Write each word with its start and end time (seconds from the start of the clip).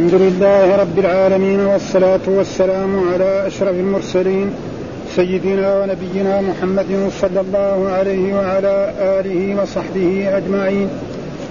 الحمد 0.00 0.20
لله 0.20 0.76
رب 0.76 0.98
العالمين 0.98 1.60
والصلاة 1.60 2.20
والسلام 2.26 3.12
على 3.12 3.46
أشرف 3.46 3.74
المرسلين 3.74 4.50
سيدنا 5.16 5.82
ونبينا 5.82 6.40
محمد 6.40 7.10
صلى 7.20 7.40
الله 7.40 7.88
عليه 7.88 8.34
وعلى 8.34 8.92
آله 9.00 9.62
وصحبه 9.62 10.36
أجمعين. 10.36 10.88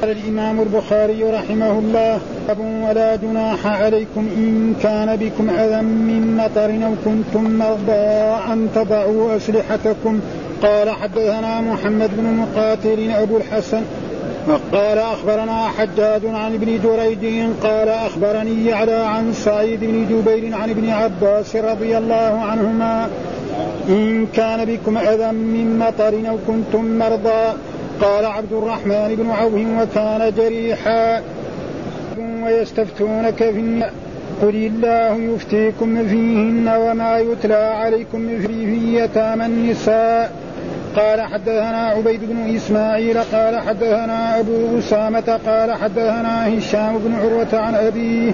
قال 0.02 0.12
الإمام 0.12 0.60
البخاري 0.62 1.24
رحمه 1.24 1.80
الله 1.80 2.20
باب 2.48 2.60
ولا 2.60 3.16
جناح 3.16 3.68
عليكم 3.68 4.28
إن 4.38 4.74
كان 4.84 5.16
بكم 5.16 5.50
أذى 5.50 5.82
من 5.82 6.38
مطر 6.38 6.70
أو 6.88 6.94
كنتم 7.06 7.44
مرضى 7.60 8.08
أن 8.54 8.68
تضعوا 8.76 9.36
أسلحتكم. 9.38 10.20
قال 10.62 10.90
حدثنا 10.90 11.62
محمد 11.62 12.10
بن 12.18 12.24
مقاتل 12.34 13.12
أبو 13.12 13.38
الحسن 13.38 13.82
وقال 14.50 14.98
أخبرنا 14.98 15.68
حجاج 15.68 16.26
عن 16.26 16.54
ابن 16.54 16.80
جريج 16.84 17.50
قال 17.64 17.90
أخبرني 17.90 18.66
يعلى 18.66 18.92
عن 18.92 19.34
سعيد 19.34 19.80
بن 19.80 20.06
جبير 20.10 20.56
عن 20.56 20.70
ابن 20.70 20.90
عباس 20.90 21.56
رضي 21.56 21.98
الله 21.98 22.42
عنهما. 22.42 23.10
إن 23.90 24.26
كان 24.34 24.66
بكم 24.66 24.98
أذى 24.98 25.32
من 25.32 25.80
مطر 25.80 26.30
أو 26.30 26.38
كنتم 26.48 27.00
مرضى 27.00 27.54
قال 28.02 28.26
عبد 28.26 28.54
الرحمن 28.54 29.16
بن 29.16 29.32
عوف 29.32 29.54
وكان 29.54 30.34
جريحا. 30.38 31.22
ويستفتونك 32.44 33.38
في 33.38 33.90
قل 34.42 34.56
الله 34.56 35.34
يفتيكم 35.34 36.08
فيهن 36.08 36.70
وما 36.78 37.20
يتلى 37.20 37.56
عليكم 37.56 38.40
في 38.48 38.80
يتامى 38.98 39.46
النساء. 39.46 40.49
قال 40.96 41.22
حدثنا 41.22 41.88
عبيد 41.88 42.20
بن 42.24 42.56
إسماعيل 42.56 43.18
قال 43.18 43.60
حدثنا 43.60 44.40
أبو 44.40 44.80
أسامة 44.80 45.40
قال 45.46 45.72
حدثنا 45.72 46.58
هشام 46.58 46.98
بن 46.98 47.16
عروة 47.16 47.62
عن 47.66 47.76
أبيه 47.76 48.32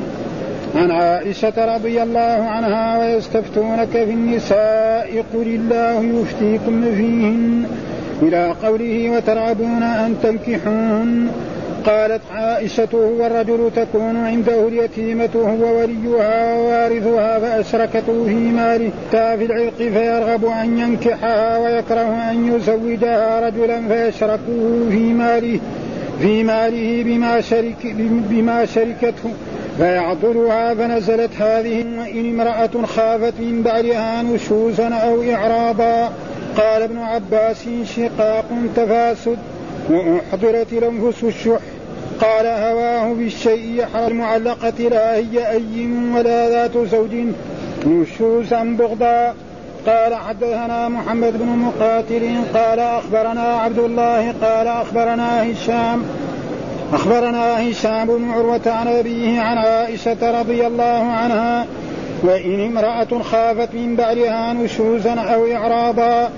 عن 0.75 0.91
عائشة 0.91 1.75
رضي 1.75 2.03
الله 2.03 2.49
عنها 2.49 2.99
ويستفتونك 2.99 3.89
في 3.89 4.03
النساء 4.03 5.23
قل 5.33 5.47
الله 5.47 6.21
يفتيكم 6.21 6.81
فيهن 6.81 7.65
إلى 8.21 8.55
قوله 8.63 9.09
وترغبون 9.09 9.83
أن 9.83 10.15
تنكحوهن 10.23 11.27
قالت 11.85 12.21
عائشة 12.31 12.87
هو 12.93 13.25
الرجل 13.25 13.71
تكون 13.75 14.17
عنده 14.17 14.67
اليتيمة 14.67 15.29
هو 15.35 15.79
وليها 15.79 16.53
ووارثها 16.53 17.39
فأشركته 17.39 18.25
في 18.25 18.33
ماله. 18.33 18.91
في 19.11 19.45
العرق 19.45 19.77
فيرغب 19.77 20.45
أن 20.45 20.77
ينكحها 20.77 21.57
ويكره 21.57 22.31
أن 22.31 22.55
يزوجها 22.55 23.47
رجلا 23.47 23.87
فيشركه 23.87 24.89
في 24.89 25.13
ماله 25.13 25.59
في 26.21 26.43
ماله 26.43 27.03
بما 27.03 27.41
شرك 27.41 27.95
بما 28.29 28.65
شركته. 28.65 29.31
فيعضلها 29.77 30.73
فنزلت 30.73 31.31
هذه 31.41 31.85
وإن 31.99 32.39
امرأة 32.39 32.85
خافت 32.85 33.33
من 33.39 33.61
بعدها 33.65 34.23
نشوزا 34.23 34.89
أو 34.89 35.23
إعراضا 35.31 36.11
قال 36.57 36.81
ابن 36.81 36.97
عباس 36.97 37.65
شقاق 37.95 38.45
تفاسد 38.75 39.37
وأحضرت 39.89 40.73
الأنفس 40.73 41.23
الشح 41.23 41.59
قال 42.21 42.45
هواه 42.45 43.13
بالشيء 43.13 43.73
يحرى 43.75 44.07
المعلقة 44.07 44.89
لا 44.89 45.15
هي 45.15 45.49
أي 45.51 45.89
ولا 46.15 46.49
ذات 46.49 46.77
زوج 46.77 47.15
نشوزا 47.85 48.63
بغضا. 48.63 49.33
قال 49.87 50.15
حدثنا 50.15 50.89
محمد 50.89 51.33
بن 51.37 51.45
مقاتل. 51.45 52.41
قال 52.53 52.79
أخبرنا 52.79 53.41
عبد 53.41 53.79
الله. 53.79 54.33
قال 54.41 54.67
أخبرنا 54.67 55.51
هشام. 55.51 56.03
أخبرنا 56.93 57.71
هشام 57.71 58.05
بن 58.05 58.31
عروة 58.31 58.61
عن 58.65 58.87
أبيه 58.87 59.41
عن 59.41 59.57
عائشة 59.57 60.39
رضي 60.39 60.67
الله 60.67 61.03
عنها. 61.11 61.65
وإن 62.23 62.65
امرأة 62.65 63.23
خافت 63.23 63.73
من 63.73 63.95
بعدها 63.95 64.53
نشوزا 64.53 65.13
أو 65.13 65.51
إعراضا 65.51 66.29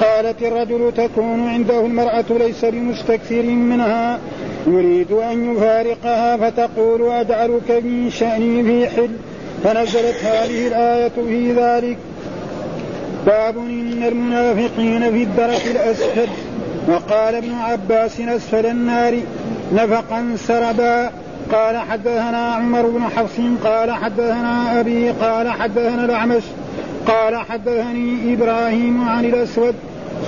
قالت 0.00 0.42
الرجل 0.42 0.92
تكون 0.96 1.48
عنده 1.48 1.80
المرأة 1.80 2.24
ليس 2.30 2.64
بمستكثر 2.64 3.42
منها. 3.42 4.18
يريد 4.66 5.12
أن 5.12 5.56
يفارقها 5.56 6.36
فتقول 6.36 7.10
أجعلك 7.10 7.70
من 7.70 8.10
شأني 8.10 8.64
في 8.64 8.88
حل. 8.88 9.10
فنزلت 9.64 10.24
هذه 10.24 10.66
الآية 10.66 11.08
في 11.08 11.52
ذلك. 11.52 11.98
باب 13.26 13.56
إن 13.56 14.02
المنافقين 14.02 15.00
في 15.00 15.22
الدرك 15.22 15.62
الأسفل. 15.70 16.28
وقال 16.88 17.34
ابن 17.34 17.52
عباس 17.54 18.20
أسفل 18.20 18.66
النار. 18.66 19.20
نفقا 19.72 20.36
سربا. 20.36 21.10
قال 21.52 21.76
حدثنا 21.76 22.54
عمر 22.54 22.82
بن 22.82 23.02
حفص. 23.02 23.40
قال 23.64 23.90
حدثنا 23.90 24.80
أبي. 24.80 25.10
قال 25.10 25.50
حدثنا 25.50 26.04
الأعمش. 26.04 26.42
قال 27.06 27.36
حدثني 27.36 28.34
إبراهيم 28.34 29.08
عن 29.08 29.24
الأسود. 29.24 29.74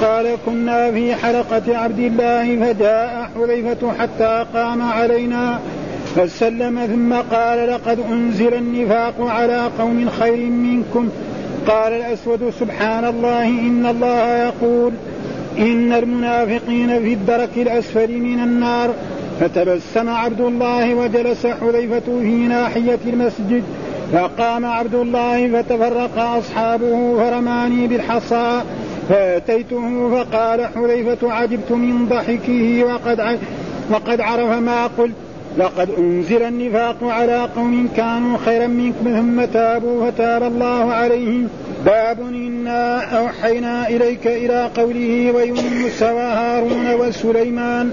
قال 0.00 0.36
كنا 0.46 0.90
في 0.90 1.14
حلقة 1.14 1.78
عبد 1.78 1.98
الله 1.98 2.72
فجاء 2.72 3.30
حذيفة 3.36 3.92
حتى 3.98 4.46
قام 4.54 4.82
علينا 4.82 5.60
فسلم 6.16 6.86
ثم 6.86 7.34
قال 7.36 7.68
لقد 7.68 7.98
أنزل 8.10 8.54
النفاق 8.54 9.14
على 9.20 9.70
قوم 9.78 10.08
خير 10.20 10.50
منكم. 10.50 11.08
قال 11.68 11.92
الأسود 11.92 12.52
سبحان 12.60 13.04
الله 13.04 13.44
إن 13.44 13.86
الله 13.86 14.44
يقول 14.44 14.92
إن 15.58 15.92
المنافقين 15.92 17.00
في 17.00 17.12
الدرك 17.12 17.50
الأسفل 17.56 18.18
من 18.18 18.40
النار. 18.40 18.94
فتبسم 19.40 20.08
عبد 20.08 20.40
الله 20.40 20.94
وجلس 20.94 21.46
حذيفة 21.46 22.20
في 22.20 22.46
ناحية 22.48 22.98
المسجد. 23.06 23.62
فقام 24.12 24.64
عبد 24.64 24.94
الله 24.94 25.48
فتفرق 25.48 26.18
أصحابه 26.18 27.16
فرماني 27.16 27.86
بالحصى. 27.86 28.60
فأتيته 29.08 30.10
فقال 30.10 30.66
حذيفة 30.66 31.32
عجبت 31.32 31.72
من 31.72 32.06
ضحكه 32.08 32.84
وقد 32.84 33.38
وقد 33.90 34.20
عرف 34.20 34.50
ما 34.50 34.86
قلت 34.86 35.14
لقد 35.58 35.90
أنزل 35.98 36.42
النفاق 36.42 36.96
على 37.02 37.48
قوم 37.56 37.88
كانوا 37.96 38.38
خيرا 38.38 38.66
منكم 38.66 39.04
ثم 39.04 39.44
تابوا 39.44 40.10
فتاب 40.10 40.42
الله 40.42 40.92
عليهم. 40.92 41.48
باب 41.86 42.20
إنا 42.20 43.00
أوحينا 43.18 43.88
إليك 43.88 44.26
إلى 44.26 44.70
قوله 44.76 45.32
ويونس 45.34 46.02
وهارون 46.02 46.94
وسليمان. 46.94 47.92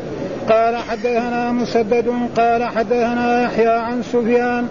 قال 0.50 0.76
حدثنا 0.76 1.52
مسدد 1.52 2.14
قال 2.38 2.64
حدثنا 2.64 3.44
يحيى 3.44 3.68
عن 3.68 4.04
سفيان 4.04 4.68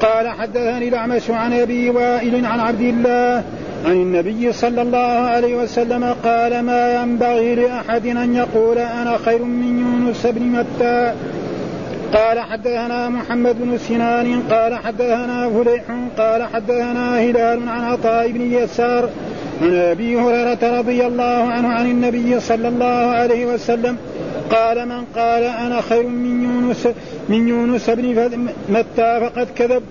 قال 0.00 0.28
حدثني 0.28 0.88
الأعمش 0.88 1.30
عن 1.30 1.52
أبي 1.52 1.90
وائل 1.90 2.46
عن 2.46 2.60
عبد 2.60 2.80
الله 2.80 3.44
عن 3.86 3.92
النبي 3.92 4.52
صلى 4.52 4.82
الله 4.82 4.98
عليه 4.98 5.56
وسلم 5.56 6.14
قال 6.24 6.62
ما 6.62 7.02
ينبغي 7.02 7.54
لأحد 7.54 8.06
أن 8.06 8.34
يقول 8.34 8.78
أنا 8.78 9.18
خير 9.24 9.44
من 9.44 9.78
يونس 9.78 10.26
بن 10.26 10.42
متى 10.42 11.14
قال 12.12 12.40
حدثنا 12.40 13.08
محمد 13.08 13.56
بن 13.58 13.78
سنان 13.78 14.42
قال 14.50 14.74
حدثنا 14.74 15.50
فليح 15.50 15.82
قال 16.18 16.42
حدثنا 16.42 17.20
هلال 17.20 17.68
عن 17.68 17.84
عطاء 17.84 18.30
بن 18.30 18.52
يسار 18.52 19.08
عن 19.62 19.74
أبي 19.74 20.20
هريرة 20.20 20.78
رضي 20.78 21.06
الله 21.06 21.52
عنه 21.52 21.68
عن 21.68 21.90
النبي 21.90 22.40
صلى 22.40 22.68
الله 22.68 22.84
عليه 22.86 23.46
وسلم 23.46 23.96
قال 24.50 24.88
من 24.88 25.04
قال 25.16 25.42
أنا 25.42 25.80
خير 25.80 26.06
من 26.06 26.44
يونس 26.44 26.88
من 27.28 27.48
يونس 27.48 27.90
بن 27.90 28.48
متى 28.68 29.20
فقد 29.20 29.48
كذب 29.56 29.82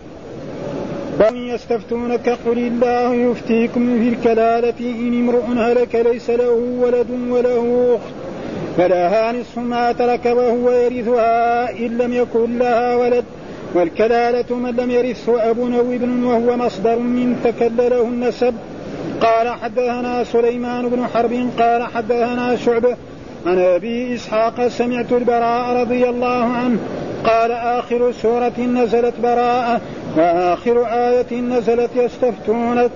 وإن 1.19 1.37
يستفتونك 1.37 2.29
قل 2.29 2.57
الله 2.57 3.13
يفتيكم 3.13 3.99
في 3.99 4.09
الكلالة 4.09 4.79
إن 4.79 5.19
امرؤ 5.19 5.45
هلك 5.45 5.95
ليس 5.95 6.29
له 6.29 6.49
ولد 6.79 7.07
وله 7.29 7.95
أخت 7.95 8.13
فلها 8.77 9.31
نصف 9.31 9.57
ما 9.57 9.91
ترك 9.91 10.25
وهو 10.25 10.71
يرثها 10.71 11.69
إن 11.71 11.97
لم 11.97 12.13
يكن 12.13 12.57
لها 12.57 12.95
ولد 12.95 13.25
والكلالة 13.73 14.55
من 14.55 14.75
لم 14.75 14.91
يرثه 14.91 15.49
أب 15.49 15.59
أو 15.59 15.93
ابن 15.93 16.23
وهو 16.23 16.57
مصدر 16.57 16.99
من 16.99 17.39
تكلله 17.43 18.01
النسب 18.01 18.53
قال 19.21 19.47
حدثنا 19.49 20.23
سليمان 20.23 20.89
بن 20.89 21.07
حرب 21.07 21.49
قال 21.59 21.83
حدثنا 21.83 22.55
شعبة 22.55 22.95
عن 23.47 23.59
أبي 23.59 24.15
إسحاق 24.15 24.67
سمعت 24.67 25.11
البراء 25.11 25.81
رضي 25.81 26.09
الله 26.09 26.43
عنه 26.43 26.77
قال 27.23 27.51
آخر 27.51 28.11
سورة 28.21 28.59
نزلت 28.59 29.13
براءة 29.23 29.81
وآخر 30.17 30.85
آية 30.85 31.41
نزلت 31.41 31.89
يستفتونك. 31.95 32.91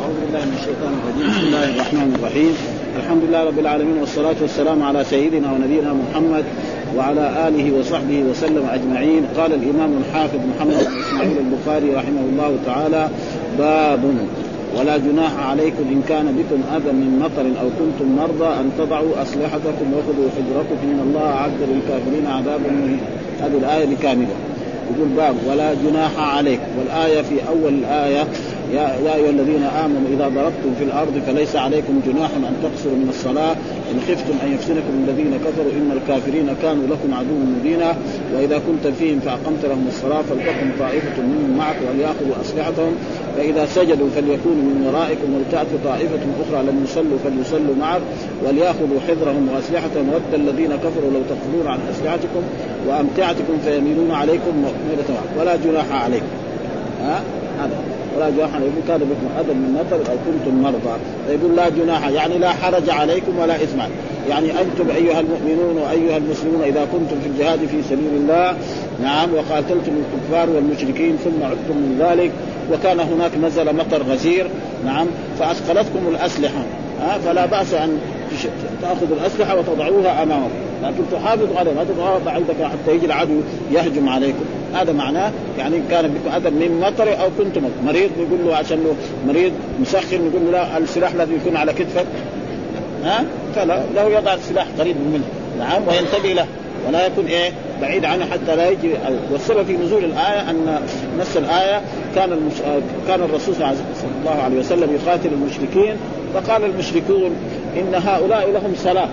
أعوذ 0.00 0.16
بالله 0.20 0.44
من 0.44 0.56
الشيطان 0.58 0.92
الرجيم. 1.00 1.30
بسم 1.30 1.46
الله 1.46 1.64
الرحمن 1.64 2.14
الرحيم. 2.18 2.54
الحمد 2.96 3.22
لله 3.24 3.44
رب 3.44 3.58
العالمين 3.58 3.98
والصلاة 4.00 4.36
والسلام 4.40 4.82
على 4.82 5.04
سيدنا 5.04 5.52
ونبينا 5.52 5.92
محمد 5.92 6.44
وعلى 6.96 7.48
آله 7.48 7.78
وصحبه 7.78 8.22
وسلم 8.30 8.68
أجمعين. 8.72 9.26
قال 9.36 9.52
الإمام 9.52 9.90
الحافظ 10.02 10.40
محمد 10.56 10.86
بن 10.86 11.00
إسماعيل 11.00 11.36
البخاري 11.38 11.94
رحمه 11.94 12.24
الله 12.32 12.56
تعالى 12.66 13.08
باب 13.58 14.00
ولا 14.78 14.96
جناح 14.96 15.48
عليكم 15.50 15.84
إن 15.92 16.02
كان 16.08 16.26
بكم 16.26 16.76
أذى 16.76 16.92
من 16.92 17.18
مطر 17.22 17.46
أو 17.62 17.68
كنتم 17.78 18.16
مرضى 18.16 18.60
أن 18.60 18.70
تضعوا 18.78 19.22
أسلحتكم 19.22 19.86
وخذوا 19.94 20.28
حذركم 20.36 20.76
إن 20.84 21.00
الله 21.06 21.26
أعد 21.30 21.52
للكافرين 21.60 22.26
عذابا 22.26 22.70
مهينا. 22.70 23.02
هذه 23.40 23.58
الآية 23.58 23.86
بكامله 23.86 24.34
يقول 24.94 25.08
باب 25.08 25.34
ولا 25.48 25.74
جناح 25.74 26.18
عليك. 26.18 26.60
والآية 26.78 27.22
في 27.22 27.34
أول 27.48 27.74
الآية 27.74 28.26
يا 28.74 28.84
يا 29.04 29.14
أيها 29.14 29.30
الذين 29.30 29.62
آمنوا 29.62 30.08
إذا 30.14 30.28
ضربتم 30.28 30.70
في 30.78 30.84
الأرض 30.84 31.22
فليس 31.26 31.56
عليكم 31.56 32.00
جناح 32.06 32.30
أن 32.36 32.56
تقصروا 32.62 32.96
من 32.96 33.08
الصلاة. 33.08 33.56
إن 33.90 33.98
خفتم 34.08 34.34
أن 34.44 34.52
يفتنكم 34.54 34.94
الذين 35.04 35.32
كفروا 35.44 35.72
إن 35.78 35.90
الكافرين 35.98 36.48
كانوا 36.62 36.86
لكم 36.86 37.14
عدو 37.14 37.36
مبينا. 37.54 37.96
وإذا 38.34 38.58
كنت 38.66 38.94
فيهم 38.98 39.20
فأقمت 39.20 39.62
لهم 39.64 39.84
الصلاة 39.88 40.22
فلتقم 40.22 40.70
طائفة 40.78 41.16
منهم 41.22 41.58
معك 41.58 41.76
وليأخذوا 41.88 42.34
أسلحتهم. 42.42 42.92
فإذا 43.36 43.66
سجدوا 43.66 44.08
فليكونوا 44.16 44.64
من 44.70 44.78
ورائكم 44.86 45.28
ولتاتي 45.34 45.76
طائفة 45.84 46.22
أخرى 46.42 46.60
لم 46.68 46.76
يصلوا 46.84 47.18
فليصلوا 47.24 47.76
معك 47.80 48.02
وليأخذوا 48.44 49.00
حذرهم 49.08 49.48
وأسلحتهم. 49.52 50.06
ود 50.14 50.34
الذين 50.34 50.72
كفروا 50.84 51.10
لو 51.14 51.22
تغفلون 51.30 51.66
عن 51.66 51.78
أسلحتكم 51.92 52.42
وأمتعتكم 52.88 53.54
فيميلون 53.64 54.10
عليكم 54.10 54.64
ولا 55.38 55.56
جناح 55.56 55.92
عليكم. 55.92 56.32
ها؟ 57.02 57.20
هذا. 57.60 57.99
ولا 58.16 58.30
جناح 58.30 58.54
عليكم. 58.54 58.80
كان 58.88 58.98
بكم 58.98 59.26
اذى 59.40 59.54
من 59.54 59.72
مطر 59.80 59.96
أو 59.96 60.16
كنتم 60.26 60.62
مرضى. 60.62 60.98
فيقول 61.26 61.56
لا 61.56 61.68
جناح. 61.68 62.08
يعني 62.08 62.38
لا 62.38 62.50
حرج 62.50 62.90
عليكم 62.90 63.38
ولا 63.38 63.54
إثم 63.54 63.78
يعني 64.28 64.50
أنتم 64.50 64.90
أيها 64.90 65.20
المؤمنون 65.20 65.76
وأيها 65.78 66.16
المسلمون 66.16 66.62
إذا 66.62 66.86
كنتم 66.92 67.20
في 67.22 67.28
الجهاد 67.28 67.58
في 67.58 67.82
سبيل 67.82 68.14
الله. 68.14 68.56
نعم. 69.02 69.34
وقاتلتم 69.34 69.92
الكفار 70.02 70.50
والمشركين 70.50 71.16
ثم 71.24 71.44
عدتم 71.44 71.76
من 71.76 71.96
ذلك. 72.00 72.30
وكان 72.72 73.00
هناك 73.00 73.30
نزل 73.42 73.76
مطر 73.76 74.02
غزير. 74.02 74.46
نعم. 74.84 75.06
فأثقلتكم 75.38 76.08
الأسلحة. 76.08 76.64
فلا 77.24 77.46
بأس 77.46 77.74
أن 77.74 77.98
تاخذوا 78.82 79.16
الأسلحة 79.16 79.58
وتضعوها 79.58 80.22
امامكم 80.22 80.50
لكن 80.82 81.02
تحافظوا 81.12 81.58
عليها 81.58 81.74
ما 81.74 81.84
تضعوها 81.84 82.18
بعيدك 82.26 82.62
حتى 82.62 82.94
يجي 82.94 83.06
العدو 83.06 83.40
يهجم 83.72 84.08
عليكم. 84.08 84.44
هذا 84.74 84.92
معناه 84.92 85.32
يعني 85.58 85.76
ان 85.76 85.84
كان 85.90 86.08
بكم 86.08 86.34
اذى 86.36 86.50
من 86.50 86.80
مطر 86.80 87.22
أو 87.22 87.28
كنتم 87.38 87.62
مريض 87.84 88.10
نقول 88.18 88.46
له 88.46 88.56
عشان 88.56 88.84
مريض 89.28 89.52
مسخن 89.80 90.28
نقول 90.28 90.44
له 90.44 90.50
لا 90.50 90.78
السلاح 90.78 91.14
لازم 91.14 91.34
يكون 91.34 91.56
على 91.56 91.72
كتفك. 91.72 92.06
ها؟ 93.04 93.24
فلا 93.54 93.82
له 93.94 94.08
يضع 94.08 94.34
السلاح 94.34 94.66
قريب 94.78 94.96
منه. 94.96 95.24
نعم 95.58 95.88
وينتبه 95.88 96.32
له. 96.32 96.46
ولا 96.88 97.06
يكون 97.06 97.26
إيه 97.26 97.50
بعيد 97.80 98.04
عنه 98.04 98.24
حتى 98.24 98.56
لا 98.56 98.70
يجي. 98.70 98.90
والسبب 99.32 99.66
في 99.66 99.76
نزول 99.76 100.04
الآية 100.04 100.50
أن 100.50 100.80
نفس 101.18 101.36
الآية 101.36 101.82
كان 102.14 102.32
المش... 102.32 102.54
كان 103.08 103.20
الرسول 103.20 103.54
صلى 103.54 103.74
الله 104.20 104.42
عليه 104.42 104.58
وسلم 104.58 104.94
يقاتل 104.94 105.28
المشركين 105.28 105.96
فقال 106.34 106.64
المشركون 106.64 107.36
إن 107.76 107.94
هؤلاء 107.94 108.50
لهم 108.50 108.74
صلاة. 108.76 109.08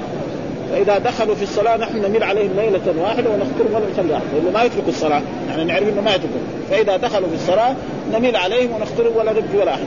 فإذا 0.72 0.98
دخلوا 0.98 1.36
في 1.36 1.44
الصلاة 1.44 1.78
نحن 1.78 1.98
نميل 1.98 2.24
عليهم 2.24 2.52
ليلة 2.56 2.94
واحدة 3.02 3.30
ونخطرهم 3.30 3.74
ولا 3.74 3.86
نخلي 3.94 4.18
احد 4.18 4.24
لأنه 4.34 4.52
ما 4.52 4.64
يتركوا 4.64 4.90
الصلاة. 4.90 5.22
يعني 5.50 5.64
نعرف 5.64 5.90
إنه 5.90 6.02
ما 6.02 6.12
يتركوا. 6.12 6.40
فإذا 6.69 6.98
دخلوا 6.98 7.28
في 7.28 7.36
الصلاة 7.36 7.75
نميل 8.14 8.36
عليهم 8.36 8.72
ونخطرهم 8.72 9.18
ولا 9.18 9.31
نبكي 9.31 9.58
ولا 9.58 9.74
أحد. 9.74 9.86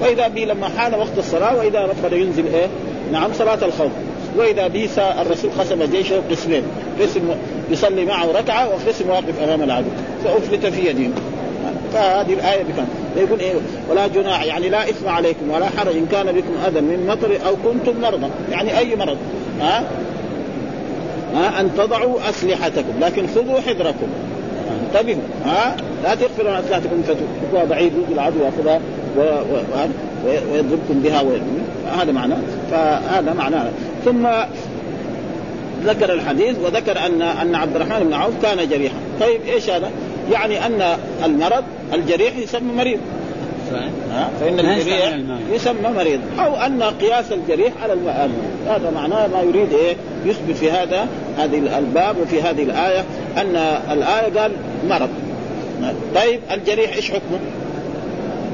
فاذا 0.00 0.28
به 0.28 0.44
لما 0.44 0.68
حان 0.68 0.94
وقت 0.94 1.18
الصلاة 1.18 1.56
وإذا 1.56 1.80
ربنا 1.80 2.20
ينزل 2.20 2.44
إيه؟ 2.54 2.66
نعم 3.12 3.32
صلاة 3.32 3.58
الخوف. 3.62 3.90
وإذا 4.36 4.68
به 4.68 4.88
الرسول 4.98 5.50
قسم 5.58 5.84
جيشه 5.84 6.22
قسمين. 6.30 6.62
قسم 7.00 7.20
يصلي 7.70 8.04
معه 8.04 8.32
ركعة 8.32 8.68
وقسم 8.68 9.10
واقف 9.10 9.42
أمام 9.42 9.62
العدو. 9.62 9.88
فأفلت 10.24 10.66
في 10.66 10.88
يدهم 10.88 11.12
فهذه 11.92 12.32
الآية 12.32 12.62
بكم. 12.62 12.84
يقول 13.16 13.40
إيه؟ 13.40 13.54
ولا 13.90 14.06
جناح 14.06 14.44
يعني 14.44 14.68
لا 14.68 14.90
إثم 14.90 15.08
عليكم 15.08 15.50
ولا 15.50 15.66
حرج 15.66 15.96
إن 15.96 16.06
كان 16.12 16.26
بكم 16.26 16.52
أذى 16.66 16.80
من 16.80 17.06
مطر 17.06 17.38
أو 17.46 17.56
كنتم 17.56 18.00
مرضى. 18.00 18.26
يعني 18.50 18.78
أي 18.78 18.96
مرض. 18.96 19.16
ها؟ 19.60 19.84
ها؟ 21.34 21.60
أن 21.60 21.70
تضعوا 21.78 22.28
أسلحتكم. 22.28 23.00
لكن 23.00 23.26
خذوا 23.26 23.60
حذركم. 23.60 24.06
انتبهوا. 24.86 25.22
ها؟ 25.44 25.76
لا 26.04 26.14
تغفروا 26.14 26.50
عن 26.50 26.62
اسلحتكم 26.64 27.02
فتكونوا 27.02 27.66
بعيد 27.70 27.92
يجي 27.92 28.14
العدو 28.14 28.36
يأخذها 28.44 28.80
ويضربكم 30.26 31.00
بها 31.04 31.22
هذا 32.02 32.12
معناه 32.12 32.38
فهذا 32.70 33.32
معناه 33.32 33.70
ثم 34.04 34.26
ذكر 35.84 36.12
الحديث 36.12 36.56
وذكر 36.64 36.98
أن 37.06 37.22
أن 37.22 37.54
عبد 37.54 37.76
الرحمن 37.76 38.04
بن 38.06 38.14
عوف 38.14 38.34
كان 38.42 38.68
جريحا. 38.68 38.96
طيب 39.20 39.40
إيش 39.48 39.70
هذا؟ 39.70 39.90
يعني 40.32 40.66
أن 40.66 40.96
المرض 41.24 41.64
الجريح 41.94 42.36
يسمى 42.36 42.72
مريض. 42.72 42.98
فإن 44.40 44.60
الجريح 44.60 45.18
يسمى 45.52 45.88
مريض. 45.96 46.20
أو 46.38 46.56
أن 46.56 46.82
قياس 46.82 47.32
الجريح 47.32 47.72
على 47.82 47.92
الماء 47.92 48.30
هذا 48.68 48.90
معناه 48.94 49.26
ما 49.26 49.42
يريد 49.42 49.72
إيه؟ 49.72 49.96
يثبت 50.24 50.56
في 50.56 50.70
هذا 50.70 51.06
هذه 51.38 51.78
الباب 51.78 52.16
وفي 52.18 52.42
هذه 52.42 52.62
الآية 52.62 53.04
أن 53.36 53.56
الآية 53.92 54.40
قال 54.40 54.52
مرض. 54.88 55.08
طيب 56.14 56.40
الجريح 56.50 56.94
إيش 56.94 57.10
حكمه؟ 57.10 57.38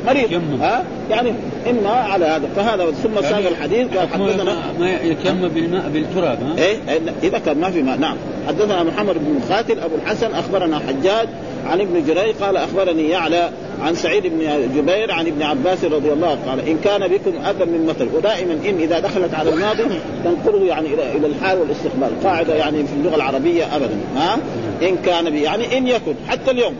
مريض 0.09 0.61
ها؟ 0.61 0.85
يعني 1.11 1.33
إما 1.71 1.91
على 1.91 2.25
هذا. 2.27 2.49
فهذا 2.57 2.91
ثم 2.91 3.15
يعني 3.15 3.27
ساق 3.27 3.47
الحديث 3.49 3.97
قال 3.97 4.09
حدثنا 4.09 4.57
ما 4.81 5.01
يتم 5.03 5.49
بالماء 5.49 5.89
بالتراب 5.89 6.39
ها؟ 6.43 6.59
إيه؟ 6.59 6.77
إذا 7.23 7.39
كان 7.39 7.61
ما 7.61 7.71
في 7.71 7.83
ماء 7.83 7.99
نعم. 7.99 8.17
حدثنا 8.49 8.83
محمد 8.83 9.15
بن 9.15 9.41
خاتل 9.49 9.79
أبو 9.81 9.95
الحسن 9.95 10.35
أخبرنا 10.35 10.79
حجاج 10.79 11.29
عن 11.67 11.81
ابن 11.81 12.05
جريج 12.07 12.35
قال 12.41 12.57
أخبرني 12.57 13.09
يعلى 13.09 13.51
عن 13.83 13.95
سعيد 13.95 14.23
بن 14.27 14.39
جبير 14.77 15.13
عن 15.13 15.27
ابن 15.27 15.43
عباس 15.43 15.85
رضي 15.85 16.13
الله 16.13 16.29
عنه. 16.29 16.51
قال 16.51 16.69
إن 16.69 16.79
كان 16.85 17.01
بكم 17.01 17.33
أذى 17.47 17.65
من 17.65 17.87
مطر 17.87 18.09
ودائما 18.17 18.53
إن 18.53 18.79
إذا 18.79 19.01
دخلت 19.01 19.35
على 19.35 19.51
الماضي 19.51 19.85
تنقله 20.25 20.65
يعني 20.65 20.87
إلى 20.95 21.17
إلى 21.17 21.27
الحال 21.27 21.59
والاستقبال. 21.59 22.11
قاعدة 22.25 22.55
يعني 22.55 22.85
في 22.87 22.93
اللغة 22.93 23.17
العربية 23.17 23.77
ابدا. 23.77 23.99
ها؟ 24.17 24.39
إن 24.83 24.97
كان 24.97 25.31
بي 25.31 25.43
يعني 25.43 25.79
إن 25.79 25.87
يكن 25.87 26.15
حتى 26.29 26.51
اليوم. 26.51 26.75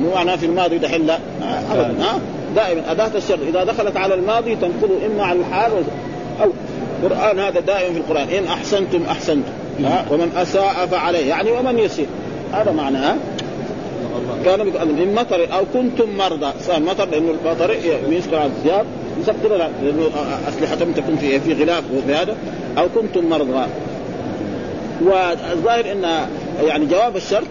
مو 0.00 0.14
معناه 0.14 0.36
في 0.36 0.46
الماضي 0.46 0.78
دحين 0.78 1.06
لا. 1.06 1.18
ابدا. 1.72 2.04
ها؟ 2.04 2.18
دائما 2.56 2.92
أداة 2.92 3.10
الشر. 3.14 3.38
إذا 3.48 3.64
دخلت 3.64 3.96
على 3.96 4.14
الماضي 4.14 4.56
تنقله 4.56 5.06
إما 5.06 5.24
على 5.24 5.38
الحال 5.38 5.72
أو 6.42 6.50
القرآن 7.02 7.38
هذا 7.38 7.60
دائما 7.60 7.94
في 7.94 8.00
القرآن. 8.00 8.28
إن 8.28 8.44
أحسنتم 8.44 9.02
أحسنتم. 9.10 9.52
ها؟ 9.84 10.04
ومن 10.10 10.32
أساء 10.36 10.86
فعليه. 10.90 11.28
يعني 11.28 11.50
ومن 11.50 11.78
يسيء. 11.78 12.06
هذا 12.52 12.72
معناه 12.72 13.16
كان 14.44 14.66
من 14.66 15.14
مطر 15.14 15.46
أو 15.52 15.64
كنتم 15.74 16.16
مرضى. 16.18 16.52
صار 16.60 16.80
مطر 16.80 17.08
لأنه 17.08 17.34
المطر 17.44 17.76
يسكر 18.08 18.36
على 18.36 18.46
الثياب 18.46 18.86
يسكر 19.20 19.56
لأنه 19.82 20.10
اسلحتهم 20.48 20.92
تكون 20.92 21.16
في 21.16 21.40
في 21.40 21.52
غلاف 21.52 21.84
وفي 21.94 22.14
هذا. 22.14 22.36
أو 22.78 22.88
كنتم 22.94 23.28
مرضى. 23.28 23.66
والظاهر 25.02 25.92
إن 25.92 26.26
يعني 26.66 26.86
جواب 26.86 27.16
الشرط 27.16 27.46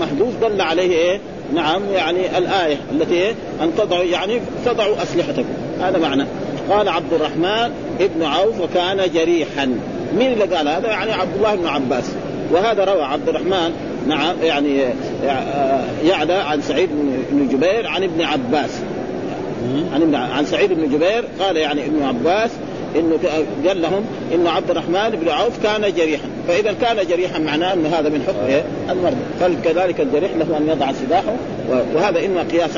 محذوف 0.00 0.34
دل 0.42 0.60
عليه 0.60 0.90
إيه؟ 0.90 1.20
نعم 1.54 1.82
يعني 1.94 2.38
الآية 2.38 2.76
التي؟ 2.92 3.30
أن 3.62 3.70
تضعوا 3.78 4.04
يعني 4.04 4.40
تضعوا 4.64 5.02
اسلحتكم 5.02 5.44
هذا 5.80 5.98
معنى. 5.98 6.24
قال 6.70 6.88
عبد 6.88 7.12
الرحمن 7.12 7.72
ابن 8.00 8.22
عوف 8.22 8.60
وكان 8.60 9.10
جريحا. 9.14 9.78
مين 10.18 10.32
اللي 10.32 10.44
قال 10.44 10.68
هذا؟ 10.68 10.88
يعني 10.88 11.12
عبد 11.12 11.36
الله 11.36 11.54
بن 11.54 11.66
عباس. 11.66 12.04
وهذا 12.52 12.84
روى 12.84 13.02
عبد 13.02 13.28
الرحمن 13.28 13.72
نعم 14.08 14.36
يعني 14.42 14.80
يعلى 16.04 16.32
عن 16.32 16.62
سعيد 16.62 16.88
بن 17.30 17.48
جبير 17.48 17.86
عن 17.88 18.02
ابن 18.02 18.22
عباس. 18.22 18.70
عن 19.94 20.02
ابن 20.02 20.14
عن 20.14 20.44
سعيد 20.44 20.72
بن 20.72 20.88
جبير 20.88 21.24
قال 21.40 21.56
يعني 21.56 21.86
ابن 21.86 22.02
عباس 22.02 22.50
انه 22.96 23.18
قال 23.66 23.82
لهم 23.82 24.04
إن 24.34 24.46
عبد 24.46 24.70
الرحمن 24.70 25.10
بن 25.10 25.28
عوف 25.28 25.62
كان 25.62 25.94
جريحا. 25.94 26.28
فإذا 26.48 26.72
كان 26.72 27.06
جريحا 27.06 27.38
معناه 27.38 27.74
انه 27.74 27.88
هذا 27.88 28.08
من 28.08 28.22
حكم 28.28 28.46
إيه؟ 28.46 28.64
المرض. 28.90 29.16
فكذلك 29.40 30.00
الجريح 30.00 30.30
له 30.36 30.56
أن 30.56 30.68
يضع 30.68 30.92
سلاحه 30.92 31.32
وهذا 31.94 32.26
إما 32.26 32.42
قياس 32.42 32.76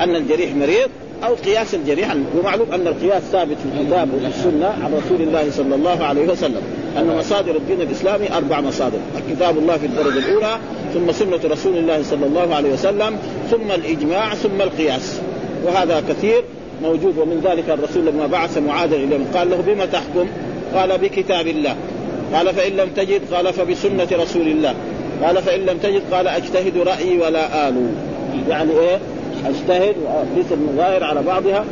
أن 0.00 0.16
الجريح 0.16 0.54
مريض 0.54 0.88
أو 1.24 1.34
قياس 1.34 1.74
الجريح 1.74 2.14
ومعلوم 2.38 2.72
أن 2.72 2.86
القياس 2.86 3.22
ثابت 3.22 3.56
في 3.56 3.80
الكتاب 3.80 4.14
وفي 4.14 4.26
السنة 4.26 4.66
عن 4.66 4.94
رسول 4.94 5.20
الله 5.20 5.50
صلى 5.50 5.74
الله 5.74 6.04
عليه 6.04 6.28
وسلم 6.28 6.62
أن 6.98 7.16
مصادر 7.18 7.56
الدين 7.56 7.80
الإسلامي 7.80 8.32
أربع 8.32 8.60
مصادر 8.60 8.98
كتاب 9.30 9.58
الله 9.58 9.76
في 9.76 9.86
الدرجة 9.86 10.18
الأولى 10.18 10.58
ثم 10.94 11.12
سنة 11.12 11.52
رسول 11.52 11.76
الله 11.76 12.02
صلى 12.02 12.26
الله 12.26 12.54
عليه 12.54 12.72
وسلم 12.72 13.18
ثم 13.50 13.72
الإجماع 13.72 14.34
ثم 14.34 14.62
القياس. 14.62 15.20
وهذا 15.64 16.02
كثير. 16.08 16.42
موجود 16.82 17.18
ومن 17.18 17.40
ذلك 17.44 17.70
الرسول 17.70 18.06
لما 18.06 18.26
بعث 18.26 18.58
معاذ 18.58 18.92
اليهم 18.92 19.26
قال 19.34 19.50
له 19.50 19.56
بما 19.66 19.86
تحكم؟ 19.86 20.26
قال 20.74 20.98
بكتاب 20.98 21.46
الله. 21.46 21.76
قال 22.34 22.54
فإن 22.54 22.72
لم 22.72 22.88
تجد 22.96 23.20
قال 23.32 23.52
فبسنة 23.52 24.08
رسول 24.12 24.48
الله. 24.48 24.74
قال 25.22 25.42
فإن 25.42 25.60
لم 25.60 25.78
تجد 25.78 26.02
قال 26.12 26.28
أجتهد 26.28 26.78
رأيي 26.78 27.18
ولا 27.18 27.68
آلو 27.68 27.80
يعني 28.48 28.70
إيه؟ 28.70 28.98
أجتهد 29.46 29.94
واقيس 30.04 30.52
المظاهر 30.52 31.04
على 31.04 31.22
بعضها 31.22 31.64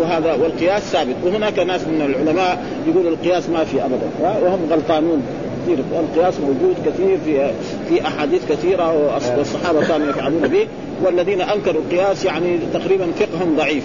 وهذا 0.00 0.32
والقياس 0.32 0.82
ثابت. 0.82 1.16
وهناك 1.24 1.58
ناس 1.58 1.80
من 1.80 2.02
العلماء 2.02 2.64
يقولوا 2.88 3.10
القياس 3.10 3.48
ما 3.48 3.64
في 3.64 3.84
ابدا. 3.84 4.08
وهم 4.20 4.68
غلطانون 4.70 5.22
كثير. 5.68 5.78
القياس 6.00 6.34
موجود 6.40 6.76
كثير 6.86 7.18
في 7.24 7.50
في 7.88 8.06
أحاديث 8.06 8.42
كثيرة 8.48 9.14
والصحابة 9.38 9.86
كانوا 9.86 10.10
يفعلون 10.10 10.48
به 10.48 10.66
والذين 11.04 11.40
أنكروا 11.40 11.82
القياس 11.82 12.24
يعني 12.24 12.58
تقريبا 12.74 13.06
فقههم 13.20 13.56
ضعيف. 13.56 13.84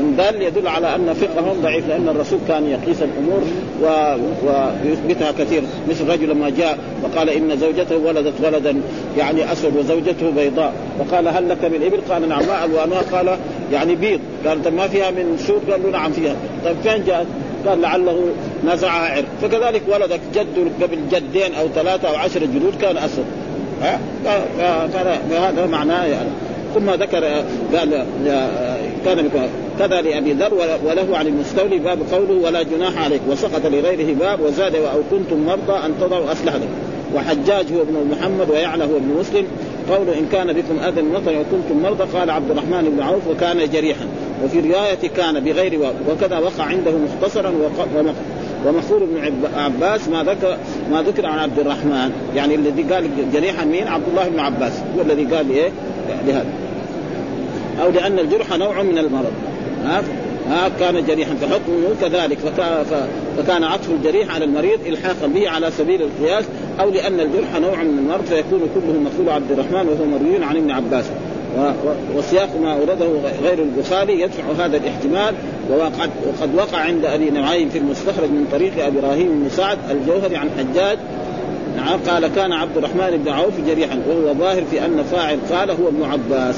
إن 0.00 0.16
دل 0.16 0.42
يدل 0.42 0.68
على 0.68 0.94
أن 0.94 1.14
فقههم 1.14 1.62
ضعيف 1.62 1.88
لأن 1.88 2.08
الرسول 2.08 2.38
كان 2.48 2.70
يقيس 2.70 3.02
الأمور 3.02 3.42
و... 3.82 3.86
ويثبتها 4.46 5.32
كثير. 5.38 5.62
مثل 5.88 6.08
رجل 6.08 6.28
لما 6.28 6.50
جاء 6.50 6.78
وقال 7.02 7.30
إن 7.30 7.56
زوجته 7.58 7.96
ولدت 7.96 8.34
ولدا 8.44 8.80
يعني 9.18 9.52
أسود 9.52 9.76
وزوجته 9.76 10.30
بيضاء. 10.30 10.72
وقال 10.98 11.28
هل 11.28 11.48
لك 11.48 11.64
من 11.64 11.82
إبل؟ 11.82 12.00
قال 12.12 12.28
نعم. 12.28 12.46
ما 12.46 12.64
الوانها؟ 12.64 13.02
قال 13.12 13.38
يعني 13.72 13.94
بيض. 13.94 14.20
قال 14.46 14.74
ما 14.74 14.88
فيها 14.88 15.10
من 15.10 15.38
سود؟ 15.46 15.70
قال 15.70 15.82
له 15.82 15.90
نعم 15.90 16.12
فيها. 16.12 16.34
طيب 16.64 16.76
فين 16.82 17.04
جاءت؟ 17.04 17.26
قال 17.66 17.80
لعله 17.80 18.28
نزعها 18.64 19.12
عرق. 19.12 19.24
فكذلك 19.42 19.82
ولدك 19.88 20.20
جد 20.34 20.72
قبل 20.82 20.98
جدين 21.12 21.54
أو 21.54 21.68
ثلاثة 21.74 22.08
أو 22.08 22.14
عشره 22.14 22.44
جدود 22.54 22.74
كان 22.80 22.96
أسود. 22.96 23.26
ها؟ 23.82 24.00
فهذا 25.32 25.66
معناه 25.66 26.04
يعني. 26.04 26.28
ثم 26.74 26.90
ذكر 26.90 27.24
قال 27.76 28.04
كان 29.06 29.30
كذا 29.78 30.00
لأبي 30.00 30.32
ذر 30.32 30.54
وله 30.84 31.16
عن 31.18 31.26
المستولي 31.26 31.78
باب 31.78 31.98
قوله 32.12 32.42
ولا 32.44 32.62
جناح 32.62 33.04
عليك. 33.04 33.20
وسقط 33.30 33.66
لغيره 33.66 34.14
باب 34.14 34.40
وزاد 34.40 34.74
أو 34.74 35.00
كنتم 35.10 35.46
مرضى 35.46 35.86
أن 35.86 35.94
تضعوا 36.00 36.32
اسلحتكم 36.32 36.68
وحجاج 37.14 37.66
هو 37.72 37.82
ابن 37.82 38.10
محمد 38.10 38.50
ويعلى 38.50 38.84
هو 38.84 38.96
ابن 38.96 39.16
مسلم. 39.20 39.46
قول 39.90 40.08
إن 40.08 40.26
كان 40.32 40.52
بكم 40.52 40.78
أذى 40.88 41.02
مطر 41.02 41.32
وكنتم 41.40 41.82
مرضى 41.82 42.04
قال 42.18 42.30
عبد 42.30 42.50
الرحمن 42.50 42.94
بن 42.96 43.02
عوف 43.02 43.26
وكان 43.30 43.70
جريحا. 43.70 44.06
وفي 44.44 44.60
رواية 44.60 45.08
كان 45.16 45.40
بغير 45.40 45.92
وكذا 46.10 46.38
وقع 46.38 46.64
عنده 46.64 46.92
مختصرا 46.92 47.52
ومخفور 48.66 49.04
بن 49.04 49.32
عباس 49.56 50.08
ما 50.08 50.22
ذكر 50.22 50.56
ما 50.92 51.02
ذكر 51.02 51.26
عن 51.26 51.38
عبد 51.38 51.58
الرحمن. 51.58 52.10
يعني 52.36 52.54
الذي 52.54 52.82
قال 52.82 53.04
جريحا 53.32 53.64
مين؟ 53.64 53.88
عبد 53.88 54.04
الله 54.08 54.28
بن 54.28 54.40
عباس. 54.40 54.72
هو 54.96 55.02
الذي 55.02 55.24
قال 55.24 55.50
إيه 55.50 55.70
لهذا. 56.26 56.46
أو 57.82 57.90
لأن 57.90 58.18
الجرح 58.18 58.56
نوع 58.56 58.82
من 58.82 58.98
المرض. 58.98 59.32
ها؟ 59.84 60.02
ها؟ 60.50 60.68
كان 60.80 61.06
جريحا 61.06 61.34
فحكمه 61.34 61.88
كذلك 62.00 62.38
فكان, 63.38 63.64
عطف 63.64 63.90
الجريح 63.90 64.34
على 64.34 64.44
المريض 64.44 64.78
الحاقا 64.86 65.26
به 65.26 65.50
على 65.50 65.70
سبيل 65.70 66.02
القياس 66.02 66.44
أو 66.80 66.90
لأن 66.90 67.20
الجرح 67.20 67.60
نوع 67.60 67.82
من 67.82 67.98
المرض 67.98 68.24
فيكون 68.24 68.60
كله 68.74 69.00
مقبول 69.00 69.28
عبد 69.28 69.52
الرحمن 69.52 69.88
وهو 69.88 70.04
مروي 70.04 70.44
عن 70.44 70.56
ابن 70.56 70.70
عباس. 70.70 71.04
وسياق 72.16 72.48
ما 72.62 72.72
أورده 72.72 73.06
غير 73.42 73.58
البخاري 73.58 74.20
يدفع 74.20 74.64
هذا 74.64 74.76
الاحتمال. 74.76 75.34
وقد 75.70 76.10
وقد 76.26 76.54
وقع 76.54 76.78
عند 76.78 77.04
أبي 77.04 77.30
نعيم 77.30 77.68
في 77.68 77.78
المستخرج 77.78 78.30
من 78.30 78.46
طريق 78.52 78.86
إبراهيم 78.86 79.28
بن 79.28 79.48
سعد 79.48 79.78
الجوهري 79.90 80.36
عن 80.36 80.50
حجاج. 80.58 80.98
نعم 81.76 81.98
قال 82.08 82.26
كان 82.34 82.52
عبد 82.52 82.76
الرحمن 82.76 83.22
بن 83.24 83.32
عوف 83.32 83.54
جريحا 83.66 83.98
وهو 84.08 84.34
ظاهر 84.34 84.62
في 84.70 84.84
أن 84.84 85.04
فاعل 85.12 85.38
قال 85.52 85.70
هو 85.70 85.88
ابن 85.88 86.02
عباس. 86.02 86.56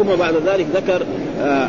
ثم 0.00 0.16
بعد 0.16 0.34
ذلك 0.46 0.66
ذكر 0.74 1.02
آه 1.40 1.68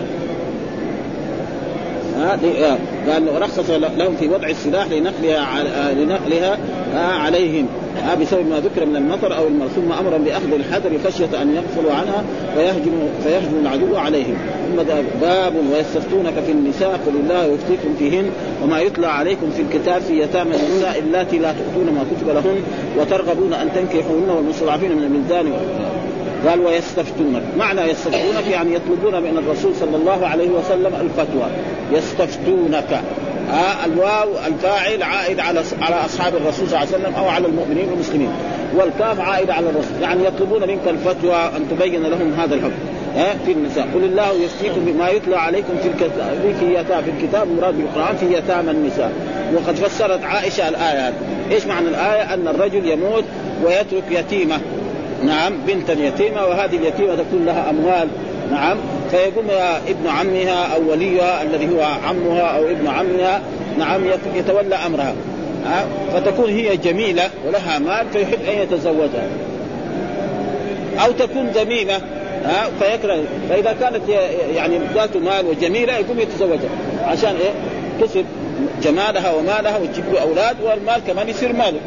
آه 2.17 2.77
قال 3.07 3.41
رخص 3.41 3.69
لهم 3.69 4.15
في 4.19 4.27
وضع 4.29 4.47
السلاح 4.47 4.87
لنقلها 4.87 5.61
آه 5.61 5.93
لنقلها 5.93 6.57
آه 6.95 7.13
عليهم. 7.13 7.67
آه 8.11 8.15
بسبب 8.15 8.49
ما 8.49 8.59
ذكر 8.59 8.85
من 8.85 8.95
المطر 8.95 9.37
أو 9.37 9.47
المر 9.47 9.67
ثم 9.67 10.17
بأخذ 10.17 10.53
الحذر 10.53 10.97
خشية 11.05 11.41
أن 11.41 11.55
يغفلوا 11.55 11.93
عنها 11.93 12.23
فيهجم 12.55 12.91
فيهجم 13.23 13.59
العدو 13.61 13.97
عليهم. 13.97 14.35
ثم 14.67 14.83
باب 15.21 15.53
ويستفتونك 15.73 16.33
في 16.45 16.51
النساء 16.51 16.99
قل 17.05 17.13
الله 17.23 17.43
يفتيكم 17.43 17.95
فيهن 17.99 18.29
وما 18.63 18.79
يتلى 18.79 19.07
عليكم 19.07 19.49
في 19.49 19.61
الكتاب 19.61 20.01
في 20.01 20.21
يتامى 20.21 20.55
النساء 20.55 20.99
اللاتي 20.99 21.37
لا 21.37 21.53
تؤتون 21.53 21.93
ما 21.93 22.03
كتب 22.11 22.27
لهن 22.27 22.61
وترغبون 22.99 23.53
أن 23.53 23.69
تنكحوهن 23.75 24.29
والمستضعفين 24.29 24.91
من 24.91 25.03
البلدان 25.03 25.53
قال 26.47 26.59
ويستفتونك. 26.59 27.41
معنى 27.57 27.81
يستفتونك 27.81 28.47
يعني 28.51 28.73
يطلبون 28.73 29.23
من 29.23 29.37
الرسول 29.37 29.75
صلى 29.75 29.97
الله 29.97 30.27
عليه 30.27 30.49
وسلم 30.49 30.93
الفتوى. 31.01 31.47
يستفتونك. 31.91 33.01
آه 33.51 33.85
الواو 33.85 34.29
الفاعل 34.47 35.03
عائد 35.03 35.39
على 35.39 35.63
على 35.81 36.05
أصحاب 36.05 36.35
الرسول 36.35 36.67
صلى 36.67 36.77
الله 36.77 36.77
عليه 36.77 36.89
وسلم 36.89 37.15
أو 37.15 37.27
على 37.27 37.47
المؤمنين 37.47 37.89
والمسلمين. 37.89 38.29
والكاف 38.75 39.19
عائد 39.19 39.49
على 39.49 39.69
الرسول. 39.69 40.01
يعني 40.01 40.25
يطلبون 40.25 40.67
منك 40.67 40.87
الفتوى 40.87 41.35
أن 41.35 41.65
تبين 41.71 42.03
لهم 42.03 42.33
هذا 42.33 42.55
الحكم. 42.55 42.79
آه 43.17 43.35
في 43.45 43.51
النساء. 43.51 43.87
قل 43.95 44.03
الله 44.03 44.31
يفتيكم 44.31 44.85
بما 44.85 45.09
يتلى 45.09 45.35
عليكم 45.35 45.73
في 45.81 45.87
الكتاب 45.87 46.39
في 46.59 46.83
في 46.83 47.23
الكتاب 47.23 47.47
مراد 47.51 47.77
بالقرآن 47.77 48.15
في 48.17 48.33
يتامى 48.33 48.71
النساء. 48.71 49.11
وقد 49.55 49.75
فسرت 49.75 50.23
عائشة 50.23 50.69
الآية 50.69 51.13
إيش 51.51 51.65
معنى 51.65 51.87
الآية؟ 51.87 52.33
أن 52.33 52.47
الرجل 52.47 52.89
يموت 52.89 53.23
ويترك 53.65 54.03
يتيمه. 54.11 54.59
نعم 55.25 55.53
بنتا 55.67 55.93
يتيمة 55.93 56.45
وهذه 56.45 56.75
اليتيمة 56.75 57.15
تكون 57.15 57.45
لها 57.45 57.69
أموال. 57.69 58.07
نعم 58.51 58.77
فيقوم 59.11 59.45
ابن 59.87 60.07
عمها 60.07 60.75
أو 60.75 60.91
وليها 60.91 61.43
الذي 61.43 61.75
هو 61.75 61.81
عمها 61.81 62.41
أو 62.41 62.63
ابن 62.63 62.87
عمها 62.87 63.41
نعم 63.79 64.01
يتولى 64.35 64.75
أمرها. 64.75 65.15
فتكون 66.13 66.49
هي 66.49 66.77
جميلة 66.77 67.29
ولها 67.47 67.79
مال 67.79 68.05
فيحب 68.13 68.39
أن 68.53 68.61
يتزوجها. 68.61 69.27
أو 71.05 71.11
تكون 71.11 71.47
ذميمة 71.47 72.01
ها؟ 72.45 72.69
فيكره. 72.79 73.23
فإذا 73.49 73.75
كانت 73.79 74.09
يعني 74.55 74.79
ذات 74.95 75.17
مال 75.17 75.45
وجميلة 75.45 75.93
يقوم 75.93 76.19
يتزوجها. 76.19 76.69
عشان 77.05 77.35
إيه؟ 77.35 77.51
تصب 78.05 78.25
جمالها 78.83 79.33
ومالها 79.33 79.77
وتجيب 79.77 80.03
له 80.13 80.21
أولاد 80.21 80.55
والمال 80.63 81.01
كمان 81.07 81.29
يصير 81.29 81.53
ماله. 81.53 81.79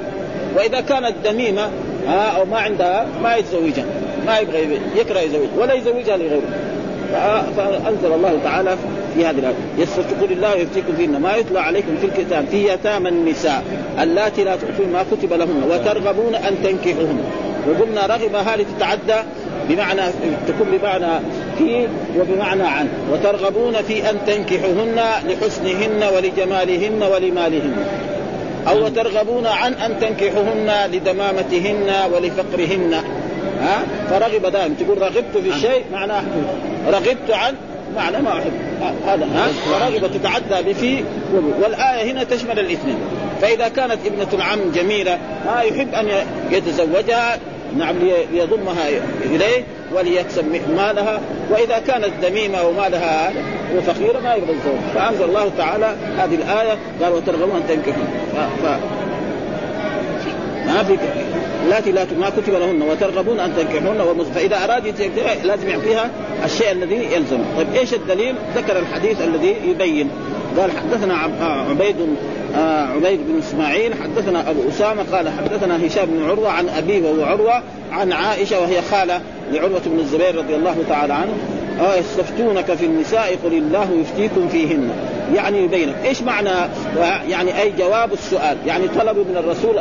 وإذا 0.57 0.81
كانت 0.81 1.15
ذميمة 1.25 1.69
ها 2.07 2.41
أو 2.41 2.45
ما 2.45 2.59
عندها 2.59 3.07
ما 3.23 3.37
يتزوجها 3.37 3.85
ما 4.27 4.39
يبغى 4.39 4.79
يكره 4.97 5.21
يزوج 5.21 5.49
ولا 5.59 5.75
يزوجها 5.75 6.17
لغيره. 6.17 6.43
فأنزل 7.57 8.13
الله 8.15 8.39
تعالى 8.45 8.77
في 9.15 9.27
هذه 9.27 9.39
الآية 9.39 9.55
يستفتقون 9.79 10.31
الله 10.31 10.55
يفتيكم 10.55 10.97
فيهن 10.97 11.21
ما 11.21 11.37
يتلى 11.37 11.61
عليكم 11.61 11.97
في 12.01 12.07
الكتاب 12.07 12.47
في 12.51 12.73
يتامى 12.73 13.09
النساء 13.09 13.65
اللاتي 14.03 14.45
لا 14.45 14.57
تؤتون 14.57 14.93
ما 14.93 15.05
كتب 15.13 15.33
لهن 15.33 15.63
وترغبون 15.71 16.35
أن 16.35 16.57
تنكحوهن. 16.65 17.25
وقلنا 17.69 18.07
رغب 18.07 18.35
هذه 18.35 18.67
تتعدى 18.77 19.23
بمعنى 19.69 20.03
تكون 20.49 20.79
بمعنى 20.79 21.21
في 21.59 21.89
وبمعنى 22.19 22.63
عن 22.63 22.89
وترغبون 23.13 23.73
في 23.73 24.11
أن 24.11 24.17
تنكحوهن 24.27 25.01
لحسنهن 25.29 26.05
ولجمالهن 26.17 27.03
ولمالهن. 27.03 27.75
أو 28.69 28.89
ترغبون 28.89 29.47
عن 29.47 29.75
أن 29.75 30.01
تنكحوهن 30.01 30.91
لدمامتهن 30.93 31.93
ولفقرهن. 32.13 32.95
ها؟ 33.61 33.83
فرغب 34.11 34.47
دائما 34.53 34.75
تقول 34.81 35.03
رغبت 35.03 35.37
في 35.43 35.49
الشيء 35.49 35.85
معناه 35.93 36.23
رغبت 36.87 37.31
عن 37.31 37.55
معنى 37.97 38.23
ما 38.23 38.33
أحب. 38.33 38.53
هذا. 39.07 39.25
ها 39.25 39.47
فرغب 39.79 40.11
تتعدى 40.13 40.73
بفي 40.73 41.05
والآية 41.63 42.13
هنا 42.13 42.25
تشمل 42.25 42.59
الاثنين. 42.59 42.99
فإذا 43.43 43.69
كانت 43.69 43.99
ابنة 44.07 44.29
العم 44.33 44.59
جميلة 44.75 45.19
ما 45.47 45.61
يحب 45.61 45.95
أن 45.95 46.09
يتزوجها 46.51 47.39
نعم 47.79 47.97
ليضمها 48.33 48.89
إليه 49.25 49.63
وليكسب 49.95 50.45
مالها. 50.77 51.21
وإذا 51.51 51.79
كانت 51.79 52.11
ذميمه 52.23 52.63
ومالها 52.63 53.33
وفقيرة 53.77 54.21
ما 54.21 54.35
يقبل 54.35 54.51
الزواج 54.51 54.79
فأنزل 54.95 55.25
الله 55.25 55.51
تعالى 55.59 55.97
هذه 56.17 56.35
الآية 56.35 56.79
قال 57.03 57.13
وترغبون 57.13 57.57
أن 57.57 57.63
تنكحوا. 57.69 58.05
ف... 58.63 58.67
ما 60.67 60.83
في 60.83 60.99
التي 61.69 61.93
لا 61.93 62.07
ما 62.21 62.31
كتب 62.31 62.53
لهن. 62.53 62.83
وترغبون 62.83 63.41
أن 63.41 63.53
تنكحوهن 63.57 64.25
فإذا 64.35 64.65
أراد 64.65 64.87
لازم 65.45 65.69
يعطيها 65.69 66.11
الشيء 66.45 66.73
الذي 66.73 66.95
يلزم. 66.95 67.39
طيب 67.57 67.67
إيش 67.75 67.95
الدليل؟ 67.95 68.35
ذكر 68.57 68.79
الحديث 68.79 69.23
الذي 69.23 69.57
يبين. 69.69 70.11
قال 70.59 70.71
حدثنا 70.71 71.15
عبيد 71.71 71.97
آه 72.57 72.87
عبيد 72.87 73.21
بن 73.29 73.39
إسماعيل 73.39 73.93
حدثنا 74.03 74.51
أبو 74.51 74.61
أسامة 74.69 75.03
قال 75.13 75.29
حدثنا 75.29 75.87
هشام 75.87 76.07
بن 76.07 76.31
عروة 76.31 76.51
عن 76.51 76.69
أبيه 76.69 77.03
وهو 77.03 77.25
عروة 77.25 77.63
عن 77.93 78.13
عائشة 78.13 78.61
وهي 78.61 78.83
خالة 78.83 79.21
لعروة 79.53 79.83
بن 79.87 79.99
الزبير 79.99 80.39
رضي 80.39 80.57
الله 80.57 80.77
تعالى 80.89 81.15
عنه. 81.15 81.33
آه 81.81 81.95
يستفتونك 81.95 82.75
في 82.75 82.87
النساء 82.87 83.37
قل 83.45 83.53
الله 83.53 83.89
يفتيكم 84.01 84.49
فيهن. 84.49 84.91
يعني 85.35 85.65
يبين 85.65 85.93
إيش 86.05 86.23
معنى؟ 86.23 86.51
يعني 87.29 87.61
أي 87.61 87.73
جواب 87.79 88.13
السؤال. 88.13 88.57
يعني 88.67 88.89
طلبوا 88.89 89.25
من 89.25 89.37
الرسول 89.37 89.79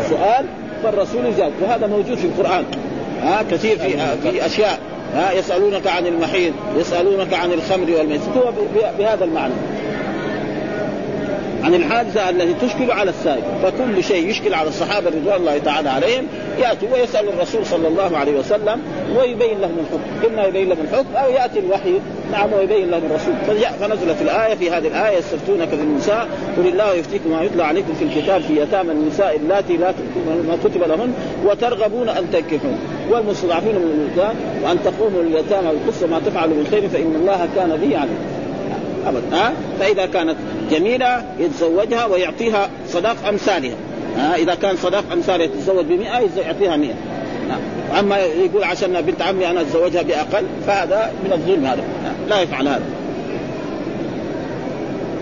السؤال 0.00 0.46
فالرسول 0.82 1.26
يجاب 1.26 1.52
وهذا 1.62 1.86
موجود 1.86 2.14
في 2.16 2.26
القرآن. 2.26 2.64
ها 3.22 3.42
كثير 3.50 3.78
في 3.78 3.96
في 4.22 4.46
أشياء. 4.46 4.78
ها 5.14 5.32
يسألونك 5.32 5.86
عن 5.86 6.06
المحيط 6.06 6.52
يسألونك 6.78 7.34
عن 7.34 7.52
الخمر 7.52 7.90
والميسر. 7.98 8.30
هو 8.36 8.52
بهذا 8.98 9.24
المعنى. 9.24 9.54
عن 11.66 11.74
الحادثة 11.74 12.30
التي 12.30 12.66
تشكل 12.66 12.90
على 12.90 13.10
السائل 13.10 13.42
فكل 13.62 14.04
شيء 14.04 14.30
يشكل 14.30 14.54
على 14.54 14.68
الصحابة 14.68 15.10
رضوان 15.10 15.36
الله 15.36 15.58
تعالى 15.58 15.88
عليهم. 15.88 16.26
يأتي 16.58 16.86
ويسأل 16.92 17.28
الرسول 17.28 17.66
صلى 17.66 17.88
الله 17.88 18.16
عليه 18.16 18.38
وسلم 18.38 18.80
ويبين 19.18 19.60
لهم 19.60 19.76
الحكم. 19.78 20.32
اما 20.32 20.44
يبين 20.44 20.68
لهم 20.68 20.78
الحكم 20.80 21.16
أو 21.16 21.30
يأتي 21.30 21.58
الوحي. 21.58 22.00
نعم 22.32 22.52
ويبين 22.52 22.90
لهم 22.90 23.02
الرسول. 23.10 23.34
فنزلت 23.80 24.22
الآية 24.22 24.54
في 24.54 24.70
هذه 24.70 24.86
الآية 24.86 25.18
يستفتونك 25.18 25.68
في 25.68 25.74
النساء. 25.74 26.28
قل 26.56 26.66
الله 26.66 26.94
يفتيكم 26.94 27.30
ما 27.30 27.42
يتلى 27.42 27.64
عليكم 27.64 27.94
في 27.94 28.04
الكتاب 28.04 28.40
في 28.40 28.60
يتامى 28.60 28.92
النساء 28.92 29.36
اللاتي 29.36 29.76
لا 29.76 29.92
ما 30.48 30.56
كتب 30.64 30.80
لهن 30.88 31.12
وترغبون 31.46 32.08
أن 32.08 32.30
تنكحون 32.32 32.78
والمستضعفين 33.10 33.74
من 33.74 33.90
الولدان 33.94 34.36
وأن 34.64 34.78
تقوموا 34.84 35.22
لليتامى 35.22 35.68
بالقسط 35.68 36.04
ما 36.04 36.20
تفعلوا 36.26 36.54
من 36.54 36.66
خير 36.70 36.88
فإن 36.88 37.14
الله 37.20 37.48
كان 37.56 37.68
به 37.68 37.98
عليم. 37.98 38.18
أبدا 39.06 39.36
ها؟ 39.36 39.52
فإذا 39.80 40.06
كانت 40.06 40.36
جميلة 40.70 41.24
يتزوجها 41.38 42.06
ويعطيها 42.06 42.70
صداق 42.88 43.16
أمثالها. 43.28 43.76
ها 44.16 44.36
إذا 44.36 44.54
كان 44.54 44.76
صداق 44.76 45.04
امثالها 45.12 45.46
يتزوج 45.46 45.84
ب 45.84 45.92
100 45.92 46.08
يعطيها 46.36 46.76
100 46.76 46.90
أما 48.00 48.18
يقول 48.18 48.64
عشان 48.64 49.00
بنت 49.00 49.22
عمي 49.22 49.50
أنا 49.50 49.60
أتزوجها 49.60 50.02
بأقل 50.02 50.44
فهذا 50.66 51.12
من 51.24 51.32
الظلم 51.32 51.66
هذا. 51.66 51.82
لا 52.28 52.40
يفعل 52.40 52.68
هذا. 52.68 52.84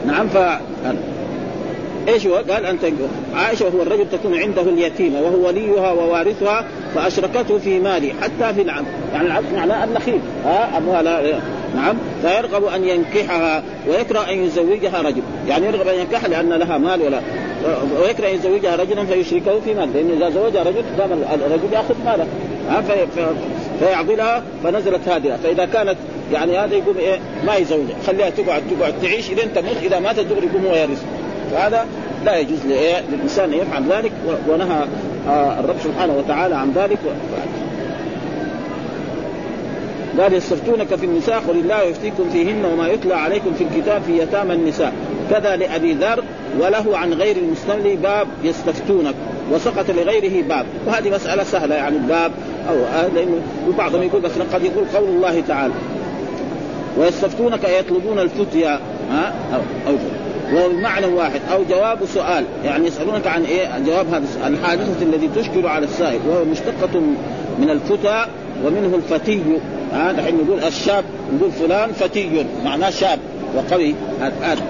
نعم 0.06 0.28
ف 0.28 0.38
إيش 2.08 2.26
هو؟ 2.26 2.34
قال 2.34 2.66
ان 2.66 2.78
عائشة 3.34 3.66
وهو 3.66 3.82
الرجل 3.82 4.06
تكون 4.12 4.38
عنده 4.38 4.62
اليتيمه 4.62 5.20
وهو 5.20 5.46
وليها 5.46 5.92
ووارثها 5.92 6.64
فأشركته 6.94 7.58
في 7.58 7.78
مالي 7.78 8.12
حتى 8.22 8.54
في 8.54 8.62
العبد، 8.62 8.86
يعني 9.12 9.26
العبد 9.26 9.52
معناه 9.54 9.84
النخيل. 9.84 10.20
ها 10.44 10.78
أموال 10.78 11.34
نعم 11.74 11.96
فيرغب 12.22 12.64
أن 12.64 12.88
ينكحها 12.88 13.62
ويكره 13.88 14.30
أن 14.30 14.44
يزوجها 14.44 15.02
رجل، 15.02 15.22
يعني 15.48 15.66
يرغب 15.66 15.88
أن 15.88 16.00
ينكحها 16.00 16.28
لأن 16.28 16.48
لها 16.48 16.78
مال 16.78 17.02
ولا 17.02 17.20
ويكره 18.02 18.28
أن 18.28 18.34
يزوجها 18.34 18.76
رجلا 18.76 19.04
فيشركه 19.04 19.60
في 19.60 19.74
مال، 19.74 19.92
لأن 19.94 20.10
إذا 20.10 20.30
زوجها 20.30 20.62
رجل 20.62 20.82
دام 20.98 21.12
الرجل 21.12 21.72
يأخذ 21.72 21.94
ماله. 22.04 22.26
ها 22.68 22.80
في 22.80 23.06
فيعضلها 23.80 24.42
فنزلت 24.64 25.08
هذه. 25.08 25.38
فإذا 25.42 25.64
كانت 25.64 25.96
يعني 26.32 26.58
هذا 26.58 26.74
يقوم 26.74 26.96
إيه؟ 26.98 27.18
ما 27.46 27.56
يزوجها. 27.56 27.96
خليها 28.06 28.30
تقعد 28.30 28.62
تقعد 28.78 28.94
تعيش. 29.02 29.30
إلى 29.30 29.42
تموت 29.42 29.76
إذا 29.82 29.98
ماتت 29.98 30.20
دغري 30.20 30.46
يقوم 30.46 30.66
هو 30.66 30.74
يرث. 30.74 31.02
فهذا 31.52 31.86
لا 32.24 32.38
يجوز 32.38 32.58
للإنسان 32.66 33.52
أن 33.52 33.58
يفعل 33.58 33.82
ذلك 33.90 34.12
ونهى 34.48 34.84
آه، 35.28 35.60
الرب 35.60 35.76
سبحانه 35.84 36.16
وتعالى 36.18 36.54
عن 36.54 36.72
ذلك. 36.74 36.98
قال 40.20 40.34
يستفتونك 40.34 40.94
في 40.94 41.06
النساء 41.06 41.42
قل 41.48 41.56
الله 41.56 41.82
يفتيكم 41.82 42.30
فيهن 42.32 42.64
وما 42.64 42.88
يتلى 42.88 43.14
عليكم 43.14 43.54
في 43.58 43.64
الكتاب 43.64 44.02
في 44.02 44.18
يتامى 44.18 44.54
النساء. 44.54 44.92
كذا 45.30 45.56
لأبي 45.56 45.92
ذر 45.92 46.24
وله 46.60 46.98
عن 46.98 47.12
غير 47.12 47.36
المستملي 47.36 47.96
باب 47.96 48.26
يستفتونك. 48.44 49.14
وسقط 49.52 49.90
لغيره 49.90 50.42
باب. 50.48 50.66
وهذه 50.86 51.10
مسألة 51.10 51.44
سهلة 51.44 51.74
يعني 51.74 51.96
الباب 51.96 52.32
أو 52.68 52.74
لأنه 53.14 53.40
بعضهم 53.78 54.02
يقول 54.02 54.22
مثلا 54.22 54.44
قد 54.52 54.64
يقول 54.64 54.84
قول 54.94 55.08
الله 55.08 55.42
تعالى. 55.48 55.74
ويستفتونك 56.98 57.64
يطلبون 57.64 58.18
الفتيا. 58.18 58.80
ها؟ 59.10 59.34
أو, 59.54 59.60
أو 59.92 59.96
وهو 60.54 60.68
بمعنى 60.68 61.06
واحد. 61.06 61.40
أو 61.52 61.64
جواب 61.70 61.98
سؤال. 62.14 62.44
يعني 62.64 62.86
يسألونك 62.86 63.26
عن 63.26 63.44
إيه؟ 63.44 63.78
جواب 63.86 64.06
هذا 64.08 64.24
الحادثة 64.46 65.02
الذي 65.02 65.30
تشكل 65.36 65.66
على 65.66 65.84
السائل. 65.84 66.20
وهو 66.28 66.44
مشتقة 66.44 67.00
من 67.58 67.70
الفتى 67.70 68.26
ومنه 68.64 68.96
الفتي. 68.96 69.40
هذا 69.94 70.22
حين 70.22 70.36
نقول 70.44 70.64
الشاب 70.64 71.04
نقول 71.36 71.50
فلان 71.52 71.92
فتي 71.92 72.46
معناه 72.64 72.90
شاب 72.90 73.18
وقوي. 73.56 73.94
هذا 74.20 74.62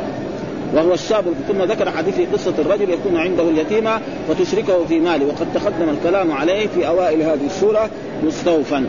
وهو 0.75 0.95
الشاب 0.95 1.25
ثم 1.49 1.63
ذكر 1.63 1.91
حديث 1.91 2.15
قصة 2.33 2.55
الرجل 2.59 2.91
يكون 2.91 3.17
عنده 3.17 3.43
اليتيمة 3.43 4.01
فتشركه 4.29 4.85
في 4.89 5.01
ماله. 5.01 5.27
وقد 5.27 5.47
تقدم 5.55 5.89
الكلام 5.89 6.33
عليه 6.33 6.67
في 6.67 6.89
أوائل 6.89 7.23
هذه 7.23 7.47
السورة 7.47 7.91
مستوفا. 8.25 8.87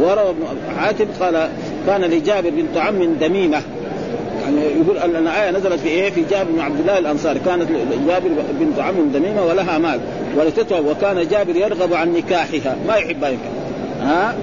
وروى 0.00 0.30
ابن 0.30 0.78
حاتم 0.78 1.06
قال 1.20 1.48
كان 1.86 2.00
لجابر 2.00 2.50
بنت 2.50 2.76
عم 2.76 3.14
دميمة. 3.20 3.62
يعني 4.42 4.60
يقول 4.80 4.98
أن 4.98 5.16
الآية 5.16 5.50
نزلت 5.50 5.80
في 5.80 5.88
إيه؟ 5.88 6.10
في 6.10 6.22
جابر 6.30 6.50
بن 6.50 6.60
عبد 6.60 6.80
الله 6.80 6.98
الأنصاري. 6.98 7.40
كانت 7.46 7.68
جابر 8.08 8.28
بنت 8.60 8.78
عم 8.78 8.94
دميمة 9.14 9.44
ولها 9.46 9.78
مال. 9.78 10.00
ولتتوى 10.36 10.80
وكان 10.80 11.28
جابر 11.28 11.56
يرغب 11.56 11.94
عن 11.94 12.12
نكاحها. 12.12 12.76
ما 12.88 12.96
يحب 12.96 13.22
ينكح 13.24 13.50
ها. 14.02 14.34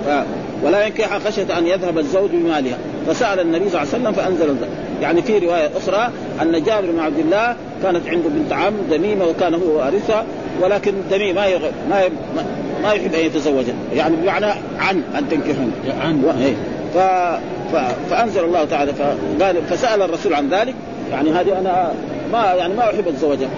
ولا 0.63 0.85
ينكح 0.85 1.17
خشية 1.17 1.57
أن 1.57 1.67
يذهب 1.67 1.97
الزوج 1.97 2.29
بمالها. 2.29 2.77
فسأل 3.07 3.39
النبي 3.39 3.69
صلى 3.69 3.81
الله 3.81 3.93
عليه 3.93 4.03
وسلم 4.03 4.11
فأنزل 4.11 4.47
ذلك 4.47 4.69
يعني 5.01 5.21
في 5.21 5.37
رواية 5.37 5.69
أخرى 5.77 6.09
أن 6.41 6.63
جابر 6.63 6.91
بن 6.91 6.99
عبد 6.99 7.19
الله 7.19 7.55
كانت 7.83 8.07
عنده 8.07 8.29
بنت 8.29 8.53
عم 8.53 8.73
دميمة 8.91 9.25
وكان 9.25 9.53
هو 9.53 9.77
وارثها 9.77 10.25
ولكن 10.61 10.93
دميم 11.11 11.35
ما 11.35 11.45
يغ... 11.45 11.59
ما 11.89 12.01
ي... 12.01 12.09
ما 12.83 12.93
يحب 12.93 13.13
أن 13.13 13.25
يتزوجها. 13.25 13.75
يعني 13.93 14.15
بمعنى 14.15 14.45
عن 14.79 15.03
أن 15.17 15.29
تنكحون 15.29 15.71
عن. 16.01 16.23
و... 16.23 16.31
إيه. 16.43 16.55
ف... 16.93 16.97
ف... 17.75 17.95
فأنزل 18.09 18.43
الله 18.43 18.65
تعالى 18.65 18.93
فقال 18.93 19.55
فسأل 19.69 20.01
الرسول 20.01 20.34
عن 20.34 20.49
ذلك. 20.49 20.75
يعني 21.12 21.31
هذه 21.31 21.60
أنا 21.60 21.93
ما 22.31 22.53
يعني 22.53 22.73
ما 22.73 22.84
أحب 22.84 23.07
أتزوجها. 23.07 23.49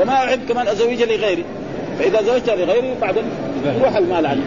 وما 0.00 0.12
أحب 0.12 0.40
كمان 0.48 0.68
أزوجها 0.68 1.06
لغيري. 1.06 1.44
فإذا 1.98 2.22
زوجتها 2.22 2.56
لغيري 2.56 2.94
بعدين 3.00 3.24
يروح 3.80 3.96
المال 3.96 4.26
عني 4.26 4.40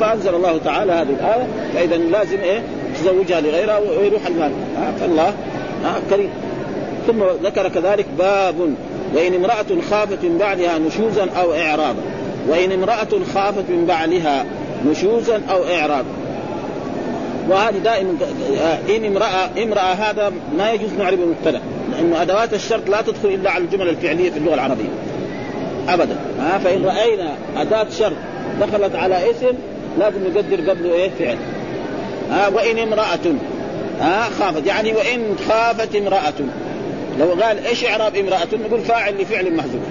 فأنزل 0.00 0.34
الله 0.34 0.58
تعالى 0.64 0.92
هذه 0.92 1.10
الآية 1.20 1.46
فإذا 1.74 1.96
لازم 1.96 2.40
إيه؟ 2.40 2.62
تزوجها 3.00 3.40
لغيرها 3.40 3.78
ويروح 3.78 4.26
المال. 4.26 4.50
فالله. 5.00 5.34
كريم. 6.10 6.30
ثم 7.06 7.22
ذكر 7.42 7.68
كذلك 7.68 8.06
باب 8.18 8.54
وإن 9.14 9.34
امرأة 9.34 9.80
خافت 9.90 10.24
من 10.24 10.38
بعدها 10.38 10.78
نشوزا 10.78 11.28
أو 11.40 11.52
إعراضا. 11.54 12.02
وإن 12.48 12.72
امرأة 12.72 13.24
خافت 13.34 13.64
من 13.70 13.84
بعلها 13.88 14.44
نشوزا 14.90 15.40
أو 15.50 15.64
إعراضا. 15.64 16.08
وهذه 17.48 17.78
دائما 17.78 18.10
إن 18.96 19.04
امرأة 19.04 19.62
امرأة 19.62 19.92
هذا 19.92 20.32
ما 20.58 20.72
يجوز 20.72 20.92
نعرب 20.98 21.18
المبتدأ 21.20 21.60
لأنه 21.92 22.22
أدوات 22.22 22.54
الشرط 22.54 22.88
لا 22.88 23.02
تدخل 23.02 23.28
إلا 23.28 23.50
على 23.50 23.64
الجمل 23.64 23.88
الفعلية 23.88 24.30
في 24.30 24.36
اللغة 24.36 24.54
العربية. 24.54 24.88
أبدا. 25.88 26.16
ها 26.40 26.58
فإن 26.58 26.84
رأينا 26.84 27.34
أداة 27.56 27.86
شرط 27.98 28.16
دخلت 28.60 28.94
على 28.96 29.30
اسم 29.30 29.54
لازم 29.98 30.18
نقدر 30.24 30.70
قبله 30.70 30.94
إيه 30.94 31.10
فعل. 31.18 31.36
ها 32.30 32.48
وإن 32.48 32.78
امرأة. 32.78 33.34
ها 34.00 34.22
خافت. 34.40 34.66
يعني 34.66 34.92
وإن 34.92 35.36
خافت 35.48 35.96
امرأة. 35.96 36.32
لو 37.20 37.42
قال 37.42 37.66
إيش 37.66 37.84
إعراب 37.84 38.16
امرأة 38.16 38.48
نقول 38.68 38.80
فاعل 38.80 39.14
لفعل 39.22 39.56
محذوف. 39.56 39.82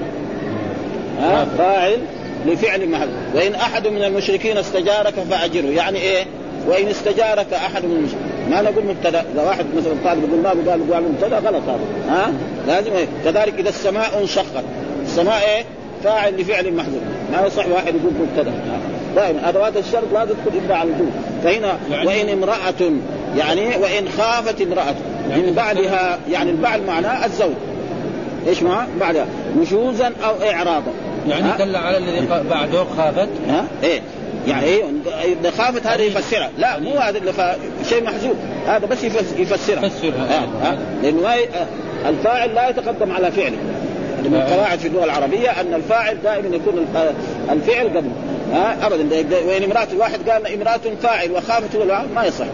ها 1.19 1.45
فاعل 1.57 1.99
لفعل 2.45 2.89
محذوف. 2.89 3.15
وإن 3.35 3.55
أحد 3.55 3.87
من 3.87 4.03
المشركين 4.03 4.57
استجارك 4.57 5.13
فأجره. 5.29 5.67
يعني 5.67 5.99
إيه؟ 5.99 6.25
وإن 6.67 6.87
استجارك 6.87 7.53
أحد 7.53 7.85
من 7.85 7.95
المشركين. 7.95 8.49
ما 8.49 8.61
نقول 8.61 8.85
مبتدأ. 8.85 9.25
إذا 9.33 9.43
واحد 9.43 9.65
مثلا 9.77 9.93
طالب 10.03 10.23
يقول 10.29 10.39
ما 10.39 10.49
قال 10.49 10.93
قال 10.93 11.03
مبتدأ 11.03 11.37
غلط 11.37 11.63
هذا. 11.63 11.79
ها؟ 12.09 12.33
لازم 12.67 12.91
إيه؟ 12.91 13.05
كذلك 13.25 13.59
إذا 13.59 13.69
السماء 13.69 14.21
انشقت. 14.21 14.63
السماء 15.05 15.43
إيه؟ 15.49 15.63
فاعل 16.03 16.41
لفعل 16.41 16.73
محذوف. 16.73 17.01
ما 17.31 17.47
يصح 17.47 17.67
واحد 17.67 17.95
يقول 17.95 18.13
مبتدأ. 18.21 18.53
دائما. 19.15 19.49
أدوات 19.49 19.77
الشرط 19.77 20.13
لا 20.13 20.25
تدخل 20.25 20.57
إلا 20.65 20.75
على 20.75 20.89
الوجوب 20.89 21.09
فهنا 21.43 21.77
يعني 21.91 22.07
وإن 22.07 22.29
امرأة 22.29 22.91
يعني 23.37 23.67
وإن 23.77 24.09
خافت 24.17 24.61
امرأة 24.61 24.95
يعني 25.29 25.41
من 25.41 25.53
بعدها 25.53 26.19
يعني 26.31 26.49
البعل 26.49 26.81
معناه 26.87 27.25
الزوج. 27.25 27.53
إيش 28.47 28.63
معنى 28.63 28.87
بعدها. 28.99 29.25
نشوزا 29.57 30.11
أو 30.25 30.49
اعراضا. 30.51 30.91
يعني 31.27 31.57
دل 31.57 31.75
على 31.75 31.97
الذي 31.97 32.27
بعده 32.49 32.83
خافت؟ 32.97 33.29
ها؟ 33.47 33.65
إيه. 33.83 34.01
يعني 34.47 34.65
إيه؟ 34.65 34.83
إذا 35.23 35.51
خافت 35.51 35.87
هذا 35.87 36.01
يفسرها. 36.01 36.49
لا 36.57 36.79
مو 36.79 36.91
هذا 36.91 37.17
اللي 37.17 37.33
شيء 37.89 38.03
محذوف 38.03 38.35
هذا 38.67 38.85
بس 38.85 39.03
يفسرها. 39.03 39.85
يفسرها. 39.85 40.23
آه. 40.29 40.67
آه. 40.67 40.77
لأنه 41.03 41.33
ي... 41.33 41.45
الفاعل 42.09 42.55
لا 42.55 42.69
يتقدم 42.69 43.11
على 43.11 43.31
فعله. 43.31 43.57
من 44.25 44.35
القواعد 44.35 44.79
في 44.79 44.87
اللغة 44.87 45.03
العربية 45.03 45.49
أن 45.49 45.73
الفاعل 45.73 46.17
دائما 46.23 46.55
يكون 46.55 46.85
الفعل 47.51 47.87
قبل. 47.87 48.09
ها؟ 48.53 48.87
ابدا. 48.87 49.25
وإن 49.47 49.63
امراه 49.63 49.87
واحد 49.97 50.29
قال 50.29 50.47
امرأة 50.47 50.81
فاعل 51.03 51.31
وخافت 51.31 51.75
ما 52.15 52.25
يصح. 52.25 52.45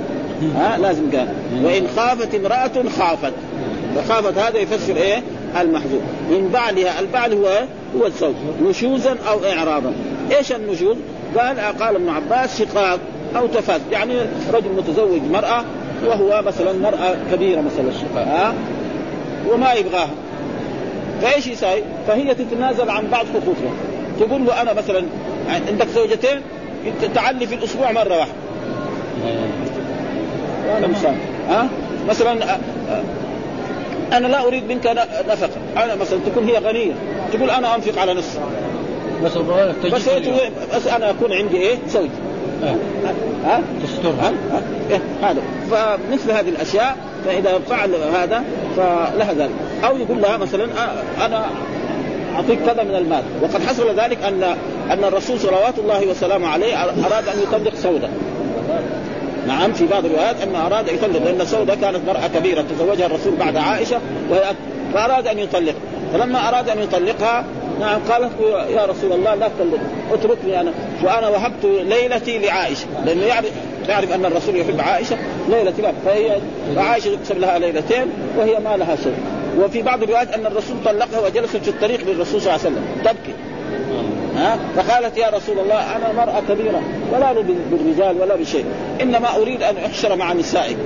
ها؟ 0.55 0.77
لازم 0.77 1.11
قال. 1.11 1.27
وإن 1.63 1.87
خافت 1.95 2.35
امرأة 2.35 2.89
خافت. 2.99 3.33
فخافت 3.95 4.37
هذا 4.37 4.57
يفسر 4.57 4.95
إيه؟ 4.95 5.21
المحذوف. 5.61 6.01
من 6.29 6.49
بعلها 6.53 6.99
البعل 6.99 7.33
هو 7.33 7.47
هو 7.97 8.05
الزوج 8.05 8.33
نشوزا 8.63 9.15
أو 9.29 9.39
اعراضا. 9.45 9.93
إيش 10.37 10.51
النشوز؟ 10.51 10.97
قال 11.37 11.59
قال 11.59 11.95
ابن 11.95 12.09
عباس 12.09 12.59
شقاق 12.59 12.99
أو 13.37 13.47
تفاز 13.47 13.81
يعني 13.91 14.13
رجل 14.53 14.69
متزوج 14.77 15.21
مرأة 15.31 15.63
وهو 16.05 16.41
مثلا 16.45 16.73
مرأة 16.73 17.15
كبيرة 17.31 17.61
مثلا 17.61 17.91
ها؟ 18.15 18.53
وما 19.51 19.73
يبغاها. 19.73 20.09
فإيش 21.21 21.47
يساوي؟ 21.47 21.81
فهي 22.07 22.35
تتنازل 22.35 22.89
عن 22.89 23.07
بعض 23.07 23.25
حقوقها. 23.25 23.73
تقول 24.19 24.45
له 24.45 24.61
أنا 24.61 24.73
مثلا 24.73 25.03
عندك 25.49 25.87
زوجتين 25.87 26.41
تعلي 27.15 27.47
في 27.47 27.55
الأسبوع 27.55 27.91
مره 27.91 28.17
واحدة. 28.17 28.33
ها؟ 31.49 31.67
مثلا 32.09 32.57
أنا 34.13 34.27
لا 34.27 34.47
أريد 34.47 34.67
منك 34.67 35.07
نفقة. 35.29 35.83
أنا 35.83 35.95
مثلا 35.95 36.19
تكون 36.25 36.43
هي 36.43 36.57
غنية. 36.57 36.93
تقول 37.33 37.49
أنا 37.49 37.75
أنفق 37.75 38.01
على 38.01 38.13
نصف. 38.13 38.39
بس 39.23 39.37
بس, 39.85 40.09
بس 40.75 40.87
أنا 40.87 41.09
أكون 41.09 41.33
عندي 41.33 41.57
إيه؟ 41.57 41.75
زوج. 41.87 42.09
ها؟ 42.63 42.75
ها؟ 43.45 43.61
تسترها 43.83 44.33
إيه 44.89 45.01
هذا. 45.21 45.41
فمثل 45.71 46.31
هذه 46.31 46.49
الأشياء 46.49 46.97
فإذا 47.25 47.59
فعل 47.69 47.95
هذا 47.95 48.43
فلها 48.77 49.33
ذلك. 49.33 49.51
أو 49.83 49.97
يقول 49.97 50.21
لها 50.21 50.37
مثلا 50.37 50.67
أنا 51.25 51.45
أعطيك 52.35 52.59
كذا 52.59 52.83
من 52.83 52.95
المال. 52.95 53.23
وقد 53.41 53.63
حصل 53.63 53.99
ذلك 53.99 54.23
ان 54.23 54.43
أن 54.91 55.03
الرسول 55.03 55.39
صلوات 55.39 55.79
الله 55.79 56.07
وسلامه 56.07 56.47
عليه 56.47 56.83
أراد 56.83 57.27
أن 57.27 57.39
يطلق 57.43 57.75
سودة. 57.75 58.09
نعم 59.47 59.73
في 59.73 59.85
بعض 59.85 60.05
الروايات 60.05 60.41
أن 60.41 60.55
أراد 60.55 60.89
أن 60.89 60.95
يطلق 60.95 61.23
لأن 61.23 61.45
سودة 61.45 61.75
كانت 61.75 61.99
مرأة 62.07 62.27
كبيرة 62.35 62.61
تزوجها 62.61 63.05
الرسول 63.05 63.35
بعد 63.35 63.57
عائشة 63.57 63.99
وهي 64.29 64.41
فأراد 64.93 65.27
أن 65.27 65.39
يطلق. 65.39 65.75
فلما 66.13 66.49
أراد 66.49 66.69
أن 66.69 66.79
يطلقها 66.79 67.45
نعم 67.79 67.99
قالت 68.09 68.31
يا 68.69 68.85
رسول 68.85 69.11
الله 69.11 69.35
لا 69.35 69.47
تطلق 69.47 69.79
اتركني 70.13 70.61
أنا 70.61 70.71
وأنا 71.03 71.27
وهبت 71.27 71.65
ليلتي 71.65 72.37
لعائشة. 72.37 72.85
لأنه 73.05 73.25
يعرف 73.25 73.51
يعرف 73.89 74.13
أن 74.13 74.25
الرسول 74.25 74.55
يحب 74.55 74.81
عائشة 74.81 75.17
ليلة 75.49 75.93
فهي 76.05 76.37
فعائشة 76.75 77.07
يكسب 77.07 77.39
لها 77.39 77.59
ليلتين 77.59 78.05
وهي 78.37 78.59
ما 78.59 78.77
لها 78.77 78.95
شيء. 78.95 79.15
وفي 79.57 79.81
بعض 79.81 80.03
الروايات 80.03 80.33
أن 80.33 80.45
الرسول 80.45 80.77
طلقها 80.85 81.19
وجلست 81.25 81.57
في 81.57 81.67
الطريق 81.67 81.99
للرسول 82.07 82.41
صلى 82.41 82.55
الله 82.55 82.65
عليه 82.65 82.75
وسلم. 82.75 82.85
تبكي. 83.05 83.33
ها؟ 84.35 84.59
فقالت 84.75 85.17
يا 85.17 85.29
رسول 85.29 85.59
الله 85.59 85.95
أنا 85.95 86.11
مرأة 86.13 86.41
كبيرة 86.49 86.81
ولا 87.13 87.33
بالرجال 87.71 88.21
ولا 88.21 88.35
بشيء. 88.35 88.65
إنما 89.01 89.35
أريد 89.35 89.63
أن 89.63 89.77
أحشر 89.77 90.15
مع 90.15 90.33
نسائك 90.33 90.77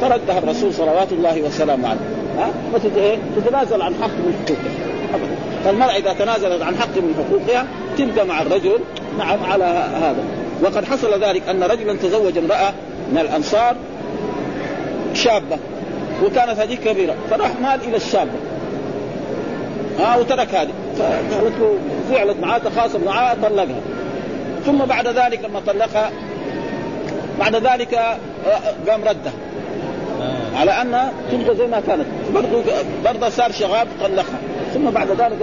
فردها 0.00 0.38
الرسول 0.38 0.74
صلوات 0.74 1.12
الله 1.12 1.42
وسلامه 1.42 1.88
عليه. 1.88 2.00
ها؟ 2.38 2.50
فتتنازل 3.36 3.82
عن 3.82 3.94
حق 4.02 4.08
من 4.08 4.44
حقوقها. 4.44 5.20
فالمرأة 5.64 5.96
إذا 5.96 6.12
تنازلت 6.12 6.62
عن 6.62 6.76
حق 6.76 6.96
من 6.96 7.14
حقوقها 7.18 7.66
تبقى 7.98 8.26
مع 8.26 8.42
الرجل 8.42 8.78
نعم 9.18 9.44
على 9.44 9.64
هذا. 10.02 10.24
وقد 10.62 10.84
حصل 10.84 11.24
ذلك 11.24 11.48
أن 11.48 11.62
رجلا 11.62 11.94
تزوج 11.94 12.38
امرأة 12.38 12.72
من 13.12 13.18
الأنصار 13.18 13.76
شابة. 15.14 15.58
وكانت 16.22 16.58
هذه 16.60 16.74
كبيرة. 16.74 17.14
فراح 17.30 17.50
مال 17.60 17.88
إلى 17.88 17.96
الشابة 17.96 18.30
ها 19.98 20.16
وترك 20.16 20.54
هذه. 20.54 20.72
فقالت 20.98 21.52
له 21.60 21.78
زعلت 22.10 22.36
معاه 22.42 22.58
تخاصم 22.58 23.04
معاه 23.04 23.36
طلقها. 23.42 23.80
ثم 24.66 24.78
بعد 24.78 25.08
ذلك 25.08 25.44
لما 25.44 25.60
طلقها 25.66 26.10
بعد 27.40 27.56
ذلك 27.56 27.94
آه، 27.94 28.18
قام 28.88 29.00
ردها 29.00 29.32
على 30.56 30.70
أن 30.70 31.08
تبقى 31.32 31.56
زي 31.56 31.66
ما 31.66 31.80
كانت. 31.86 32.06
برضه 32.34 32.62
برضه 33.04 33.28
صار 33.28 33.52
شغاب 33.52 33.86
طلقها. 34.02 34.38
ثم 34.74 34.90
بعد 34.90 35.08
ذلك 35.10 35.36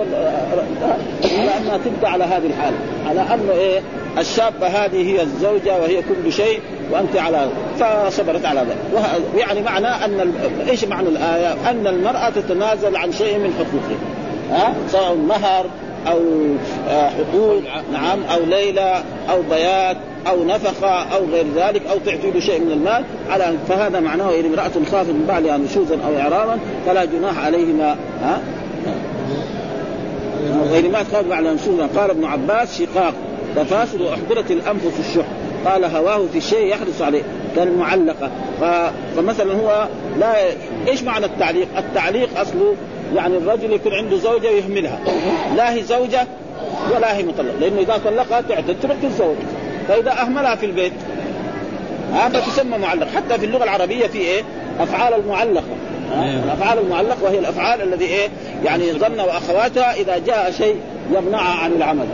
على 1.24 1.58
انها 1.58 1.78
تبقى 1.86 2.12
على 2.12 2.24
هذه 2.24 2.46
الحالة. 2.46 2.78
على 3.08 3.22
أنه 3.22 3.52
إيه 3.54 3.82
الشابة 4.18 4.68
هذه 4.68 5.10
هي 5.10 5.22
الزوجة 5.22 5.78
وهي 5.82 6.02
كل 6.02 6.34
شيء. 6.34 6.60
وأنت 6.92 7.18
على 7.18 7.50
فصبرت 7.80 8.46
على 8.46 8.60
ذلك. 8.60 9.04
يعني 9.38 9.62
معنى 9.62 9.88
أن 9.88 10.34
إيش 10.70 10.86
معنى 10.86 11.10
الآية؟ 11.10 11.54
أن 11.70 11.88
المرأة 11.88 12.30
تتنازل 12.30 12.96
عن 12.96 13.12
شيء 13.12 13.38
من 13.38 13.54
حقوقها. 13.54 13.98
ها؟ 14.52 14.74
سواء 14.92 15.16
مهر 15.16 15.66
أو 16.08 16.20
آه، 16.90 17.10
حقوق 17.10 17.62
نعم 17.94 18.24
أو 18.24 18.46
ليلة 18.46 19.04
أو 19.30 19.42
بيات 19.50 19.98
أو 20.28 20.44
نفقه 20.44 21.16
أو 21.16 21.26
غير 21.32 21.46
ذلك 21.56 21.82
أو 21.88 21.98
تعطي 22.06 22.32
له 22.32 22.40
شيء 22.40 22.60
من 22.60 22.72
المال. 22.72 23.04
على 23.30 23.54
فهذا 23.70 24.00
معناه 24.00 24.40
إن 24.40 24.46
امرأة 24.46 24.72
خافت 24.92 25.10
من 25.10 25.26
بعدها 25.28 25.58
نشوزا 25.58 25.98
أو 26.08 26.18
إعراضا 26.20 26.60
فلا 26.86 27.06
جناح 27.06 27.46
عليهما. 27.46 27.96
ها؟ 28.22 28.42
غير 30.72 30.90
ما 30.90 31.00
قال 31.14 31.30
بعد 31.30 31.44
نشوزا 31.44 31.88
قال 31.98 32.10
ابن 32.10 32.26
عباس 32.26 32.82
شقاق. 32.82 33.14
تفاسد 33.56 34.02
واحضرت 34.02 34.52
الأنفس 34.52 35.00
الشح. 35.00 35.26
قال 35.66 35.86
هواه 35.86 36.26
في 36.32 36.38
الشيء 36.38 36.68
يحرص 36.68 37.02
عليه 37.02 37.22
كالمعلقة. 37.56 38.32
فمثلا 39.16 39.54
هو 39.54 39.88
لا 40.20 40.36
إيش 40.88 41.04
معنى 41.04 41.26
التعليق؟ 41.26 41.68
التعليق 41.78 42.40
اصله 42.40 42.76
يعني 43.16 43.38
الرجل 43.38 43.74
يكون 43.74 43.94
عنده 43.94 44.18
زوجة 44.18 44.52
ويهملها 44.52 45.00
لا 45.56 45.74
هي 45.74 45.84
زوجة 45.84 46.28
ولا 46.96 47.18
هي 47.18 47.24
مطلقة 47.24 47.60
لأنه 47.60 47.80
إذا 47.80 48.02
طلقها 48.06 48.42
تعتد 48.42 48.76
تروح 48.82 48.98
تتزوج 49.02 49.36
فإذا 49.88 50.12
أهملها 50.12 50.56
في 50.56 50.66
البيت 50.66 50.94
هذا 52.14 52.40
تسمى 52.40 52.78
معلق 52.78 53.08
حتى 53.16 53.40
في 53.40 53.46
اللغة 53.46 53.64
العربية 53.64 54.08
في 54.08 54.18
إيه؟ 54.18 54.44
أفعال 54.80 55.14
المعلقة. 55.14 55.64
الافعال 56.14 56.80
المعلقه 56.80 57.24
وهي 57.24 57.40
الأفعال 57.40 57.82
الذي 57.82 58.06
إيه؟ 58.06 58.30
يعني 58.66 58.92
ظن 58.92 59.20
وأخواتها 59.20 59.94
إذا 59.94 60.18
جاء 60.18 60.52
شيء 60.52 60.76
يمنعها 61.12 61.64
عن 61.64 61.72
العمل 61.72 62.06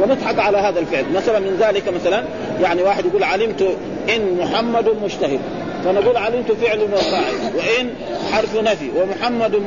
ونضحك 0.00 0.38
على 0.38 0.58
هذا 0.58 0.80
الفعل. 0.80 1.04
مثلا 1.14 1.38
من 1.38 1.56
ذلك 1.60 1.88
مثلا 1.88 2.24
يعني 2.62 2.82
واحد 2.82 3.06
يقول 3.06 3.24
علمت 3.24 3.76
إن 4.16 4.38
محمد 4.40 4.88
مجتهد. 5.04 5.40
فنقول 5.84 6.16
علمت 6.16 6.52
فعل 6.52 6.82
وفاعل 6.82 7.34
وإن 7.56 7.90
حرف 8.32 8.56
نفي 8.56 8.90
ومحمد 8.96 9.62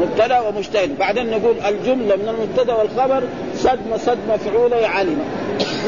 مبتدأ 0.00 0.40
ومجتهد. 0.40 0.98
بعدين 0.98 1.30
نقول 1.30 1.54
الجملة 1.68 2.16
من 2.16 2.28
المبتدأ 2.28 2.74
والخبر 2.74 3.22
صدمه 3.56 3.96
صدمه 3.96 4.34
مفعوله 4.34 4.88
علم 4.88 5.18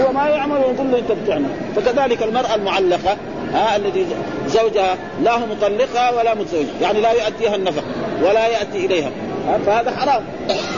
هو 0.01 0.13
ما 0.13 0.29
يعمل 0.29 0.57
ونقول 0.57 0.91
له 0.93 0.99
أنت 0.99 1.13
بتعمل. 1.13 1.49
فكذلك 1.77 2.23
المرأة 2.23 2.55
المعلقة 2.55 3.17
ها 3.53 3.77
الذي 3.77 4.07
زوجها 4.47 4.97
لا 5.23 5.33
هو 5.33 5.47
مطلقها 5.47 6.11
ولا 6.11 6.35
متزوجها. 6.35 6.81
يعني 6.83 7.01
لا 7.01 7.13
يؤديها 7.13 7.57
النفقة 7.57 7.85
ولا 8.23 8.49
يأتي 8.49 8.87
إليها. 8.87 9.11
ها 9.49 9.59
فهذا 9.67 9.91
حرام. 9.91 10.25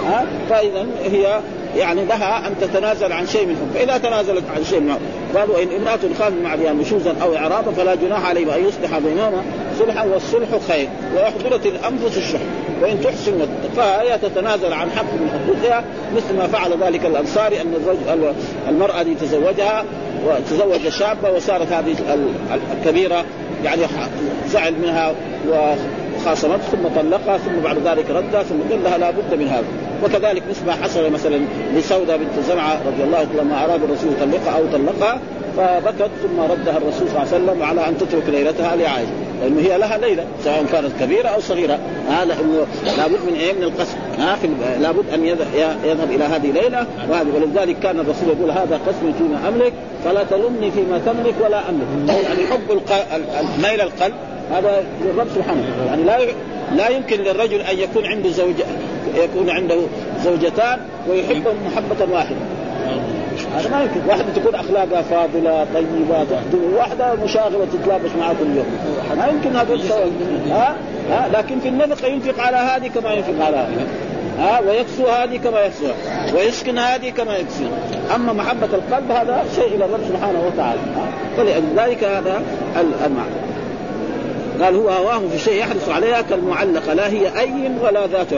ها 0.07 0.27
فاذا 0.51 0.87
هي 1.05 1.41
يعني 1.77 2.05
لها 2.05 2.49
أن 2.49 2.55
تتنازل 2.61 3.13
عن 3.13 3.27
شيء 3.27 3.47
منهم. 3.47 3.71
فإذا 3.75 3.99
تنازلت 3.99 4.45
عن 4.57 4.65
شيء 4.65 4.81
منهم 4.81 4.99
قالوا 5.37 5.63
إن 5.63 5.69
امرأة 5.69 5.99
خاف 6.19 6.33
مع 6.43 6.55
نشوزا 6.55 7.15
أو 7.23 7.37
اعراضا 7.37 7.73
فلا 7.73 7.95
جناح 7.95 8.27
عليه 8.27 8.57
أن 8.57 8.69
يصلح 8.69 8.99
بينهما 8.99 9.43
صلحا 9.79 10.05
والصلح 10.05 10.49
خير. 10.69 10.89
واحضرت 11.17 11.67
الأنفس 11.67 12.17
الشح. 12.17 12.41
وإن 12.83 13.01
تحسن 13.01 13.49
فهي 13.77 14.19
تتنازل 14.19 14.73
عن 14.73 14.91
حق 14.91 15.05
من 15.13 15.31
حقوقها 15.31 15.85
مثل 16.17 16.37
ما 16.37 16.47
فعل 16.47 16.83
ذلك 16.83 17.07
الأنصاري 17.07 17.61
أن 17.61 17.75
الرجل 17.75 18.35
المرأة 18.69 19.03
دي 19.03 19.15
تزوجها 19.15 19.85
وتزوج 20.27 20.89
شابة 20.89 21.31
وصارت 21.31 21.73
هذه 21.73 21.95
الكبيرة 22.79 23.25
يعني 23.65 23.83
زعل 24.49 24.75
منها 24.83 25.15
خاصمت 26.25 26.61
ثم 26.61 26.89
طلقها 27.01 27.39
ثم 27.39 27.61
بعد 27.65 27.79
ذلك 27.79 28.11
ردها 28.11 28.43
ثم 28.43 28.71
قال 28.71 28.85
لها 28.85 28.99
لابد 28.99 29.35
من 29.35 29.49
هذا. 29.49 29.65
وكذلك 30.05 30.43
مثل 30.51 30.67
ما 30.67 30.73
حصل 30.73 31.11
مثلا 31.13 31.41
لسودة 31.77 32.17
بنت 32.17 32.47
زمعة 32.49 32.81
رضي 32.87 33.05
الله 33.05 33.19
عنها 33.19 33.43
لما 33.43 33.65
أراد 33.65 33.83
الرسول 33.83 34.13
يطلقها 34.13 34.59
أو 34.59 34.67
طلقها 34.73 35.21
فبكت 35.57 36.11
ثم 36.23 36.41
ردها 36.41 36.77
الرسول 36.77 37.09
صلى 37.09 37.23
الله 37.23 37.35
عليه 37.35 37.45
وسلم 37.45 37.63
على 37.63 37.89
أن 37.89 37.99
تترك 37.99 38.29
ليلتها 38.29 38.77
لعائشة. 38.77 39.11
لأنه 39.43 39.61
هي 39.61 39.79
لها 39.79 39.99
ليلة 39.99 40.25
سواء 40.45 40.65
كانت 40.73 40.91
كبيرة 41.01 41.29
أو 41.29 41.41
صغيرة. 41.41 41.79
ها 42.09 42.25
لأنه 42.25 42.67
لابد 42.97 43.19
من 43.27 43.35
إيه؟ 43.35 43.53
من 43.53 43.63
القسم. 43.63 43.97
ها 44.19 44.39
لابد 44.81 45.05
أن 45.15 45.27
يذهب 45.27 46.11
إلى 46.11 46.25
هذه 46.25 46.51
ليلة 46.51 46.87
وهذه. 47.11 47.29
ولذلك 47.35 47.79
كان 47.79 48.01
الرسول 48.01 48.29
يقول 48.29 48.51
هذا 48.51 48.81
قسم 48.87 49.13
فيما 49.19 49.49
أملك 49.49 49.73
فلا 50.05 50.25
تلمني 50.25 50.71
فيما 50.71 51.01
تملك 51.07 51.35
ولا 51.45 51.69
أملك. 51.69 52.23
يعني 52.23 52.47
حب 52.47 52.81
ميل 53.63 53.81
القلب 53.81 54.15
هذا 54.53 54.85
للرب 55.05 55.27
سبحانه 55.35 55.65
يعني 55.87 56.03
لا 56.03 56.19
لا 56.77 56.89
يمكن 56.89 57.17
للرجل 57.17 57.61
أن 57.61 57.79
يكون 57.79 58.07
عنده 58.07 58.31
زوجة. 58.31 58.65
يكون 59.15 59.51
عنده 59.51 59.79
زوجتان 60.25 60.79
ويحبهم 61.09 61.57
محبة 61.67 62.13
واحدة. 62.13 62.37
هذا 63.57 63.71
ما 63.71 63.83
يمكن. 63.83 64.01
واحدة 64.09 64.25
تكون 64.37 64.55
أخلاقها 64.55 65.03
فاضلة 65.03 65.67
طيبة 65.75 66.25
تخدم 66.25 66.75
واحدة 66.77 67.15
مشاغلة 67.15 67.67
تتلابش 67.73 68.11
معها 68.19 68.35
كل 68.35 68.57
يوم. 68.57 68.67
ما 69.17 69.27
يمكن 69.27 69.57
هذا 69.57 69.79
ها؟ 70.51 70.75
ها؟ 71.11 71.29
لكن 71.35 71.61
في 71.61 71.69
النفقة 71.69 72.09
ينفق 72.09 72.41
على 72.43 72.57
هذه 72.57 72.89
كما 72.89 73.13
ينفق 73.13 73.45
على 73.45 73.57
هذه. 73.57 73.87
ها؟ 74.39 74.61
ويكسو 74.61 75.07
هذه 75.07 75.37
كما 75.37 75.61
يكسوها 75.61 75.95
ويسكن 76.35 76.79
هذه 76.79 77.11
كما 77.11 77.37
يكسوها 77.37 77.71
أما 78.15 78.33
محبة 78.33 78.69
القلب 78.73 79.11
هذا 79.11 79.45
شيء 79.55 79.75
إلى 79.75 79.85
الرب 79.85 80.01
سبحانه 80.09 80.43
وتعالى. 80.47 80.81
فلذلك 81.37 82.05
هذا 82.05 82.43
المعنى 83.07 83.52
قال 84.61 84.77
هو 84.77 84.89
هواه 84.89 85.21
في 85.33 85.39
شيء 85.39 85.61
يحرص 85.61 85.89
عليها 85.89 86.21
كالمعلقة 86.21 86.95
لا 86.95 87.09
هي 87.09 87.41
ايم 87.41 87.79
ولا 87.83 88.07
ذات. 88.07 88.35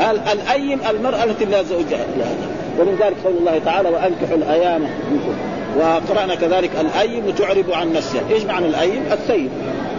قال 0.00 0.20
الايم 0.32 0.80
المرأة 0.90 1.24
التي 1.24 1.44
لا 1.44 1.62
زوج 1.62 1.90
لها. 1.90 2.34
ومن 2.78 2.98
ذلك 3.02 3.16
قول 3.24 3.36
الله 3.36 3.60
تعالى 3.64 3.88
وأنكحوا 3.88 4.36
الأيامى 4.36 4.80
منكم. 4.82 5.34
وقرأنا 5.78 6.34
كذلك 6.34 6.70
الايم 6.80 7.30
تعرب 7.30 7.70
عن 7.72 7.92
نفسها. 7.92 8.20
إيش 8.30 8.44
معنى 8.44 8.66
الايم 8.66 9.02
الثيب. 9.12 9.50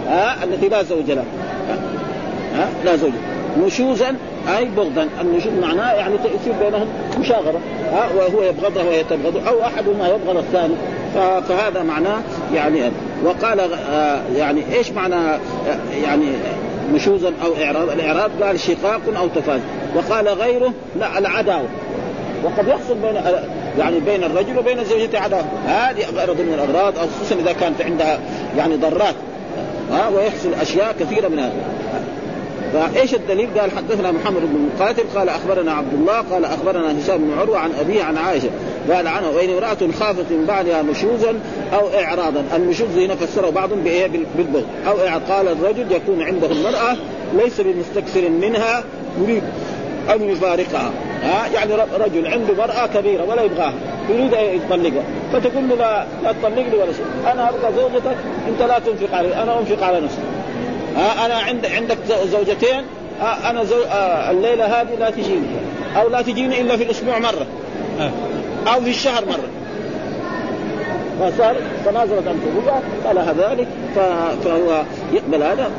ها؟ 0.08 0.44
التي 0.44 0.68
لا 0.68 0.82
زوج 0.82 1.10
لها. 1.10 1.24
ها؟ 2.56 2.68
لا 2.84 2.96
زوج. 2.96 3.12
نشوزا 3.66 4.16
أي 4.58 4.64
بغضا. 4.64 5.08
النشوز 5.20 5.52
معناه 5.52 5.92
يعني 5.92 6.14
يصير 6.14 6.52
بينهم 6.60 6.88
مشاجرة 7.20 7.60
ها؟ 7.92 8.08
وهو 8.16 8.42
يبغضها 8.42 8.82
وهي 8.82 9.04
تبغضه 9.04 9.48
أو 9.48 9.62
أحدهما 9.62 10.08
يبغض 10.08 10.36
الثاني. 10.36 10.74
فهذا 11.48 11.82
معناه 11.82 12.20
يعني 12.54 12.90
وقال 13.24 13.60
آه، 13.60 14.20
يعني 14.36 14.62
إيش 14.72 14.90
معنى 14.90 15.14
آه، 15.14 15.38
يعني 16.04 16.26
نشوزا 16.94 17.32
أو 17.44 17.64
إعراض؟ 17.64 17.90
الإعراض 17.90 18.30
قال 18.42 18.60
شقاق 18.60 19.00
أو 19.16 19.28
تفاز 19.28 19.60
وقال 19.94 20.28
غيره 20.28 20.72
لا 21.00 21.18
العداوة. 21.18 21.68
وقد 22.44 22.68
يحصل 22.68 22.94
بين 22.94 23.16
آه، 23.16 23.42
يعني 23.78 24.00
بين 24.00 24.24
الرجل 24.24 24.58
وبين 24.58 24.84
زوجته 24.84 25.18
عداوة. 25.18 25.44
هذه 25.66 26.04
غرض 26.16 26.40
من 26.40 26.54
الامراض 26.54 26.98
أو 26.98 27.06
خصوصا 27.06 27.40
إذا 27.40 27.52
كانت 27.52 27.82
عندها 27.82 28.18
يعني 28.56 28.76
ضرات. 28.76 29.14
ها 29.92 30.08
ويحصل 30.08 30.54
أشياء 30.60 30.94
كثيرة 31.00 31.28
من 31.28 31.38
هذا. 31.38 31.52
فإيش 32.72 33.14
الدليل؟ 33.14 33.48
قال 33.60 33.70
حدثنا 33.70 34.12
محمد 34.12 34.40
بن 34.40 34.68
مقاتل 34.74 35.02
قال 35.16 35.28
أخبرنا 35.28 35.72
عبد 35.72 35.94
الله 35.94 36.20
قال 36.20 36.44
أخبرنا 36.44 36.98
هشام 36.98 37.18
بن 37.18 37.38
عروة 37.38 37.58
عن 37.58 37.70
أبيه 37.80 38.04
عن 38.04 38.16
عائشة. 38.16 38.48
قال 38.92 39.06
عنه 39.06 39.30
وإن 39.30 39.50
امرأة 39.50 39.92
خافت 40.00 40.30
من 40.30 40.44
بعدها 40.48 40.82
نشوزا 40.82 41.34
أو 41.74 41.88
اعراضا، 41.88 42.44
النشوز 42.56 42.98
هنا 42.98 43.14
فسره 43.14 43.50
بعضهم 43.50 43.80
بإيه؟ 43.80 44.06
بالبغض، 44.36 44.66
أو 44.86 44.96
قال 45.34 45.48
الرجل 45.48 45.92
يكون 45.92 46.22
عنده 46.22 46.46
المرأة 46.46 46.96
ليس 47.34 47.60
بمستكثر 47.60 48.28
منها 48.28 48.84
يريد 49.22 49.42
أن 50.14 50.30
يفارقها. 50.30 50.90
ها؟ 51.22 51.46
يعني 51.54 51.74
رجل 51.74 52.26
عنده 52.26 52.54
مرأة 52.54 52.86
كبيرة 52.86 53.24
ولا 53.24 53.42
يبغاها 53.42 53.74
يريد 54.10 54.34
أن 54.34 54.44
يطلقها 54.44 55.04
فتقول 55.32 55.68
له 55.68 55.74
لا 55.74 56.06
لا 56.22 56.32
تطلقني 56.32 56.76
ولا 56.76 56.92
شيء. 56.92 57.32
أنا 57.32 57.48
أبغى 57.48 57.72
زوجتك 57.76 58.16
أنت 58.48 58.62
لا 58.62 58.78
تنفق 58.78 59.14
علي 59.16 59.42
أنا 59.42 59.58
أنفق 59.58 59.84
على 59.84 60.00
نفسي. 60.00 60.18
ها؟ 60.96 61.26
أنا 61.26 61.34
عند 61.34 61.66
عندك 61.66 61.98
زوجتين 62.32 62.82
أنا 63.44 63.64
زو... 63.64 63.82
آه 63.82 64.30
الليلة 64.30 64.80
هذه 64.80 64.94
لا 65.00 65.10
تجيني. 65.10 65.46
أو 65.96 66.08
لا 66.08 66.22
تجيني 66.22 66.60
إلا 66.60 66.76
في 66.76 66.82
الأسبوع 66.82 67.18
مرة. 67.18 67.46
أو 68.74 68.80
في 68.80 68.90
الشهر 68.90 69.24
مرة. 69.24 69.48
فصار 71.20 71.56
تنازلت 71.84 72.28
عن 72.28 72.40
زوجها 72.54 72.82
قال 73.04 73.18
ذلك 73.38 73.68
فهو 74.44 74.82
يقبل 75.12 75.42
هذا. 75.42 75.70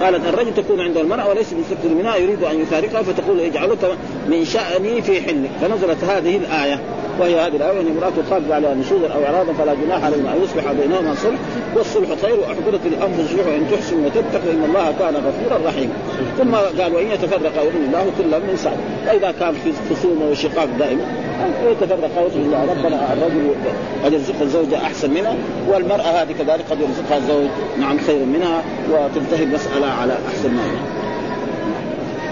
قالت 0.00 0.26
الرجل 0.26 0.54
تكون 0.54 0.80
عند 0.80 0.96
المرأة 0.96 1.28
وليس 1.28 1.52
مستكثر 1.52 1.88
منها 1.88 2.16
يريد 2.16 2.44
أن 2.44 2.60
يفارقها 2.60 3.02
فتقول 3.02 3.40
اجعلك 3.40 3.96
من 4.28 4.44
شأني 4.44 5.02
في 5.02 5.20
حلك. 5.22 5.50
فنزلت 5.60 6.04
هذه 6.04 6.36
الآية. 6.36 6.80
وهي 7.20 7.40
هذه 7.40 7.56
الآية 7.56 7.80
أن 7.80 7.86
امرأة 7.86 8.12
خافت 8.30 8.50
على 8.50 8.74
نشوزا 8.74 9.08
أو 9.08 9.24
اعراضا 9.24 9.52
فلا 9.52 9.74
جناح 9.74 10.04
عليهم 10.04 10.26
أن 10.26 10.42
يصلح 10.42 10.72
بينهما 10.72 11.14
صلح 11.14 11.38
والصلح 11.76 12.08
خير 12.22 12.40
وأحضرت 12.40 12.86
الانفس 12.86 13.20
الشح 13.20 13.46
ان 13.46 13.66
تحسن 13.70 14.04
وتتقوا 14.04 14.52
إن 14.52 14.64
الله 14.64 14.94
كان 14.98 15.14
غفورا 15.16 15.68
رحيما. 15.68 15.92
ثم 16.38 16.54
قال 16.54 16.94
وإن 16.94 17.06
يتفرقا 17.06 17.62
يغني 17.62 17.86
الله 17.86 18.06
كلا 18.18 18.38
من 18.38 18.56
سعد 18.56 18.76
فإذا 19.06 19.34
كان 19.40 19.54
في 19.54 19.72
خصومه 19.90 20.30
وشقاق 20.30 20.68
دائما 20.78 21.24
يتفرقا 21.70 22.20
يغني 22.20 22.44
الله 22.46 22.62
ربنا 22.70 23.12
الرجل 23.12 23.54
قد 24.04 24.12
يرزق 24.12 24.40
الزوجه 24.42 24.76
أحسن 24.76 25.10
منها 25.10 25.34
والمرأة 25.68 26.22
هذه 26.22 26.32
كذلك 26.32 26.64
قد 26.70 26.80
يرزقها 26.80 27.16
الزوج 27.18 27.48
نعم 27.78 27.98
خير 27.98 28.24
منها 28.24 28.62
وتنتهي 28.90 29.44
المسألة 29.44 29.86
على 29.86 30.12
أحسن 30.28 30.50
ما 30.50 30.62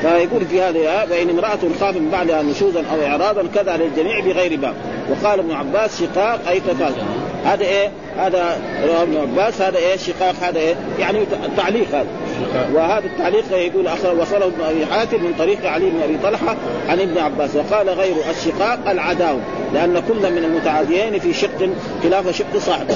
فيقول 0.02 0.44
في 0.50 0.62
هذه 0.62 1.06
وإن 1.10 1.30
امرأة 1.30 1.58
خاف 1.80 1.96
من 1.96 2.10
بعدها 2.12 2.42
نشوزا 2.42 2.84
أو 2.92 3.06
اعراضا 3.06 3.44
كذا 3.54 3.76
للجميع 3.76 4.20
بغير 4.20 4.56
باب. 4.60 4.74
وقال 5.10 5.38
ابن 5.38 5.52
عباس 5.52 6.02
شقاق 6.02 6.48
أي 6.48 6.60
تفاز 6.60 6.92
هذا 7.44 7.64
إيه؟ 7.64 7.90
هذا 8.16 8.60
ابن 9.02 9.16
عباس 9.16 9.62
هذا 9.62 9.78
إيه؟ 9.78 9.96
شقاق 9.96 10.34
هذا 10.42 10.58
إيه؟ 10.58 10.74
يعني 10.98 11.18
تعليق 11.56 11.88
هذا. 11.88 12.06
وهذا 12.74 13.04
التعليق 13.06 13.44
يقول 13.52 13.88
وصله 14.20 14.46
ابن 14.46 14.60
أبي 14.68 14.86
حاتم 14.86 15.24
من 15.24 15.34
طريق 15.38 15.70
علي 15.70 15.90
بن 15.90 16.00
أبي 16.02 16.18
طلحة 16.22 16.56
عن 16.88 17.00
ابن 17.00 17.18
عباس 17.18 17.56
وقال 17.56 17.88
غير 17.88 18.14
الشقاق 18.30 18.90
العداوة 18.90 19.40
لأن 19.74 20.02
كل 20.08 20.32
من 20.32 20.44
المتعاديين 20.44 21.18
في 21.18 21.32
شق 21.32 21.70
خلاف 22.02 22.36
شق 22.38 22.58
صاحب. 22.58 22.86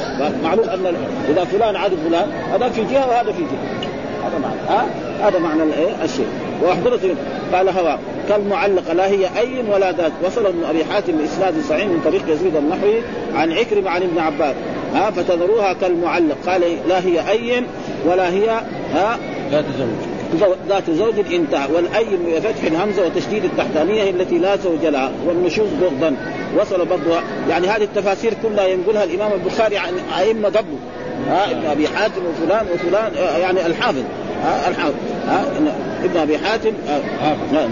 معلوم 0.44 0.68
أن 0.68 0.96
إذا 1.28 1.44
فلان 1.44 1.76
عدو 1.76 1.96
فلان 2.08 2.30
هذا 2.52 2.68
في 2.68 2.84
جهة 2.84 3.08
وهذا 3.08 3.32
في 3.32 3.42
جهة. 3.42 3.88
هذا 4.24 4.38
معنى 4.38 4.60
ها؟ 4.68 4.86
هذا 5.28 5.38
معنى 5.38 5.62
الشيء. 6.04 6.26
واحضرت 6.62 7.16
قال 7.52 7.68
هو 7.68 7.98
كالمعلقة 8.28 8.92
لا 8.92 9.06
هي 9.06 9.26
أي 9.38 9.64
ولا 9.72 9.92
ذات. 9.92 10.12
وصل 10.24 10.46
ابن 10.46 10.64
أبي 10.64 10.84
حاتم 10.84 11.12
بإسناد 11.12 11.54
صحيح 11.68 11.84
من 11.86 12.00
طريق 12.04 12.22
يزيد 12.28 12.56
النحوي 12.56 13.00
عن 13.34 13.52
عكرمة 13.52 13.90
عن 13.90 14.02
ابن 14.02 14.18
عباس. 14.18 14.54
ها 14.94 15.10
فتذروها 15.10 15.72
كالمعلق. 15.72 16.36
قال 16.46 16.60
لا 16.88 17.00
هي 17.00 17.30
أي 17.30 17.62
ولا 18.06 18.30
هي 18.30 18.60
ها 18.94 19.18
ذات 19.50 19.64
زوج. 19.78 20.48
ذات 20.68 20.90
زوج 20.90 21.34
انتهى. 21.34 21.72
والأي 21.74 22.06
بفتح 22.26 22.64
الهمزة 22.64 23.06
وتشديد 23.06 23.44
التحتانية 23.44 24.10
التي 24.10 24.38
لا 24.38 24.56
زوج 24.56 24.86
لها 24.86 25.12
والنشوز 25.26 25.68
بغضا. 25.80 26.16
وصل 26.58 26.84
برضها 26.86 27.22
يعني 27.50 27.66
هذه 27.66 27.82
التفاسير 27.82 28.34
كلها 28.42 28.66
ينقلها 28.66 29.04
الإمام 29.04 29.32
البخاري 29.32 29.78
عن 29.78 29.94
أئمة 30.18 30.48
قبله 30.48 30.78
ها 31.28 31.50
ابن 31.50 31.66
أبي 31.66 31.88
حاتم 31.88 32.22
وفلان 32.26 32.66
وفلان 32.74 33.12
يعني 33.40 33.66
الحافظ. 33.66 34.02
ها 34.42 34.68
الحافظ. 34.68 34.94
ها 35.28 35.44
ابن 36.06 36.16
أبي 36.16 36.38
حاتم 36.38 36.72
نعم. 37.52 37.68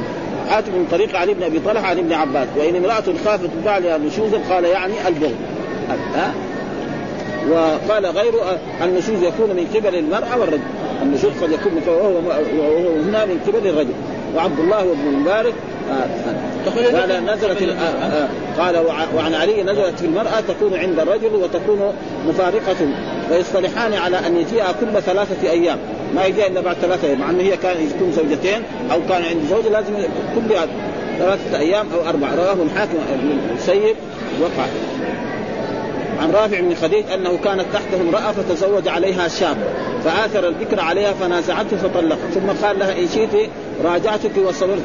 حاتم 0.50 0.72
من 0.72 0.86
طريق 0.90 1.16
علي 1.16 1.34
بن 1.34 1.42
أبي 1.42 1.58
طلحة 1.58 1.86
عن 1.86 1.98
ابن 1.98 2.12
عباس. 2.12 2.48
وإن 2.58 2.76
امرأة 2.76 3.04
خافت 3.24 3.50
بعلها 3.64 3.98
نشوزا 3.98 4.38
قال 4.50 4.64
يعني 4.64 5.08
البغض. 5.08 5.34
ها؟ 6.14 6.34
وقال 7.50 8.06
غيره 8.06 8.58
النشوز 8.84 9.22
يكون 9.22 9.50
من 9.50 9.66
قبل 9.74 9.94
المرأة 9.94 10.40
والرجل. 10.40 10.62
النشوز 11.02 11.32
قد 11.42 11.52
يكون 11.52 11.72
وهو 11.86 12.12
وهو 12.58 13.00
هنا 13.08 13.24
من 13.24 13.40
قبل 13.46 13.68
الرجل. 13.68 13.94
وعبد 14.36 14.60
الله 14.60 14.86
وابن 14.86 15.08
المبارك 15.08 15.54
قال 16.76 17.26
نزلت 17.26 17.76
قال 18.58 18.76
وعن 19.16 19.34
علي 19.34 19.62
نزلت 19.62 19.98
في 19.98 20.06
المرأة 20.06 20.40
تكون 20.48 20.74
عند 20.74 20.98
الرجل 20.98 21.34
وتكون 21.34 21.92
مفارقة. 22.28 22.76
ويصطلحان 23.30 23.94
على 23.94 24.18
أن 24.26 24.36
يجيء 24.36 24.64
كل 24.80 25.02
ثلاثة 25.02 25.50
أيام. 25.50 25.78
ما 26.14 26.24
يجي 26.24 26.46
إلا 26.46 26.60
بعد 26.60 26.76
ثلاثة 26.76 27.08
أيام 27.08 27.20
مع 27.20 27.30
أنه 27.30 27.42
هي 27.42 27.56
كان 27.56 27.86
يكون 27.86 28.12
زوجتين 28.12 28.62
أو 28.92 29.00
كان 29.08 29.22
عند 29.22 29.42
زوجة 29.50 29.68
لازم 29.68 29.94
كل 30.34 30.54
ثلاثة 31.18 31.58
أيام 31.58 31.86
أو 31.94 32.08
أربعة. 32.08 32.34
رواه 32.34 32.62
الحاكم 32.62 32.98
بن 33.22 33.38
السيب 33.56 33.96
وقع. 34.40 34.66
عن 36.20 36.30
رافع 36.30 36.60
بن 36.60 36.74
خديج 36.74 37.04
أنه 37.14 37.38
كانت 37.44 37.64
تحته 37.72 38.00
امرأة 38.00 38.32
فتزوج 38.32 38.88
عليها 38.88 39.28
شاب 39.28 39.56
فآثر 40.04 40.48
البكر 40.48 40.80
عليها 40.80 41.12
فنازعته 41.12 41.76
فطلقها 41.76 42.30
ثم 42.34 42.66
قال 42.66 42.78
لها 42.78 42.98
إن 42.98 43.08
شئت 43.08 43.50
راجعتك 43.84 44.36
وصبرت. 44.46 44.82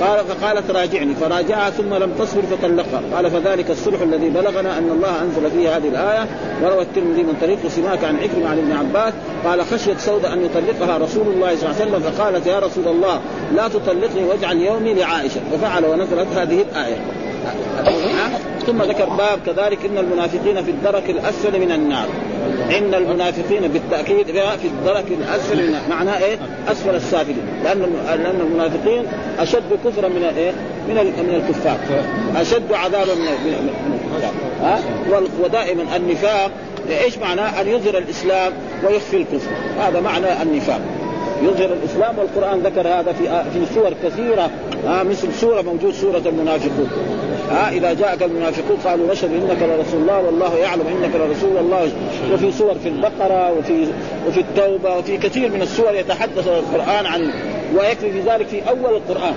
قال 0.00 0.24
فقالت 0.24 0.70
راجعني. 0.70 1.14
فراجعها 1.14 1.70
ثم 1.70 1.94
لم 1.94 2.12
تصبر 2.18 2.42
فطلقها. 2.42 3.02
قال 3.14 3.30
فذلك 3.30 3.70
الصلح 3.70 4.00
الذي 4.00 4.28
بلغنا 4.28 4.78
أن 4.78 4.90
الله 4.90 5.22
أنزل 5.22 5.50
فيه 5.50 5.76
هذه 5.76 5.88
الآية 5.88 6.26
وروى 6.62 6.82
الترمذي 6.82 7.22
من 7.22 7.34
طريق 7.40 7.58
سماك 7.68 8.04
عن 8.04 8.16
عكرمة 8.16 8.48
عن 8.48 8.58
ابن 8.58 8.72
عباس 8.72 9.14
قال 9.44 9.64
خشيت 9.66 10.00
سودة 10.00 10.32
أن 10.32 10.44
يطلقها 10.44 10.98
رسول 10.98 11.26
الله 11.26 11.56
صلى 11.56 11.70
الله 11.70 11.80
عليه 11.80 11.90
وسلم 11.90 12.00
فقالت 12.00 12.46
يا 12.46 12.58
رسول 12.58 12.88
الله 12.88 13.20
لا 13.54 13.68
تطلقني 13.68 14.24
واجعل 14.24 14.56
يومي 14.56 14.94
لعائشة. 14.94 15.40
ففعل 15.52 15.84
ونزلت 15.84 16.28
هذه 16.36 16.62
الآية. 16.62 16.96
ثم 18.66 18.82
ذكر 18.82 19.04
باب 19.04 19.38
كذلك 19.46 19.78
إن 19.84 19.98
المنافقين 19.98 20.64
في 20.64 20.70
الدرك 20.70 21.10
الأسفل 21.10 21.60
من 21.60 21.72
النار. 21.72 22.06
إن 22.78 22.94
المنافقين 22.94 23.68
بالتأكيد 23.68 24.26
في 24.26 24.66
الدرك 24.66 25.04
الأسفل 25.10 25.56
من 25.56 25.64
النار. 25.64 25.82
معناه 25.90 26.18
إيه؟ 26.18 26.38
أسفل 26.68 26.94
السافلين. 26.94 27.42
لأن 27.64 27.78
لأن 28.06 28.40
المنافقين 28.40 29.02
أشد 29.38 29.78
كفرا 29.84 30.08
من 30.08 30.32
إيه؟ 30.36 30.52
من 30.88 30.94
من 30.94 31.34
الكفار. 31.34 31.78
أشد 32.36 32.72
عذابا 32.72 33.14
من 33.14 33.20
من 33.22 34.00
الكفار. 34.14 34.32
ها؟ 34.62 34.80
ودائما 35.44 35.96
النفاق. 35.96 36.50
إيش 37.04 37.18
معناه؟ 37.18 37.60
أن 37.60 37.68
يظهر 37.68 37.98
الإسلام 37.98 38.52
ويخفي 38.86 39.16
الكفر. 39.16 39.50
هذا 39.80 40.00
معنى 40.00 40.42
النفاق. 40.42 40.80
يظهر 41.42 41.72
الإسلام 41.72 42.18
والقرآن 42.18 42.60
ذكر 42.60 42.88
هذا 42.88 43.12
في 43.12 43.24
في 43.52 43.74
سور 43.74 43.92
كثيرة. 44.04 44.50
آه 44.86 45.02
مثل 45.02 45.32
سورة 45.32 45.62
موجود 45.62 45.92
سورة 45.92 46.22
المنافقون. 46.26 46.90
ها 47.50 47.70
إذا 47.70 47.92
جاءك 47.92 48.22
المنافقون 48.22 48.76
قالوا 48.84 49.12
نشهد 49.12 49.30
إنك 49.32 49.62
لرسول 49.62 50.00
الله 50.00 50.18
والله 50.18 50.56
يعلم 50.56 50.86
إنك 50.86 51.14
لرسول 51.14 51.56
الله. 51.56 51.88
وفي 52.32 52.52
سور 52.52 52.74
في 52.74 52.88
البقرة 52.88 53.52
وفي 53.52 53.86
وفي 54.28 54.40
التوبة 54.40 54.96
وفي 54.96 55.16
كثير 55.16 55.50
من 55.50 55.62
السور 55.62 55.94
يتحدث 55.94 56.48
القرآن 56.48 57.06
عن 57.06 57.32
ويكفي 57.78 58.12
في 58.12 58.20
ذلك 58.20 58.46
في 58.46 58.68
أول 58.68 58.96
القرآن. 58.96 59.34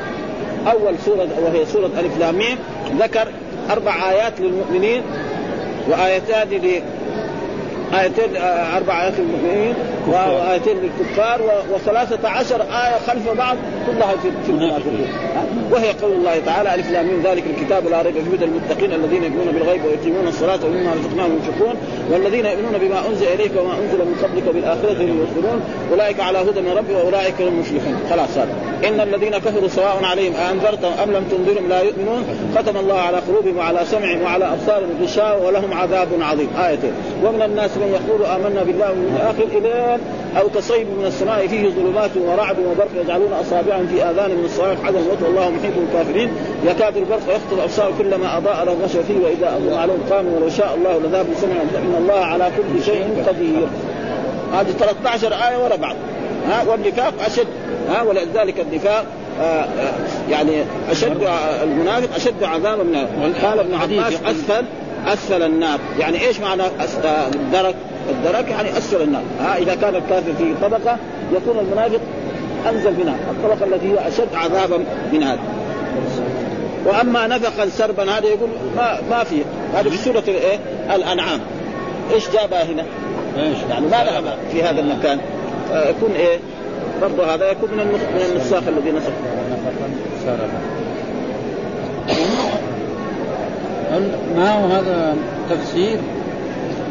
أول 0.71 0.93
سورة 1.05 1.27
وهي 1.43 1.65
سورة 1.65 1.89
ألف 1.99 2.19
لام 2.19 2.41
ذكر 2.99 3.27
أربع 3.71 4.11
آيات 4.11 4.33
للمؤمنين 4.39 5.01
وآيتان 5.89 6.81
آيتين 7.93 8.35
آه، 8.35 8.77
أربع 8.77 9.03
آيات 9.03 9.13
للمؤمنين 9.19 9.73
وآيتين 10.07 10.77
للكفار 10.77 11.41
وثلاثة 11.73 12.29
عشر 12.29 12.61
آية 12.61 12.99
خلف 13.07 13.29
بعض 13.37 13.57
كلها 13.87 14.13
في 14.45 14.49
المنافقين 14.49 15.07
وهي 15.71 15.91
قول 16.01 16.11
الله 16.11 16.39
تعالى 16.45 16.75
ألف 16.75 16.89
من 16.89 17.21
ذلك 17.23 17.43
الكتاب 17.57 17.87
لا 17.87 18.01
ريب 18.01 18.13
فيه 18.13 18.35
هدى 18.35 18.45
المتقين 18.45 18.93
الذين 18.93 19.23
يؤمنون 19.23 19.51
بالغيب 19.51 19.85
ويقيمون 19.85 20.27
الصلاة 20.27 20.59
ومما 20.65 20.93
رزقناهم 20.93 21.31
ينفقون 21.31 21.75
والذين 22.11 22.45
يؤمنون 22.45 22.77
بما 22.77 23.07
أنزل 23.07 23.27
إليك 23.27 23.51
وما 23.57 23.73
أنزل 23.73 23.97
من 23.97 24.15
قبلك 24.23 24.55
بالآخرة 24.55 24.93
هم 24.93 25.07
يوقنون 25.07 25.61
أولئك 25.91 26.19
على 26.19 26.37
هدى 26.37 26.61
من 26.61 26.77
ربي 26.77 26.93
وأولئك 26.93 27.41
هم 27.41 27.47
المفلحون. 27.47 27.95
خلاص 28.09 28.37
هذا. 28.37 28.70
إن 28.87 28.99
الذين 28.99 29.37
كفروا 29.37 29.67
سواء 29.67 29.99
عليهم 30.03 30.33
أأنذرتهم 30.35 30.93
أم 31.03 31.11
لم 31.11 31.23
تنذرهم 31.23 31.69
لا 31.69 31.81
يؤمنون 31.81 32.23
ختم 32.55 32.77
الله 32.77 32.99
على 32.99 33.17
قلوبهم 33.17 33.57
وعلى 33.57 33.79
سمعهم 33.85 34.21
وعلى 34.21 34.45
أبصارهم 34.53 34.89
غشاوة 35.03 35.45
ولهم 35.45 35.73
عذاب 35.73 36.07
عظيم. 36.21 36.49
آيتين 36.67 36.91
ومن 37.23 37.41
الناس 37.41 37.77
من 37.77 37.87
يقول 37.87 38.25
آمنا 38.25 38.63
بالله 38.63 38.89
واليوم 38.89 39.15
الآخر 39.15 39.43
الين 39.43 39.99
أو 40.37 40.49
كصيب 40.55 40.87
من 40.87 41.05
السماء 41.05 41.47
فيه 41.47 41.69
ظلمات 41.69 42.11
ورعد 42.17 42.55
وبرق 42.59 43.03
يجعلون 43.03 43.33
أصابعهم 43.33 43.87
في 43.87 44.03
اذان 44.03 44.29
من 44.29 44.45
الصواعق. 44.45 44.77
حذر 44.83 44.99
الموت 44.99 45.21
والله 45.21 45.49
محيط 45.49 45.73
بالكافرين 45.77 46.29
يكاد 46.65 46.97
البرق 46.97 47.21
يخطف 47.29 47.53
الابصار 47.53 47.91
كلما 47.97 48.37
أضاء 48.37 48.65
لهم 48.65 48.77
مشى 48.85 49.03
فيه 49.03 49.17
وإذا 49.23 49.57
اظلم 49.57 49.77
عليهم 49.77 49.99
قاموا 50.09 50.37
ولو 50.37 50.49
شاء 50.49 50.75
الله 50.75 50.97
لذهب 50.97 51.25
بسمعهم 51.31 51.67
ان 51.75 51.95
الله 51.97 52.25
على 52.25 52.51
كل 52.57 52.83
شيء 52.83 53.23
قدير. 53.27 53.67
هذه 54.53 54.71
13 54.71 55.33
آية 55.33 55.57
ورا 55.63 55.75
بعض. 55.75 55.95
ها 56.49 56.63
والنفاق 56.63 57.13
أشد 57.25 57.47
ها 57.89 58.01
ولذلك 58.01 58.59
النفاق 58.59 59.05
آه، 59.39 59.43
آه، 59.43 59.93
يعني 60.29 60.63
أشد 60.91 61.27
المنافق 61.63 62.15
أشد 62.15 62.43
عذابا 62.43 62.83
من 62.83 63.33
قال 63.41 63.59
ابن 63.59 63.73
عباس 63.75 64.13
أسفل 64.25 64.65
أسفل 65.07 65.43
النار. 65.43 65.79
يعني 65.99 66.27
إيش 66.27 66.39
معنى 66.39 66.63
الدرك؟ 67.35 67.75
الدرك 68.09 68.49
يعني 68.49 68.77
أسفل 68.77 69.01
النار. 69.01 69.23
ها 69.41 69.57
إذا 69.57 69.75
كان 69.75 69.95
الكافر 69.95 70.33
في 70.37 70.53
طبقة 70.61 70.97
يكون 71.33 71.59
المنافق 71.59 71.99
أنزل 72.69 72.93
منها 72.99 73.15
الطبقة 73.31 73.75
التي 73.75 73.91
هي 73.91 74.07
أشد 74.07 74.35
عذابا 74.35 74.77
من 75.13 75.23
هذا. 75.23 75.39
وأما 76.85 77.27
نفقا 77.27 77.69
سربا 77.69 78.03
هذا 78.11 78.25
يقول 78.25 78.49
ما 78.77 78.99
ما 79.09 79.23
في. 79.23 79.43
هذه 79.73 79.89
في 79.89 79.97
سورة 79.97 80.23
الايه؟ 80.27 80.59
الأنعام. 80.95 81.39
إيش 82.13 82.29
جابها 82.29 82.63
هنا؟ 82.63 82.85
يعني 83.69 83.85
ما 83.85 84.03
لها 84.03 84.37
في 84.51 84.63
هذا 84.63 84.79
المكان. 84.79 85.19
آه، 85.71 85.89
يكون 85.89 86.11
إيه؟ 86.11 86.39
برضه 87.01 87.33
هذا 87.33 87.51
يكون 87.51 87.69
من 87.69 87.85
من 87.85 88.21
النساخ 88.31 88.63
الذي 88.67 88.91
نسخ 88.91 89.11
ما 94.35 94.51
هو 94.51 94.67
هذا 94.67 95.15
تفسير؟ 95.49 95.99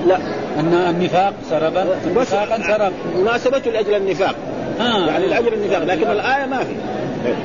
لا. 0.07 0.17
أن 0.59 0.75
النفاق 0.75 1.33
سربا 1.51 1.87
نفاقا 2.17 2.63
سرب 2.63 2.93
مناسبته 3.21 3.71
لأجل 3.71 3.95
النفاق. 3.95 4.35
آه. 4.81 5.07
يعني 5.07 5.27
لأجل 5.27 5.55
النفاق 5.55 5.85
لكن 5.85 6.11
الآية 6.11 6.47
ما 6.47 6.65
في. 6.65 6.75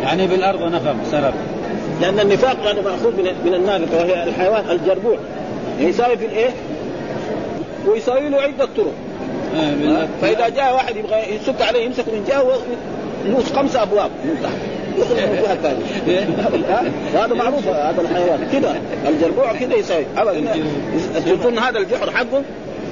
يعني 0.04 0.28
بالأرض 0.28 0.62
نفق 0.62 0.96
سرب 1.12 1.34
لأن 2.02 2.20
النفاق 2.20 2.58
هذا 2.68 2.82
مأخوذ 2.82 3.12
من 3.12 3.34
من 3.46 3.54
النافقه 3.54 3.98
وهي 3.98 4.24
الحيوان 4.24 4.64
الجربوع. 4.70 5.18
يساوي 5.80 6.18
في 6.18 6.26
الإيه؟ 6.26 6.50
ويساوي 7.88 8.30
له 8.30 8.42
عدة 8.42 8.66
طرق. 8.78 8.86
آه، 8.88 9.15
فإذا 10.22 10.50
جاء 10.50 10.74
واحد 10.74 10.96
يبغى 10.96 11.36
يسك 11.36 11.62
عليه 11.62 11.86
يمسك 11.86 12.08
من 12.08 12.26
جهه 12.28 12.52
يلوس 13.26 13.54
خمسة 13.54 13.84
أبواب 13.84 14.12
من 14.26 14.38
تحت 14.44 14.76
يخرج 14.98 15.18
من 15.18 15.38
الجهة 15.38 15.54
الثانية. 15.54 15.86
ها؟ 16.74 16.84
وهذا 17.16 17.34
معروف 17.34 17.68
هذا 17.68 18.02
الحيوان. 18.02 18.48
كذا. 18.52 18.76
الجربوع 19.08 19.54
كذا 19.54 20.06
ابدا. 20.18 20.56
يكون 21.26 21.60
هذا 21.60 21.80
الجحر 21.80 22.12
حقه؟ 22.12 22.42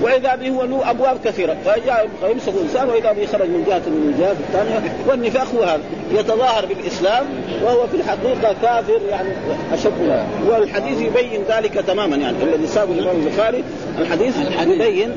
وإذا 0.02 0.36
به 0.36 0.50
هو 0.50 0.64
له 0.64 0.90
أبواب 0.90 1.18
كثيرة. 1.26 1.58
فجاء 1.66 2.06
يبغى 2.06 2.32
يمسك 2.32 2.54
إنسان 2.64 2.90
وإذا 2.90 3.12
به 3.12 3.26
خرج 3.26 3.48
من 3.48 3.64
جهة 3.68 3.90
من 3.90 4.14
الجهات 4.14 4.36
الثانية. 4.40 4.96
والنفاق 5.08 5.48
هو 5.56 5.64
هذا. 5.64 5.82
يتظاهر 6.12 6.66
بالإسلام 6.66 7.26
وهو 7.64 7.88
في 7.88 7.98
الحقيقة 7.98 8.56
كافر 8.62 9.02
يعني 9.10 9.30
أشد. 9.74 10.26
والحديث 10.50 11.02
يبين 11.02 11.44
ذلك 11.50 11.74
تماما 11.74 12.16
يعني 12.16 12.38
الذي 12.44 12.68
ساق 12.68 12.88
الإمام 12.90 13.16
البخاري 13.16 13.64
الحديث 14.00 14.36
يبين 14.62 15.12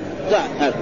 هذا. 0.61 0.75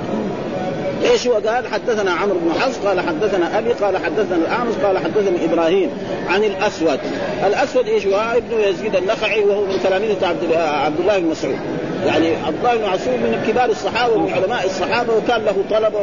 إيش 1.02 1.26
هو؟ 1.26 1.34
قال 1.34 1.68
حدثنا 1.68 2.12
عمرو 2.12 2.38
بن 2.38 2.60
حفص 2.60 2.78
قال 2.78 3.00
حدثنا 3.00 3.58
أبي 3.58 3.72
قال 3.72 3.96
حدثنا 3.96 4.36
الأعمش 4.36 4.74
قال 4.84 4.98
حدثني 4.98 5.44
إبراهيم 5.44 5.90
عن 6.28 6.44
الأسود. 6.44 6.98
الأسود 7.46 7.88
إيش؟ 7.88 8.06
هو 8.06 8.16
ابن 8.36 8.60
يزيد 8.68 8.96
النخعي 8.96 9.44
وهو 9.44 9.64
من 9.64 9.80
تلاميذ 9.84 10.24
عبد 10.24 11.00
الله 11.00 11.18
بن 11.18 11.26
مسعود. 11.26 11.58
يعني 12.06 12.28
عبد 12.46 12.56
الله 12.58 12.76
بن 12.76 12.82
مسعود 12.82 13.18
من 13.18 13.44
كبار 13.48 13.70
الصحابة 13.70 14.14
ومن 14.14 14.32
علماء 14.32 14.64
الصحابة 14.64 15.12
وكان 15.16 15.44
له 15.44 15.56
طلبة 15.70 15.98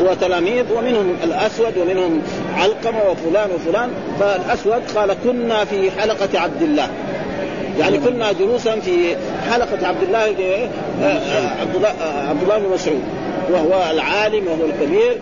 وتلاميذ 0.00 0.64
ومنهم 0.72 1.16
الأسود 1.24 1.78
ومنهم 1.78 2.22
علقمة 2.56 3.00
وفلان 3.10 3.50
وفلان. 3.54 3.90
فالأسود 4.20 4.82
قال 4.96 5.16
كنا 5.24 5.64
في 5.64 5.90
حلقة 5.90 6.40
عبد 6.40 6.62
الله. 6.62 6.88
يعني 7.78 7.98
كنا 7.98 8.32
جلوسا 8.32 8.80
في 8.80 9.16
حلقة 9.50 9.86
عبد 9.86 10.02
الله 10.02 10.18
آه، 10.18 10.68
آه، 11.02 11.06
آه، 11.06 12.28
عبد 12.28 12.42
الله 12.42 12.58
بن 12.58 12.68
مسعود. 12.74 13.02
وهو 13.50 13.90
العالم 13.90 14.46
وهو 14.46 14.64
الكبير 14.64 15.18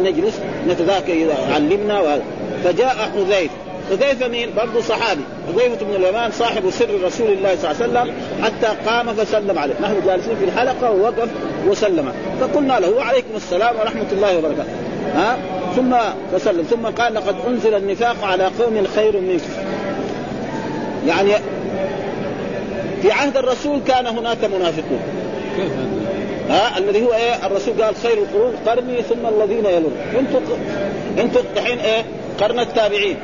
نجلس 0.00 0.40
نتذاكر 0.68 1.12
إذا 1.12 1.34
علمنا 1.54 2.00
وهذا. 2.00 2.22
فجاء 2.64 2.96
حذيفة. 3.14 3.54
حذيفة 3.90 4.28
مين؟ 4.28 4.48
برضه 4.56 4.80
صحابي. 4.80 5.20
حذيفة 5.48 5.86
بن 5.86 5.94
اليمان 5.94 6.30
صاحب 6.30 6.70
سر 6.70 6.88
رسول 7.04 7.32
الله 7.32 7.56
صلى 7.56 7.70
الله 7.70 8.00
عليه 8.00 8.10
وسلم 8.10 8.14
حتى 8.42 8.76
قام 8.86 9.14
فسلم 9.14 9.58
عليه. 9.58 9.74
نحن 9.82 9.94
جالسين 10.06 10.36
في 10.36 10.44
الحلقة 10.44 10.90
ووقف 10.90 11.28
وسلم. 11.66 12.12
فقلنا 12.40 12.80
له 12.80 12.90
وعليكم 12.90 13.36
السلام 13.36 13.76
ورحمة 13.76 14.06
الله 14.12 14.38
وبركاته. 14.38 14.70
ها؟ 15.14 15.38
ثم 15.76 15.96
فسلم. 16.32 16.62
ثم 16.62 16.86
قال 16.86 17.14
لقد 17.14 17.34
أنزل 17.48 17.74
النفاق 17.74 18.24
على 18.24 18.44
قوم 18.44 18.86
خير 18.96 19.20
منكم. 19.20 19.50
يعني 21.06 21.32
في 23.02 23.12
عهد 23.12 23.36
الرسول 23.36 23.80
كان 23.86 24.06
هناك 24.06 24.44
منافقون؟ 24.44 25.00
ها 26.50 26.78
الذي 26.78 27.06
هو 27.06 27.12
إيه؟ 27.12 27.46
الرسول 27.46 27.82
قال 27.82 27.96
خير 27.96 28.18
القرون 28.18 28.54
قرني 28.66 29.02
ثم 29.02 29.26
الذين 29.26 29.66
يلون. 29.66 29.92
أنتم 30.18 30.40
أنتم 31.18 31.40
دحين 31.56 31.78
إيه؟ 31.78 32.04
قرن 32.40 32.60
التابعين. 32.60 33.16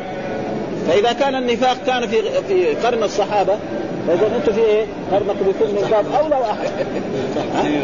فإذا 0.88 1.12
كان 1.12 1.34
النفاق 1.34 1.76
كان 1.86 2.06
في 2.08 2.22
في 2.48 2.74
قرن 2.74 3.02
الصحابة 3.02 3.56
فإذا 4.08 4.36
أنتم 4.36 4.52
في 4.52 4.60
إيه؟ 4.60 4.84
قرنكم 5.12 5.50
يكون 5.50 5.68
من 5.68 5.88
باب 5.90 6.04
أولى 6.22 6.36
واحد؟ 6.36 6.70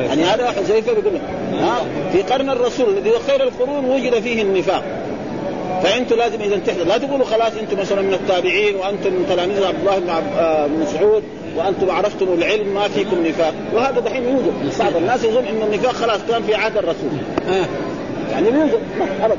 يعني 0.09 0.23
هذا 0.23 0.51
حذيفه 0.51 0.93
بيقول 0.93 1.15
لك؟ 1.15 1.21
ها؟ 1.61 1.85
في 2.13 2.23
قرن 2.23 2.51
الرسول 2.51 2.89
الذي 2.89 3.11
هو 3.11 3.19
خير 3.19 3.43
القرون 3.43 3.85
وجد 3.85 4.21
فيه 4.21 4.43
النفاق. 4.43 4.85
فانتم 5.83 6.17
لازم 6.17 6.41
إذا 6.41 6.59
تحذر 6.67 6.85
لا 6.85 6.99
تقولوا 6.99 7.27
خلاص 7.27 7.53
أنتم 7.61 7.81
مثلا 7.81 8.03
من 8.03 8.15
التابعين 8.15 8.77
وأنتم 8.77 9.13
من 9.13 9.27
تلاميذ 9.29 9.65
عبد 9.65 9.79
الله 9.81 9.99
بن 9.99 10.09
آه، 10.39 10.67
بن 10.67 10.81
مسعود. 10.81 11.23
وأنتم 11.57 11.91
عرفتم 11.91 12.27
العلم 12.39 12.75
ما 12.75 12.89
فيكم 12.89 13.27
نفاق. 13.27 13.55
وهذا 13.75 14.01
دحين 14.01 14.23
يوجد. 14.23 14.53
بعض 14.79 14.97
الناس 14.97 15.25
يظن 15.25 15.45
إن 15.45 15.63
النفاق 15.63 15.93
خلاص 15.93 16.21
كان 16.29 16.43
في 16.43 16.55
عهد 16.55 16.77
الرسول. 16.77 17.11
آه. 17.49 17.67
يعني 18.33 18.49
يوجد. 18.49 18.81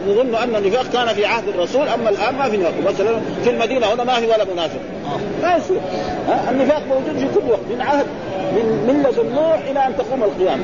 يظن 0.07 0.35
أن 0.35 0.55
النفاق 0.55 0.85
كان 0.93 1.07
في 1.07 1.25
عهد 1.25 1.47
الرسول 1.47 1.87
أما 1.87 2.09
الآن 2.09 2.35
ما 2.35 2.49
في 2.49 2.57
نفاق. 2.57 2.73
مثلا 2.87 3.19
في 3.43 3.49
المدينة 3.49 3.93
هنا 3.93 4.03
ما 4.03 4.13
في 4.13 4.25
ولا 4.25 4.45
منافق. 4.53 4.79
ما 5.43 5.55
يصير؟ 5.55 5.79
النفاق 6.51 6.81
موجود 6.87 7.17
في 7.17 7.39
كل 7.39 7.51
وقت 7.51 7.61
من 7.71 7.81
عهد 7.81 8.05
من 8.55 8.65
من 8.87 9.03
لدن 9.03 9.35
نوح 9.35 9.59
إلى 9.69 9.87
أن 9.87 9.97
تقوم 9.97 10.23
القيامة. 10.23 10.63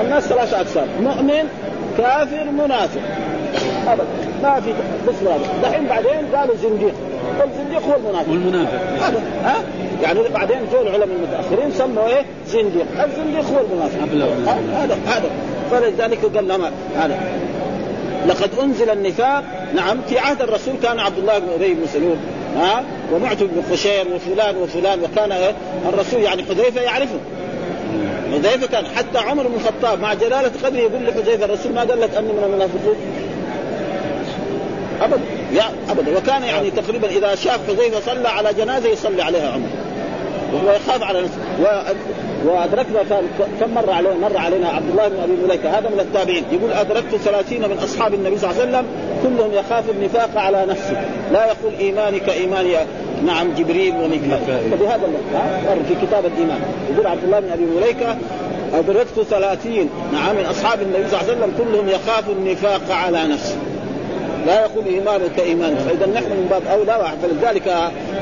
الناس 0.00 0.22
ثلاثة 0.22 0.60
أقسام. 0.60 0.86
مؤمن 1.00 1.48
كافر 1.98 2.44
منافق. 2.44 3.00
ابدا. 3.88 4.04
ما 4.42 4.60
في 4.60 4.72
بس 5.08 5.14
هذا 5.22 5.38
دحين 5.62 5.86
بعدين 5.86 6.26
قالوا 6.34 6.54
زنديق. 6.62 6.94
والزنديق 7.40 7.82
هو 7.82 7.96
المنافق. 7.96 8.30
والمنافق. 8.30 8.78
هذا 9.00 9.22
ها؟ 9.44 9.54
يعني 10.02 10.28
بعدين 10.34 10.58
جو 10.72 10.82
العلماء 10.82 11.16
المتأخرين 11.16 11.72
سموا 11.72 12.08
إيه؟ 12.08 12.24
زنديق. 12.46 12.86
الزنديق 13.04 13.44
هو 13.44 13.60
المنافق؟ 13.60 13.98
هذا 14.76 14.98
هذا. 15.06 15.30
فلذلك 15.70 16.36
قال 16.36 16.48
لما 16.48 16.70
هذا. 16.96 17.18
لقد 18.28 18.50
أنزل 18.62 18.90
النفاق. 18.90 19.44
نعم 19.74 19.98
في 20.08 20.18
عهد 20.18 20.42
الرسول 20.42 20.74
كان 20.82 20.98
عبد 20.98 21.18
الله 21.18 21.38
بن 21.38 21.48
أبي 21.54 21.74
بن 21.74 21.86
سلول 21.86 22.16
ها؟ 22.56 22.84
ومعتب 23.12 23.48
بن 23.54 23.62
خشير 23.72 24.06
وفلان 24.14 24.56
وفلان. 24.56 25.00
وكان 25.02 25.32
إيه؟ 25.32 25.52
الرسول 25.88 26.20
يعني 26.20 26.42
حذيفة 26.42 26.80
يعرفه. 26.80 27.18
حذيفة 28.32 28.66
كان 28.66 28.84
حتى 28.86 29.18
عمر 29.18 29.46
بن 29.46 29.54
الخطاب 29.54 30.00
مع 30.00 30.14
جلالة 30.14 30.50
قدره 30.64 30.78
يقول 30.78 31.04
لحذيفة 31.04 31.44
الرسول 31.44 31.72
ما 31.72 31.80
قال 31.80 32.00
لك 32.00 32.14
أني 32.14 32.32
من 32.32 32.44
المنافقين؟ 32.44 32.96
ابدا. 35.00 35.20
يا 35.52 35.64
ابدا. 35.90 36.18
وكان 36.18 36.42
يعني 36.42 36.70
تقريبا 36.70 37.08
إذا 37.08 37.34
شاف 37.34 37.60
حذيفة 37.68 38.00
صلى 38.00 38.28
على 38.28 38.52
جنازة 38.58 38.88
يصلي 38.88 39.22
عليها 39.22 39.52
عمر. 39.52 39.68
وهو 40.52 40.70
يخاف 40.70 41.02
على 41.02 41.22
نفسه. 41.22 41.38
و... 41.62 41.82
وأدركنا 42.44 43.02
كم 43.60 43.74
مر 43.74 43.90
علينا 43.90 44.14
مر 44.14 44.38
علينا 44.38 44.68
عبد 44.68 44.90
الله 44.90 45.08
بن 45.08 45.16
أبي 45.22 45.32
مليكة. 45.44 45.78
هذا 45.78 45.88
من 45.88 46.00
التابعين. 46.00 46.44
يقول 46.52 46.72
أدركت 46.72 47.16
ثلاثين 47.16 47.60
من 47.68 47.78
أصحاب 47.84 48.14
النبي 48.14 48.38
صلى 48.38 48.50
الله 48.50 48.62
عليه 48.62 48.70
وسلم. 48.70 48.86
كلهم 49.22 49.52
يخاف 49.52 49.90
النفاق 49.90 50.30
على 50.36 50.66
نفسه. 50.68 51.02
لا 51.32 51.46
يقول 51.46 51.72
إيماني 51.80 52.20
كايمان 52.20 52.66
يا- 52.66 52.86
نعم 53.26 53.54
جبريل 53.54 53.94
وميكائيل. 53.94 54.70
فبهذا؟ 54.70 55.00
مر 55.68 55.76
في 55.88 56.06
كتاب 56.06 56.26
الإيمان. 56.26 56.60
يقول 56.94 57.06
عبد 57.06 57.24
الله 57.24 57.40
بن 57.40 57.50
أبي 57.52 57.64
مليكة 57.64 58.16
أدركت 58.74 59.20
ثلاثين. 59.30 59.90
نعم 60.12 60.36
من 60.36 60.46
أصحاب 60.46 60.82
النبي 60.82 61.08
صلى 61.08 61.20
الله 61.20 61.32
عليه 61.32 61.38
وسلم. 61.38 61.52
كلهم 61.58 61.88
يخاف 61.88 62.24
النفاق 62.28 62.90
على 62.90 63.26
نفسه. 63.26 63.56
لا 64.46 64.60
يقول 64.60 64.84
ايمانك 64.84 65.32
كإيمان. 65.36 65.76
فإذا 65.76 66.06
نحن 66.06 66.24
من 66.24 66.46
باب 66.50 67.00
واحد 67.00 67.16
فلذلك 67.22 67.74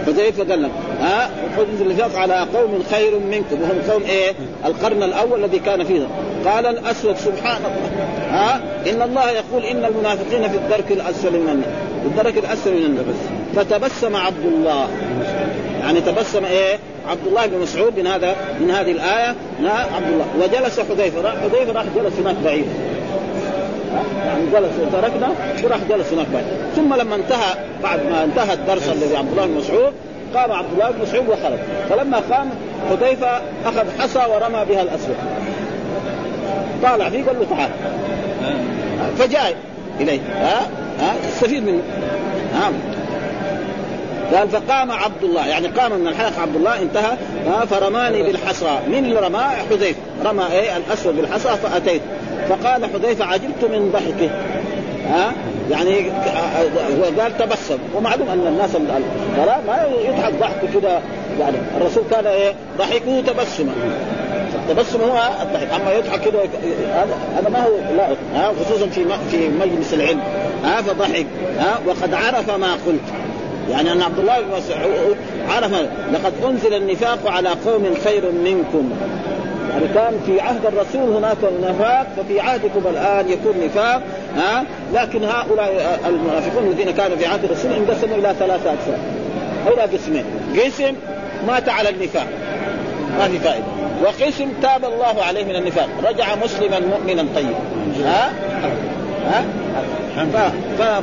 حذيفة 0.06 0.44
قال 0.44 0.70
ها 1.00 1.30
حدث 1.56 1.80
النفاق 1.80 2.16
على 2.16 2.46
قوم 2.54 2.82
خير 2.90 3.18
منكم. 3.18 3.62
وهم 3.62 3.90
قوم 3.90 4.02
إيه؟ 4.02 4.32
القرن 4.64 5.02
الأول 5.02 5.44
الذي 5.44 5.58
كان 5.58 5.84
فيه. 5.84 6.06
قال 6.46 6.66
الأسود 6.66 7.16
سبحان 7.16 7.62
الله. 7.64 8.06
ها 8.30 8.60
إن 8.90 9.02
الله 9.02 9.30
يقول 9.30 9.64
إن 9.64 9.84
المنافقين 9.84 10.48
في 10.48 10.56
الدرك 10.56 10.92
الأسفل 10.92 11.32
من 11.32 11.48
النار. 11.48 11.72
الدرك 12.04 12.38
الأسفل 12.38 12.70
من 12.70 12.84
النار. 12.84 13.04
فتبسم 13.56 14.16
عبد 14.16 14.46
الله. 14.46 14.88
يعني 15.80 16.00
تبسم 16.00 16.44
إيه؟ 16.44 16.78
عبد 17.08 17.26
الله 17.26 17.46
بن 17.46 17.58
مسعود 17.58 17.98
من 17.98 18.06
هذا 18.06 18.36
من 18.60 18.70
هذه 18.70 18.90
الآية. 18.90 19.34
لا 19.62 19.72
عبد 19.72 20.12
الله. 20.12 20.26
وجلس 20.40 20.80
حذيفة. 20.80 21.20
راح 21.20 21.34
حذيفة 21.34 21.72
راح 21.72 21.84
جلس 21.96 22.12
هناك 22.20 22.36
بعيد 22.44 22.64
يعني 24.26 24.44
جلس 24.52 24.72
وتركنا 24.80 25.28
وراح 25.64 25.78
جلس 25.88 26.12
هناك 26.12 26.26
بعد. 26.34 26.44
ثم 26.76 26.94
لما 26.94 27.16
انتهى 27.16 27.54
بعد 27.82 28.00
ما 28.10 28.24
انتهى 28.24 28.54
الدرس 28.54 28.88
الذي 28.88 29.16
عبد 29.16 29.30
الله 29.30 29.46
بن 29.46 29.54
مسعود 29.54 29.92
قام 30.34 30.52
عبد 30.52 30.72
الله 30.72 30.90
بن 30.90 31.02
مسعود 31.02 31.28
وخرج. 31.28 31.58
فلما 31.90 32.18
قام 32.30 32.50
حذيفة 32.90 33.40
أخذ 33.64 33.84
حصى 33.98 34.18
ورمى 34.18 34.64
بها 34.68 34.82
الأسود. 34.82 35.16
طالع 36.82 37.10
فيه 37.10 37.24
قال 37.24 37.36
له 37.38 37.46
تعال. 37.50 37.70
فجاء 39.18 39.54
إليه. 40.00 40.20
ها؟ 40.34 40.60
ها؟ 41.00 41.14
تستفيد 41.28 41.62
منه. 41.62 41.82
ها 42.54 42.72
قال 44.34 44.48
فقام 44.48 44.90
عبد 44.90 45.24
الله. 45.24 45.46
يعني 45.46 45.66
قام 45.66 45.92
من 45.92 46.06
الحلقة 46.06 46.42
عبد 46.42 46.56
الله 46.56 46.82
انتهى. 46.82 47.16
ها 47.46 47.64
فرماني 47.64 48.22
بالحصى 48.22 48.78
من 48.88 48.98
اللي 48.98 49.20
رماه 49.20 49.50
حذيفة. 49.70 50.00
رمى 50.24 50.46
إيه؟ 50.52 50.76
الأسود 50.76 51.16
بالحصى 51.16 51.48
فأتيت. 51.48 52.02
فقال 52.48 52.84
حذيفة 52.84 53.24
عجبت 53.24 53.64
من 53.64 53.90
ضحكه. 53.92 54.30
ها 55.10 55.32
يعني 55.70 56.10
هو 56.98 57.20
قال 57.22 57.38
تبسم. 57.38 57.78
ومعلوم 57.94 58.28
أن 58.28 58.46
الناس 58.46 58.70
الغلاء 58.76 59.62
ما 59.66 59.86
يضحك 60.08 60.32
ضحك 60.40 60.74
كده. 60.74 61.00
يعني 61.40 61.56
الرسول 61.76 62.02
كان 62.10 62.26
إيه؟ 62.26 62.54
ضحكه 62.78 63.20
تبسما. 63.20 63.72
التبسم 64.54 65.00
هو 65.00 65.30
الضحك. 65.42 65.68
أما 65.80 65.92
يضحك 65.92 66.20
كده 66.20 66.40
هذا 67.36 67.48
ما 67.52 67.64
هو 67.64 67.70
ها 68.34 68.52
خصوصا 68.64 68.86
في 68.86 69.04
في 69.30 69.48
مجلس 69.48 69.94
العلم. 69.94 70.20
ها 70.64 70.82
فضحك. 70.82 71.26
ها 71.58 71.78
وقد 71.86 72.14
عرف 72.14 72.50
ما 72.50 72.72
قلت. 72.86 73.00
يعني 73.70 73.92
أن 73.92 74.02
عبد 74.02 74.18
الله 74.18 74.40
بن 74.40 74.48
مسعود 74.48 75.16
عرف 75.48 75.72
لقد 76.12 76.32
أنزل 76.48 76.74
النفاق 76.74 77.18
على 77.26 77.48
قوم 77.48 77.94
خير 78.04 78.32
منكم. 78.32 78.90
يعني 79.70 79.88
كان 79.94 80.20
في 80.26 80.40
عهد 80.40 80.66
الرسول 80.66 81.16
هناك 81.16 81.36
نفاق 81.62 82.06
ففي 82.16 82.40
عهدكم 82.40 82.82
الآن 82.90 83.28
يكون 83.28 83.54
نفاق 83.64 84.02
ها؟ 84.36 84.64
لكن 84.94 85.24
هؤلاء 85.24 86.00
المنافقون 86.08 86.66
الذين 86.66 86.90
كانوا 86.90 87.16
في 87.16 87.26
عهد 87.26 87.44
الرسول 87.44 87.72
انقسموا 87.72 88.16
إلى 88.16 88.34
ثلاثة 88.38 88.70
أقسام. 88.70 88.98
إلى 89.66 89.82
قسمين 89.82 90.24
قسم 90.56 90.94
مات 91.46 91.68
على 91.68 91.88
النفاق. 91.88 92.26
ما 93.18 93.28
في 93.28 93.38
فائدة. 93.38 93.64
وقسم 94.02 94.48
تاب 94.62 94.84
الله 94.84 95.22
عليه 95.22 95.44
من 95.44 95.56
النفاق. 95.56 95.88
رجع 96.04 96.26
مسلما 96.44 96.78
مؤمنا 96.78 97.26
طيبا. 97.34 97.58
ها؟ 98.04 98.32
ها؟ 99.26 99.44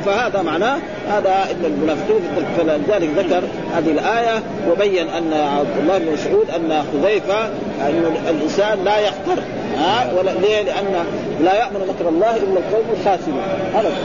فهذا 0.04 0.42
معناه 0.42 0.78
هذا 1.08 1.46
إن 1.50 1.64
المنافقين 1.64 2.20
فلذلك 2.58 3.08
ذكر 3.16 3.42
هذه 3.76 3.90
الآية 3.90 4.42
وبين 4.70 5.08
أن 5.08 5.32
عبد 5.32 5.78
الله 5.80 5.98
بن 5.98 6.12
مسعود 6.12 6.50
أن 6.50 6.82
حذيفة 6.92 7.46
ان 7.80 8.16
الإنسان 8.28 8.84
لا 8.84 8.98
يختر 8.98 9.42
ها؟ 9.78 10.12
ولا 10.18 10.30
ليه؟ 10.30 10.62
لأن 10.62 11.04
لا 11.40 11.54
يامن 11.54 11.80
مكر 11.88 12.08
الله 12.08 12.36
إلا 12.36 12.58
القوم 12.58 12.84
الخاسرون 13.00 13.42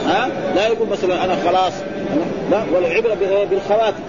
ها؟ 0.06 0.28
لا 0.56 0.66
يقول 0.66 0.88
مثلا 0.88 1.24
أنا 1.24 1.36
خلاص 1.44 1.72
لا 2.50 2.62
والعبرة 2.74 3.16
بالخواتم. 3.50 4.02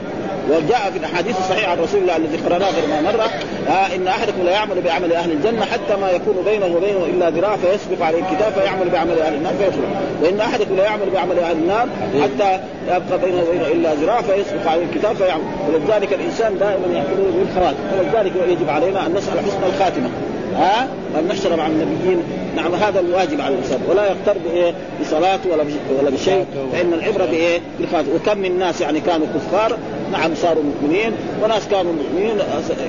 وجاء 0.50 0.92
في 0.92 0.98
الأحاديث 0.98 1.38
الصحيحة 1.40 1.72
عن 1.72 1.78
رسول 1.80 2.02
الله 2.02 2.18
الذي 2.18 2.38
قرأناه 2.38 2.70
غير 2.70 2.88
ما 2.88 3.02
مرة 3.02 3.30
آه 3.70 3.96
إن 3.96 4.08
أحدكم 4.08 4.44
لا 4.46 4.52
يعمل 4.52 4.82
بعمل 4.82 5.14
أهل 5.14 5.32
الجنة 5.32 5.66
حتى 5.66 5.96
ما 6.02 6.12
يكون 6.12 6.36
بينه 6.46 6.66
وبينه 6.66 7.06
إلا 7.06 7.30
ذراع 7.30 7.56
فيسبق 7.58 8.06
عليه 8.06 8.20
الكتاب 8.20 8.54
فيعمل 8.54 8.90
بعمل 8.90 9.20
أهل 9.20 9.34
النار 9.34 9.54
فيدخل 9.54 9.82
وإن 10.24 10.40
أحدكم 10.40 10.76
لا 10.76 10.84
يعمل 10.84 11.10
بعمل 11.14 11.40
أهل 11.40 11.58
النار 11.58 11.88
حتى 12.22 12.60
يبقى 12.88 13.20
بينه 13.26 13.44
وبينه 13.48 13.68
إلا 13.68 13.94
ذراع 13.94 14.22
فيسبق 14.22 14.68
عليه 14.68 14.84
الكتاب 14.84 15.16
فيعمل. 15.16 15.44
ولذلك 15.70 16.14
الإنسان 16.14 16.58
دائما 16.58 16.88
يعمل 16.94 17.32
بالخواتم 17.34 17.78
ولذلك 18.00 18.34
يجب 18.50 18.70
علينا 18.70 19.06
أن 19.06 19.14
نسأل 19.14 19.40
حسن 19.40 19.64
الخاتمة. 19.74 20.10
ها؟ 20.56 20.88
أن 21.20 21.28
نحشر 21.28 21.56
مع 21.56 21.68
النبيين. 21.68 22.24
نعم 22.56 22.76
هذا 22.76 23.00
الواجب 23.00 23.42
على 23.42 23.54
الإنسان. 23.54 23.80
ولا 23.90 24.06
يغتر 24.06 24.36
بإيه؟ 24.46 24.74
بصلاته 25.02 25.50
ولا 25.52 25.64
ولا 26.00 26.10
بشيء. 26.10 26.46
فإن 26.74 26.94
العبرة 26.94 27.26
بإيه؟ 27.26 27.60
بالخاتم 27.80 28.08
وكم 28.16 28.38
من 28.38 28.60
ناس 28.60 28.82
يعني 28.82 29.00
كانوا 29.00 29.28
كفار 29.36 29.78
نعم 30.12 30.36
صاروا 30.36 30.64
مؤمنين 30.64 31.12
وناس 31.44 31.68
كانوا 31.72 31.94
مؤمنين 31.94 32.38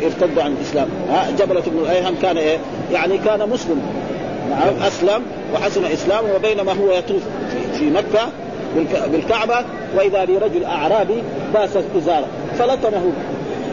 ارتدوا 0.05 0.43
عن 0.43 0.53
الإسلام. 0.53 0.89
جبلة 1.39 1.61
بن 1.61 1.79
الأيهم 1.79 2.15
كان 2.23 2.37
إيه؟ 2.37 2.59
يعني 2.93 3.19
كان 3.19 3.49
مسلم. 3.49 3.83
نعم 4.51 4.83
أسلم 4.87 5.23
وحسن 5.55 5.85
اسلامه 5.85 6.35
وبينما 6.35 6.73
هو 6.73 6.93
يطوف 6.93 7.23
في, 7.79 7.91
مكة 7.91 8.29
بالكعبة 9.13 9.57
وإذا 9.97 10.25
برجل 10.25 10.65
أعرابي 10.65 11.23
باس 11.55 11.71
ازاره 11.97 12.27
فلطمه. 12.59 13.13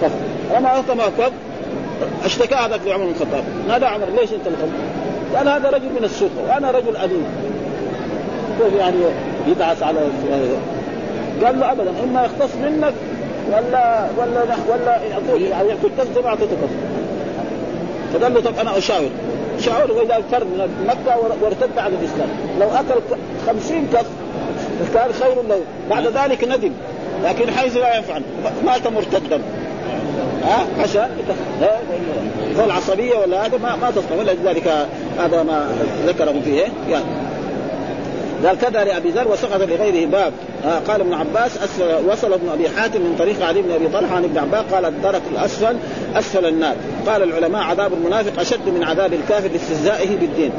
كف 0.02 0.12
رمى 0.56 0.70
لطمه 0.80 1.04
كف 1.18 1.32
اشتكى 2.26 2.56
هذاك 2.56 2.80
لعمر 2.86 3.06
بن 3.06 3.12
الخطاب. 3.12 3.44
نادى 3.68 3.86
عمر 3.86 4.06
ليش 4.20 4.34
أنت 4.34 4.48
لطمه؟ 4.48 5.04
قال 5.36 5.50
هذا 5.50 5.70
رجل 5.70 5.90
من 6.00 6.04
السوق 6.04 6.32
وأنا 6.48 6.72
رجل 6.72 6.98
امين 6.98 7.24
يعني 8.78 8.98
يدعس 9.48 9.84
على 9.84 10.00
قال 11.44 11.60
له 11.60 11.72
ابدا 11.72 11.92
إما 12.04 12.24
يختص 12.26 12.56
منك 12.56 12.94
ولا 13.48 14.08
ولا 14.18 14.44
ولا 14.70 15.04
يعطوك 15.04 15.42
يعني 15.42 15.70
يعطوك 15.70 15.92
ما 16.24 16.30
اعطيته 16.30 16.56
كف 16.56 16.94
فقال 18.14 18.34
له 18.34 18.42
طب 18.42 18.60
أنا 18.60 18.78
أشاور. 18.78 19.10
شاور 19.60 19.92
وإذا 19.92 20.24
فر 20.32 20.44
من 20.44 20.86
مكه 20.88 21.18
وارتد 21.42 21.80
عن 21.80 21.92
الإسلام. 21.92 22.30
لو 22.60 22.68
أكل 22.68 23.02
خمسين 23.48 23.88
كف 23.94 24.06
كان 24.94 25.14
خير 25.14 25.42
له. 25.50 25.60
بعد 25.90 26.08
ذلك 26.08 26.44
ندم. 26.44 26.72
لكن 27.24 27.52
حيث 27.52 27.78
لا 27.78 27.96
ينفع 27.96 28.20
مات 28.66 28.88
مرتدا. 28.88 29.42
ها؟ 30.44 30.66
عشان 30.80 31.10
العصبيه 32.66 33.16
ولا 33.16 33.46
هذا 33.46 33.58
ما 33.58 33.76
ما 33.76 33.92
تصنع 33.92 34.20
ولذلك 34.20 34.88
هذا 35.20 35.44
ما 35.44 35.68
ذكره 36.08 36.36
فيه. 36.46 36.68
يعني 36.90 37.06
قال 38.46 38.58
كذا 38.58 38.84
لأبي 38.84 39.10
ذر 39.10 39.28
وسقط 39.28 39.62
لغيره 39.62 40.06
باب. 40.06 40.34
آه 40.66 40.80
قال 40.80 41.02
ابن 41.02 41.14
عباس 41.14 41.58
أسفل 41.58 42.10
وصل 42.10 42.34
ابن 42.34 42.50
أبي 42.50 42.70
حاتم 42.70 43.02
من 43.02 43.16
طريق 43.20 43.46
علي 43.46 43.62
بن 43.62 43.72
أبي 43.72 43.88
طلحة 43.88 44.16
عن 44.16 44.24
ابن 44.24 44.38
عباس 44.38 44.66
قال 44.74 44.86
الدرك 44.86 45.22
الأسفل 45.32 45.76
أسفل 46.16 46.46
النار. 46.46 46.76
قال 47.08 47.24
العلماء 47.24 47.62
عذاب 47.62 47.94
المنافق 47.94 48.40
أشد 48.40 48.70
من 48.70 48.84
عذاب 48.84 49.14
الكافر 49.14 49.50
لاستهزائه 49.50 50.18
بالدين. 50.18 50.52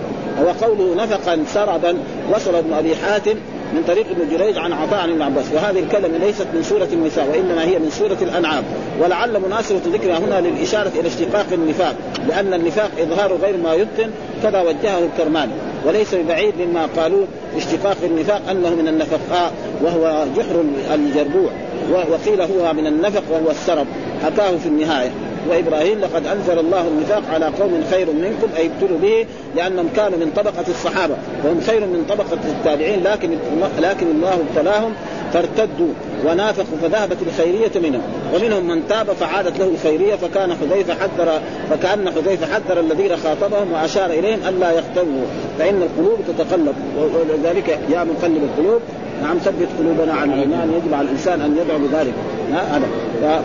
وقوله 0.43 1.05
نفقا 1.05 1.45
سربا 1.55 1.99
وصل 2.35 2.55
ابن 2.55 2.73
أبي 2.73 2.97
حاتم 2.97 3.35
من 3.75 3.85
طريق 3.89 4.07
ابن 4.11 4.37
جريج 4.37 4.59
عن 4.59 4.73
عطاء 4.73 5.01
عن 5.01 5.11
ابن 5.11 5.23
عباس. 5.23 5.45
وهذه 5.55 5.79
الكلمة 5.79 6.19
ليست 6.19 6.47
من 6.55 6.63
سورة 6.63 6.89
النساء 6.93 7.29
وإنما 7.31 7.65
هي 7.65 7.79
من 7.79 7.91
سورة 7.91 8.19
الأنعام. 8.23 8.65
ولعل 9.01 9.41
مناسبة 9.41 9.81
ذكرها 9.93 10.19
هنا 10.19 10.41
للإشارة 10.49 10.93
إلى 11.01 11.09
اشتقاق 11.09 11.47
النفاق 11.53 11.97
لأن 12.29 12.55
النفاق 12.55 12.91
إظهار 12.99 13.33
غير 13.43 13.57
ما 13.57 13.75
يبطن 13.75 14.11
كذا 14.43 14.61
وجهه 14.61 14.99
الكرماني 14.99 15.53
وليس 15.87 16.15
ببعيد 16.15 16.55
مما 16.61 16.89
قالوه 16.97 17.27
اشتقاق 17.57 17.97
النفاق 18.05 18.43
أنه 18.51 18.71
من 18.71 18.89
النفقاء 18.89 19.53
وهو 19.83 20.25
جحر 20.37 20.65
الجربوع. 20.95 21.51
وقيل 21.93 22.41
هو 22.41 22.73
من 22.73 22.87
النفق 22.87 23.23
وهو 23.31 23.51
السرب. 23.51 23.87
حكاه 24.25 24.57
في 24.57 24.67
النهاية. 24.67 25.11
وإبراهيم 25.49 26.01
لقد 26.01 26.27
أنزل 26.27 26.59
الله 26.59 26.81
النفاق 26.89 27.23
على 27.33 27.47
قوم 27.47 27.85
خير 27.91 28.07
منكم 28.13 28.49
أي 28.57 28.67
ابتلوا 28.67 28.99
به 28.99 29.27
لأنهم 29.57 29.89
كانوا 29.97 30.19
من 30.19 30.33
طبقة 30.37 30.65
الصحابة 30.69 31.15
وهم 31.45 31.61
خير 31.61 31.81
من 31.81 32.05
طبقة 32.09 32.39
التابعين 32.45 33.03
لكن 33.03 33.39
لكن 33.79 34.07
الله 34.07 34.39
ابتلاهم 34.49 34.93
فارتدوا 35.35 35.93
ونافقوا 36.27 36.79
فذهبت 36.83 37.17
الخيرية 37.27 37.89
منهم. 37.89 38.03
ومنهم 38.35 38.69
من 38.69 38.89
تاب 38.89 39.07
فعادت 39.07 39.59
له 39.59 39.69
الخيرية 39.69 40.15
فكان 40.15 40.55
حذيفة 40.55 40.95
حذر 40.95 41.41
فكأن 41.71 42.11
حذيفة 42.11 42.47
حذر 42.47 42.81
الذين 42.81 43.17
خاطبهم 43.17 43.73
وأشار 43.73 44.11
إليهم 44.11 44.39
ألا 44.49 44.71
يختلوا 44.71 45.25
فإن 45.59 45.83
القلوب 45.83 46.19
تتقلب. 46.29 46.75
ولذلك 46.99 47.69
يا 47.69 48.05
مقلب 48.05 48.43
القلوب. 48.43 48.81
نعم 49.23 49.39
ثبت 49.39 49.69
قلوبنا 49.79 50.15
على 50.15 50.35
الإيمان. 50.35 50.73
يجب 50.73 50.95
على 50.95 51.05
الإنسان 51.05 51.41
أن 51.41 51.57
يدعو 51.59 51.79
بذلك. 51.79 52.15
هذا. 52.53 52.89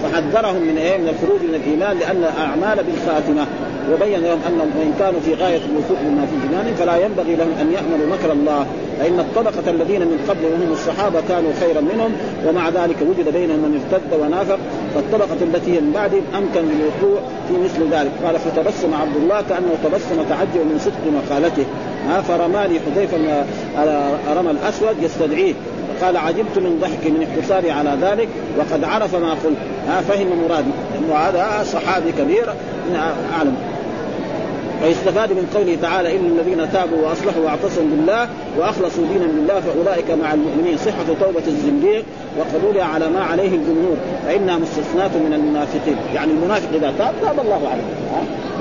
فحذرهم 0.04 0.62
من 0.62 0.78
إيه؟ 0.78 0.98
من 0.98 1.08
الخروج 1.08 1.42
من 1.50 1.56
الإيمان 1.56 2.00
لأن 2.00 2.24
الأعمال 2.24 2.84
بالخاتمة. 2.84 3.46
وبين 3.94 4.22
لهم 4.22 4.40
أنهم 4.48 4.72
وإن 4.80 4.94
كانوا 5.00 5.20
في 5.26 5.34
غاية 5.34 5.62
الوثوق 5.72 5.98
مما 6.06 6.26
في 6.26 6.48
جنانهم 6.48 6.76
فلا 6.76 7.06
ينبغي 7.06 7.36
لهم 7.36 7.52
أن 7.62 7.74
يأمنوا 7.74 8.16
مكر 8.16 8.32
الله. 8.32 8.66
فإن 9.00 9.20
الطبقة 9.20 9.70
الذين 9.72 10.02
من 10.02 10.26
قبل 10.30 10.45
وهم 10.45 10.72
الصحابة 10.72 11.22
كانوا 11.30 11.52
خيرا 11.60 11.82
منهم 11.82 12.12
ومع 12.47 12.70
ذلك 12.70 12.95
وجد 13.02 13.34
بينهم 13.34 13.60
من 13.60 13.82
ارتد 13.82 14.22
ونافق 14.22 14.60
فالطبقة 14.95 15.38
التي 15.41 15.72
من 15.72 15.91
بعدهم 15.91 16.24
أمكن 16.38 16.62
للوقوع 16.62 17.22
في 17.47 17.54
مثل 17.54 17.93
ذلك. 17.93 18.12
قال 18.26 18.39
فتبسم 18.39 18.93
عبد 18.93 19.16
الله 19.16 19.41
كأنه 19.41 19.74
تبسم 19.84 20.24
تعجب 20.30 20.66
من 20.66 20.80
صدق 20.80 21.04
مقالته. 21.20 21.66
ها 22.08 22.22
فرماني 22.22 22.80
حذيفة 22.80 23.18
رمى 24.36 24.52
الأسود 24.52 25.04
يستدعيه. 25.04 25.54
قال 26.02 26.18
عجبت 26.18 26.58
من 26.58 26.80
ضحكي 26.82 27.12
من 27.12 27.28
اقتصاري 27.28 27.72
على 27.72 27.97
ذلك 28.02 28.28
وقد 28.58 28.84
عرف 28.84 29.16
ما 29.16 29.32
قلت. 29.32 29.58
ها 29.88 30.02
فهم 30.02 30.28
مرادي 30.47 30.72
وهذا 31.10 31.64
صحابي 31.64 32.12
كبير 32.12 32.54
أعلم. 33.38 33.56
ويستفاد 34.84 35.32
من 35.32 35.51
قوله 35.55 35.77
تعالى 35.82 36.15
إن 36.15 36.25
الذين 36.25 36.71
تابوا 36.71 37.07
وأصلحوا 37.07 37.43
وأعتصموا 37.45 37.89
بالله 37.91 38.30
وأخلصوا 38.57 39.03
دينا 39.13 39.25
لله 39.25 39.59
فأولئك 39.59 40.11
مع 40.11 40.34
المؤمنين. 40.34 40.77
صحة 40.77 41.05
توبة 41.19 41.47
الزنديق 41.47 42.03
وقبولها 42.39 42.84
على 42.84 43.09
ما 43.09 43.23
عليه 43.23 43.47
الجمهور 43.47 43.97
فإنها 44.25 44.57
مستثنات 44.57 45.11
من 45.15 45.34
المنافقين. 45.34 45.95
يعني 46.15 46.32
المنافق 46.32 46.69
إذا 46.73 46.93
تاب 46.97 47.13
تاب 47.21 47.39
الله 47.39 47.69
عليه. 47.69 47.84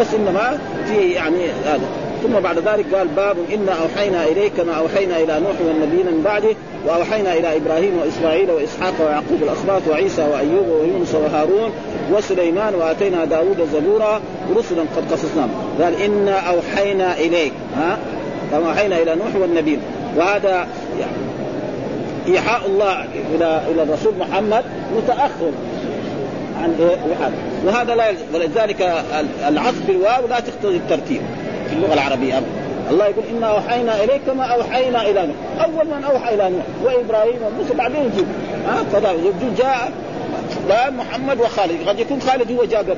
بس 0.00 0.14
إنما 0.14 0.58
في 0.86 0.96
يعني 0.96 1.50
هذا. 1.64 2.07
ثم 2.22 2.40
بعد 2.40 2.58
ذلك 2.58 2.94
قال 2.94 3.08
باب 3.08 3.36
إنا 3.54 3.72
أوحينا 3.72 4.24
إليك 4.24 4.52
كما 4.52 4.72
أوحينا 4.72 5.16
إلى 5.16 5.40
نوح 5.40 5.60
والنبيين 5.66 6.06
من 6.06 6.22
بعده 6.24 6.54
وأوحينا 6.86 7.32
إلى 7.32 7.56
إبراهيم 7.56 7.98
وإسماعيل 7.98 8.50
وإسحاق 8.50 8.94
ويعقوب 9.00 9.42
الاسباط 9.42 9.82
وعيسى 9.90 10.22
وأيوب 10.22 10.68
ويونس 10.68 11.14
وهارون 11.14 11.70
وسليمان 12.12 12.74
وآتينا 12.74 13.24
داود 13.24 13.68
زبورا 13.72 14.20
رسلا 14.56 14.82
قد 14.96 15.12
قصصناهم. 15.12 15.50
قال 15.82 16.02
إنا 16.02 16.38
أوحينا 16.38 17.18
إليك 17.18 17.52
ها؟ 17.76 17.98
كما 18.50 18.68
أوحينا 18.68 19.02
إلى 19.02 19.14
نوح 19.14 19.36
والنبيين. 19.40 19.80
وهذا 20.16 20.66
إيحاء 22.28 22.66
الله 22.66 23.04
إلى 23.34 23.62
إلى 23.70 23.82
الرسول 23.82 24.14
محمد 24.18 24.64
متأخر 24.96 25.50
عن 26.62 26.74
إيه 26.80 27.30
وهذا 27.66 27.94
لا 27.94 28.08
يلزم 28.08 28.24
ولذلك 28.34 29.04
العطف 29.48 29.86
بالواو 29.86 30.28
لا 30.28 30.40
تقتضي 30.40 30.76
الترتيب. 30.76 31.20
في 31.68 31.74
اللغة 31.76 31.94
العربية. 31.94 32.38
ابدا 32.38 32.48
الله 32.90 33.06
يقول 33.06 33.24
إنا 33.36 33.46
أوحينا 33.46 34.04
إليك 34.04 34.20
كما 34.26 34.44
أوحينا 34.44 35.10
إلى 35.10 35.26
نوح. 35.26 35.64
أول 35.64 35.86
من 35.86 36.04
أوحى 36.04 36.34
إلى 36.34 36.50
نوح 36.50 36.64
وابراهيم 36.84 37.38
وموسى 37.46 37.74
بعدين 37.74 38.00
يجيب 38.04 38.26
ها 38.66 38.82
جاء 40.68 40.90
محمد 40.90 41.40
وخالد. 41.40 41.88
قد 41.88 41.98
يكون 41.98 42.20
خالد 42.20 42.52
هو 42.52 42.64
جاء 42.64 42.80
قبل. 42.80 42.96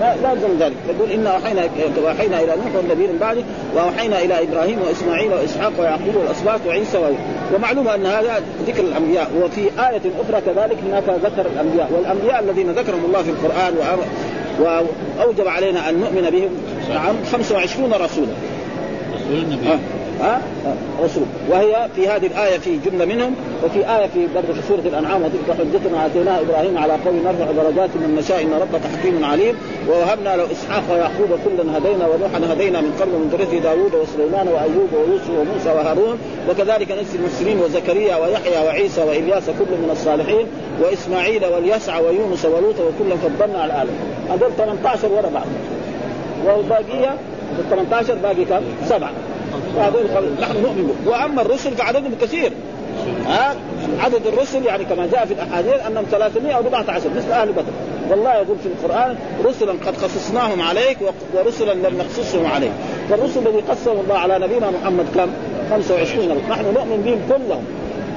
لا 0.00 0.14
لازم 0.22 0.48
ذلك. 0.60 0.76
يقول 0.88 1.10
إنا 1.10 1.30
أوحينا 1.30 1.68
اوحينا 2.06 2.40
إلى 2.40 2.52
نوح 2.56 2.76
والنبي 2.76 3.06
من 3.06 3.18
بعده 3.20 3.42
وأوحينا 3.74 4.22
إلى 4.22 4.42
إبراهيم 4.42 4.78
وإسماعيل 4.86 5.32
وإسحاق 5.32 5.72
ويعقوب 5.78 6.16
والاسباط 6.16 6.60
وعيسى 6.66 6.98
ومعلوم 7.54 7.88
أن 7.88 8.06
هذا 8.06 8.42
ذكر 8.66 8.80
الأنبياء 8.80 9.30
وفي 9.42 9.60
آية 9.60 10.02
أخرى 10.20 10.40
كذلك 10.46 10.76
هناك 10.88 11.04
ذكر 11.24 11.46
الأنبياء. 11.54 11.88
والأنبياء 11.92 12.40
الذين 12.40 12.70
ذكرهم 12.70 13.04
الله 13.04 13.22
في 13.22 13.30
القرآن 13.30 13.74
وأوجب 15.18 15.48
علينا 15.48 15.88
أن 15.88 16.00
نؤمن 16.00 16.30
بهم. 16.30 16.50
نعم 16.94 17.14
25 17.32 17.92
رسولا. 17.92 18.06
رسول 19.14 19.38
النبي. 19.42 19.66
ها 20.20 20.40
رسول. 21.04 21.22
وهي 21.50 21.88
في 21.96 22.08
هذه 22.08 22.26
الآية 22.26 22.58
في 22.58 22.78
جملة 22.86 23.04
منهم 23.04 23.34
وفي 23.64 23.78
آية 23.78 24.06
في 24.06 24.26
برضه 24.34 24.52
في 24.52 24.68
سورة 24.68 24.80
الأنعام 24.80 25.22
وتلك 25.22 25.58
حجتنا 25.58 26.06
آتيناها 26.06 26.40
إبراهيم 26.40 26.78
على 26.78 26.92
قوم 26.92 27.16
نرفع 27.24 27.50
درجات 27.50 27.90
من 27.94 28.16
نشاء 28.18 28.42
إن 28.42 28.52
ربك 28.52 28.80
حكيم 28.98 29.24
عليم. 29.24 29.54
ووهبنا 29.88 30.36
له 30.36 30.52
إسحاق 30.52 30.82
ويعقوب 30.90 31.38
كلا 31.44 31.78
هدينا 31.78 32.06
ونوحا 32.06 32.52
هدينا 32.52 32.80
من 32.80 32.92
قبل 33.00 33.10
من 33.10 33.28
ذرية 33.32 33.60
داوود 33.60 33.94
وسليمان 33.94 34.48
وأيوب 34.48 34.88
ويوسف 34.92 35.30
وموسى 35.30 35.68
وهارون. 35.68 36.18
وكذلك 36.50 36.90
نجزي 36.92 37.18
المسلمين 37.18 37.58
وزكريا 37.60 38.16
ويحيى 38.16 38.66
وعيسى 38.66 39.02
وإلياس 39.02 39.46
كل 39.46 39.72
من 39.82 39.88
الصالحين. 39.92 40.46
وإسماعيل 40.82 41.44
واليسع 41.44 41.98
ويونس 41.98 42.44
ولوط 42.44 42.74
وكلا 42.80 43.16
فضلنا 43.16 43.58
على 43.58 43.72
العالم. 43.72 43.96
هذول 44.30 44.50
18 44.58 45.08
ورا 45.12 45.30
بعض. 45.34 45.46
والباقية 46.44 47.16
ال 47.58 47.70
18 47.70 48.14
باقي 48.14 48.44
كم؟ 48.44 48.60
سبعة. 48.88 49.10
وهذول 49.76 50.02
نحن 50.40 50.62
نؤمن. 50.62 50.96
وأما 51.06 51.42
الرسل 51.42 51.72
فعددهم 51.72 52.12
كثير. 52.20 52.52
ها؟ 53.26 53.54
عدد 54.00 54.26
الرسل 54.26 54.64
يعني 54.64 54.84
كما 54.84 55.06
جاء 55.12 55.26
في 55.26 55.34
الأحاديث 55.34 55.86
أنهم 55.86 56.04
314 56.10 57.10
مثل 57.16 57.32
أهل 57.32 57.52
بدر. 57.52 57.72
والله 58.10 58.34
يقول 58.34 58.56
في 58.58 58.66
القرآن 58.66 59.16
رسلا 59.44 59.72
قد 59.86 59.96
خصصناهم 59.96 60.60
عليك 60.60 60.98
ورسلا 61.34 61.72
لم 61.72 61.98
نخصصهم 61.98 62.46
عليك. 62.46 62.72
فالرسل 63.10 63.40
الذي 63.46 63.60
قصهم 63.60 64.00
الله 64.00 64.18
على 64.18 64.38
نبينا 64.38 64.70
محمد 64.70 65.06
كم؟ 65.14 65.28
25 65.70 66.40
نحن 66.50 66.64
نؤمن 66.74 67.02
بهم 67.04 67.20
كلهم. 67.28 67.64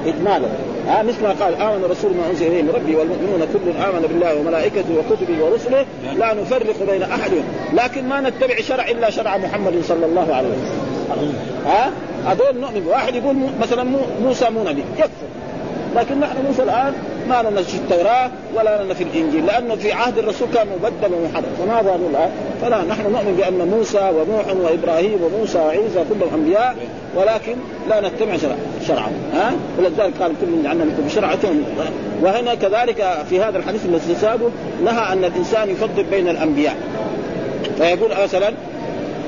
اجمالا 0.06 0.48
ها 0.88 1.04
مثل 1.04 1.24
ما 1.24 1.30
قال 1.30 1.56
آمن 1.56 1.84
الرسول 1.86 2.12
ما 2.12 2.30
أنزل 2.30 2.48
إليه 2.48 2.62
من 2.62 2.70
ربي 2.70 2.96
والمؤمنون 2.96 3.40
كل 3.54 3.84
آمن 3.84 4.08
بالله 4.10 4.40
وملائكته 4.40 4.98
وكتبه 4.98 5.44
ورسله 5.44 5.86
لا 6.18 6.34
نفرق 6.34 6.92
بين 6.92 7.04
أحد. 7.04 7.32
لكن 7.74 8.10
ما 8.10 8.22
نتبع 8.22 8.56
شرع 8.62 8.88
إلا 8.88 9.10
شرع 9.10 9.38
محمد 9.38 9.82
صلى 9.84 10.06
الله 10.06 10.36
عليه 10.36 10.50
وسلم. 10.50 11.34
ها؟ 11.66 11.92
هذول 12.26 12.62
نؤمن. 12.62 12.88
واحد 12.88 13.16
يقول 13.16 13.36
مثلا 13.62 13.86
موسى 14.22 14.50
مو 14.50 14.64
نبي. 14.64 14.84
يكفر. 14.98 15.30
لكن 15.96 16.20
نحن 16.20 16.46
موسى 16.48 16.64
الآن 16.64 16.94
ما 17.30 17.50
لنا 17.50 17.62
في 17.62 17.76
التوراة 17.78 18.30
ولا 18.56 18.84
لنا 18.84 18.94
في 18.94 19.04
الإنجيل 19.04 19.46
لأنه 19.46 19.76
في 19.76 19.92
عهد 19.92 20.18
الرسول 20.18 20.48
كان 20.54 20.68
مبدل 20.68 21.14
ومحرف. 21.14 21.46
فماذا 21.60 21.98
نقول؟ 21.98 22.30
فلا 22.62 22.84
نحن 22.84 23.02
نؤمن 23.02 23.36
بأن 23.38 23.68
موسى 23.68 24.12
ونوح 24.16 24.46
وإبراهيم 24.64 25.20
وموسى 25.24 25.58
وعيسى 25.58 26.04
كلهم 26.10 26.34
أنبياء 26.34 26.76
ولكن 27.16 27.56
لا 27.90 28.02
نتبع 28.02 28.38
شرعهم. 28.88 29.14
ها؟ 29.34 29.54
ولذلك 29.78 30.14
قال 30.22 30.32
كل 30.42 30.64
جعلنا 30.64 30.84
لكم 30.84 31.04
بشرعتهم 31.06 31.64
وهنا 32.22 32.56
كذلك 32.56 33.18
في 33.30 33.42
هذا 33.42 33.58
الحديث 33.58 33.86
الذي 33.86 34.16
سابه 34.22 34.50
نهى 34.86 35.14
أن 35.14 35.26
الإنسان 35.26 35.70
يفضل 35.70 36.04
بين 36.04 36.28
الأنبياء. 36.28 36.76
فيقول 37.78 38.12
مثلا 38.24 38.54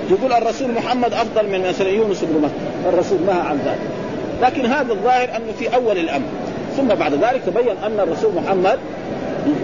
يقول 0.09 0.33
الرسول 0.33 0.71
محمد 0.71 1.13
أفضل 1.13 1.49
من 1.49 1.67
مثلا 1.67 1.89
يونس 1.89 2.23
بن 2.23 2.41
متى 2.41 2.89
الرسول 2.89 3.17
نهى 3.25 3.41
عن 3.41 3.57
ذلك. 3.65 3.79
لكن 4.41 4.65
هذا 4.65 4.93
الظاهر 4.93 5.29
أنه 5.35 5.53
في 5.59 5.75
أول 5.75 5.97
الأمر. 5.97 6.25
ثم 6.77 6.87
بعد 6.87 7.13
ذلك 7.13 7.41
تبين 7.45 7.75
أن 7.85 7.99
الرسول 7.99 8.31
محمد 8.35 8.79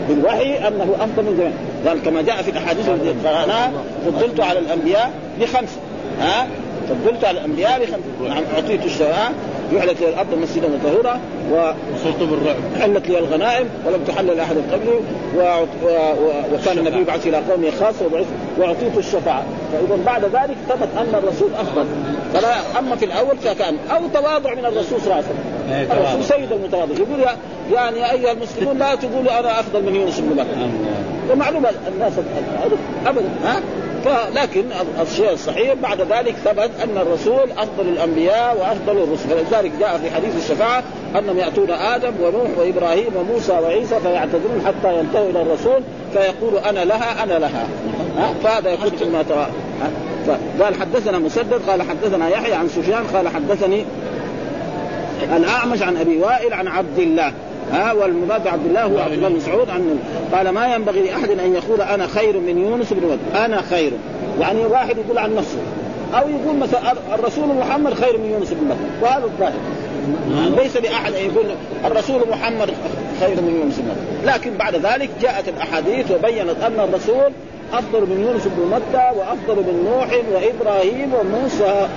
بالوحي 0.10 0.68
أنه 0.68 0.96
أفضل 1.00 1.24
من 1.24 1.36
زمان. 1.38 1.54
قال 1.88 2.04
كما 2.04 2.22
جاء 2.22 2.42
في 2.42 2.52
الأحاديث 2.52 2.90
التي 2.90 3.28
قرأناها 3.28 3.72
فضلت 4.06 4.40
على 4.40 4.60
الأنبياء 4.60 5.12
بخمسه 5.42 5.78
ها؟ 6.22 6.48
فضلت 6.90 7.26
على 7.26 7.40
الأنبياء 7.40 7.80
بخمسه 7.80 8.30
نعم 8.36 8.44
أعطيت 8.56 8.86
الشرائع 8.86 9.32
جعلت 9.74 10.02
لي 10.02 10.10
الأرض 10.10 10.34
مسجدا 10.42 10.68
وطهورا 10.68 11.20
وصرت 11.52 12.20
بالرعب. 12.20 12.56
حلت 12.82 13.08
لي 13.10 13.20
الغنائم 13.20 13.70
ولم 13.86 14.04
تحل 14.08 14.26
لاحد 14.28 14.56
قبلي 14.72 15.00
و... 15.38 15.40
و... 15.40 15.88
و... 15.88 16.30
وكان 16.54 16.78
النبي 16.78 16.98
يبعث 16.98 17.28
إلى 17.28 17.38
قومه 17.38 17.72
خاصه 17.80 18.26
وأعطيت 18.58 18.98
الشفاعة. 18.98 19.46
فإذا 19.74 20.04
بعد 20.06 20.24
ذلك 20.24 20.58
ثبت 20.70 20.90
أن 20.98 21.16
الرسول 21.24 21.50
أفضل. 21.60 21.86
فلا 22.34 22.80
أما 22.80 22.96
في 22.96 23.06
الأول 23.06 23.38
فكان 23.38 23.78
أو 23.92 24.02
تواضع 24.14 24.54
من 24.54 24.66
الرسول 24.66 25.02
صلى 25.02 25.04
الله 25.04 25.16
عليه 25.16 25.26
وسلم. 25.26 25.57
سيد 26.22 26.52
المتواضع. 26.52 26.94
يقول 26.94 27.20
يا 27.20 27.38
يعني 27.74 28.00
يا 28.00 28.12
أيها 28.12 28.32
المسلمون 28.32 28.78
لا 28.78 28.96
تقولوا 28.96 29.40
أنا 29.40 29.60
أفضل 29.60 29.84
من 29.84 29.96
يونس 29.96 30.20
بن 30.20 30.36
مكه 30.36 30.70
ومعلوم 31.32 31.66
الناس 31.88 32.14
أبدا. 33.06 33.30
ها؟ 33.44 33.62
لكن 34.36 34.64
الشيء 35.02 35.32
الصحيح 35.32 35.74
بعد 35.74 36.02
ذلك 36.02 36.36
ثبت 36.46 36.72
أن 36.84 36.98
الرسول 36.98 37.52
أفضل 37.52 37.90
الأنبياء 37.90 38.58
وأفضل 38.58 39.04
الرسل. 39.04 39.30
فلذلك 39.30 39.72
جاء 39.80 39.98
في 39.98 40.16
حديث 40.16 40.36
الشفاعة 40.44 40.84
أنهم 41.20 41.38
يأتون 41.38 41.72
آدم 41.72 42.14
ونوح 42.22 42.50
وإبراهيم 42.58 43.10
وموسى 43.16 43.52
وعيسى 43.52 44.00
فيعتذرون 44.00 44.62
حتى 44.66 45.00
ينتهوا 45.00 45.30
إلى 45.30 45.42
الرسول 45.42 45.82
فيقول 46.14 46.58
أنا 46.58 46.86
لها 46.86 47.24
أنا 47.24 47.40
لها. 47.40 47.68
فهذا 48.44 48.74
يكون 48.74 48.90
فيما 48.90 49.24
قال 50.62 50.76
حدثنا 50.76 51.20
مسدد 51.20 51.62
قال 51.70 51.82
حدثنا 51.82 52.30
يحيى 52.30 52.54
عن 52.54 52.68
سفيان 52.68 53.04
قال 53.14 53.28
حدثني 53.28 53.86
الاعمش 55.24 55.82
عن 55.82 55.98
أبي 55.98 56.18
وائل 56.18 56.54
عن 56.54 56.68
عبد 56.68 57.00
الله. 57.00 57.32
ها 57.72 57.94
والمراد 57.94 58.48
عبد 58.48 58.66
الله 58.66 58.84
هو 58.84 59.00
عبد 59.00 59.14
الله 59.14 59.30
بن 59.30 59.36
مسعود 59.36 59.70
عنه 59.70 59.96
قال 60.34 60.50
ما 60.50 60.76
ينبغي 60.76 61.02
لأحد 61.02 61.30
أن 61.30 61.54
يقول 61.54 61.82
أنا 61.82 62.08
خير 62.08 62.40
من 62.40 62.58
يونس 62.58 62.94
بن 62.94 63.04
ود 63.04 63.20
أنا 63.36 63.62
خير. 63.62 63.92
يعني 64.40 64.66
واحد 64.66 64.98
يقول 64.98 65.18
عن 65.18 65.36
نفسه. 65.36 65.60
أو 66.14 66.30
يقول 66.30 66.56
مثلا 66.56 66.94
الرسول 67.14 67.48
محمد 67.48 67.94
خير 67.94 68.18
من 68.18 68.32
يونس 68.32 68.50
بن 68.52 68.68
متى 68.68 69.06
وهذا 69.06 69.26
الظاهر. 69.26 69.60
ليس 70.58 70.78
لأحد 70.78 71.14
أن 71.14 71.26
يقول 71.26 71.46
الرسول 71.86 72.22
محمد 72.30 72.70
خير 73.20 73.42
من 73.42 73.60
يونس 73.62 73.80
بن 73.80 73.86
متى 73.86 74.34
لكن 74.34 74.58
بعد 74.58 74.76
ذلك 74.76 75.10
جاءت 75.22 75.50
الأحاديث 75.50 76.12
وبينت 76.12 76.64
أن 76.64 76.80
الرسول 76.80 77.32
أفضل 77.74 78.02
من 78.02 78.26
يونس 78.28 78.44
بن 78.46 78.76
متى 78.76 79.12
وأفضل 79.20 79.56
من 79.56 79.90
نوح 79.92 80.10
وإبراهيم 80.34 81.14
وموسى. 81.14 81.88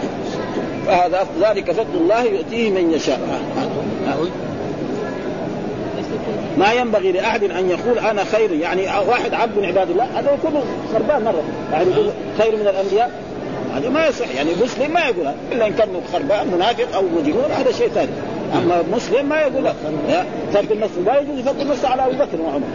فهذا 0.86 1.26
ذلك 1.40 1.72
فضل 1.72 1.94
الله 1.94 2.24
يؤتيه 2.24 2.70
من 2.70 2.92
يشاء. 2.92 3.20
ما 6.58 6.72
ينبغي 6.72 7.12
لأحد 7.12 7.44
أن 7.44 7.70
يقول 7.70 7.98
أنا 7.98 8.24
خير. 8.24 8.52
يعني 8.52 8.82
واحد 9.08 9.34
عبد 9.34 9.58
من 9.58 9.64
عباد 9.64 9.90
الله 9.90 10.04
هذا 10.04 10.34
يكون 10.34 10.62
خربان 10.92 11.24
مرة. 11.24 11.42
يعني 11.72 11.90
يقول 11.90 12.10
خير 12.38 12.56
من 12.56 12.66
الأنبياء 12.66 13.10
هذا 13.74 13.88
ما 13.88 14.06
يصح. 14.06 14.34
يعني 14.34 14.50
مسلم 14.62 14.92
ما 14.92 15.00
يقول 15.00 15.34
إلا 15.52 15.66
إن 15.66 15.72
كان 15.72 15.88
خربان 16.12 16.46
منافق 16.54 16.94
أو 16.94 17.02
مجنون 17.02 17.50
هذا 17.50 17.72
شيء 17.72 17.88
ثاني. 17.88 18.10
أما 18.54 18.82
مسلم 18.92 19.28
ما 19.28 19.40
يقول 19.40 19.72
فضل 20.52 20.72
النفس 20.72 20.92
لا 21.06 21.20
يجوز 21.20 21.38
يفضل 21.38 21.60
النفس 21.60 21.84
على 21.84 22.06
أبي 22.06 22.16
بكر 22.16 22.40
وعمر. 22.40 22.66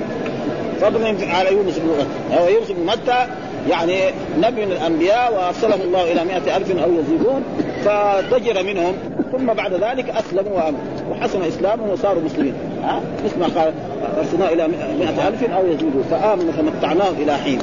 فضل 0.81 1.15
على 1.31 1.53
يونس 1.53 1.77
بن 1.77 1.87
متى 1.87 2.41
هو 2.41 2.47
يونس 2.47 2.71
بن 2.71 2.85
متى؟ 2.85 3.27
يعني 3.69 3.99
نبي 4.37 4.65
من 4.65 4.71
الأنبياء 4.71 5.33
وارسله 5.33 5.83
الله 5.83 6.11
إلى 6.11 6.23
مئة 6.25 6.57
ألف 6.57 6.71
أو 6.71 6.91
يزيدون. 6.93 7.43
فضجر 7.85 8.63
منهم 8.63 8.93
ثم 9.31 9.45
بعد 9.45 9.73
ذلك 9.73 10.09
أسلموا 10.09 10.57
وامنوا 10.57 10.79
وحسن 11.11 11.41
إسلامهم 11.41 11.89
وصاروا 11.89 12.23
مسلمين. 12.23 12.53
ها؟ 12.83 13.01
مثل 13.25 13.39
ما 13.39 13.45
قال 13.45 13.73
ارسلنا 14.17 14.53
إلى 14.53 14.67
مئة 14.99 15.27
ألف 15.27 15.43
أو 15.43 15.67
يزيدوا. 15.67 16.03
فآمنوا 16.11 16.51
فمتعناهم 16.51 17.15
إلى 17.21 17.37
حين. 17.37 17.59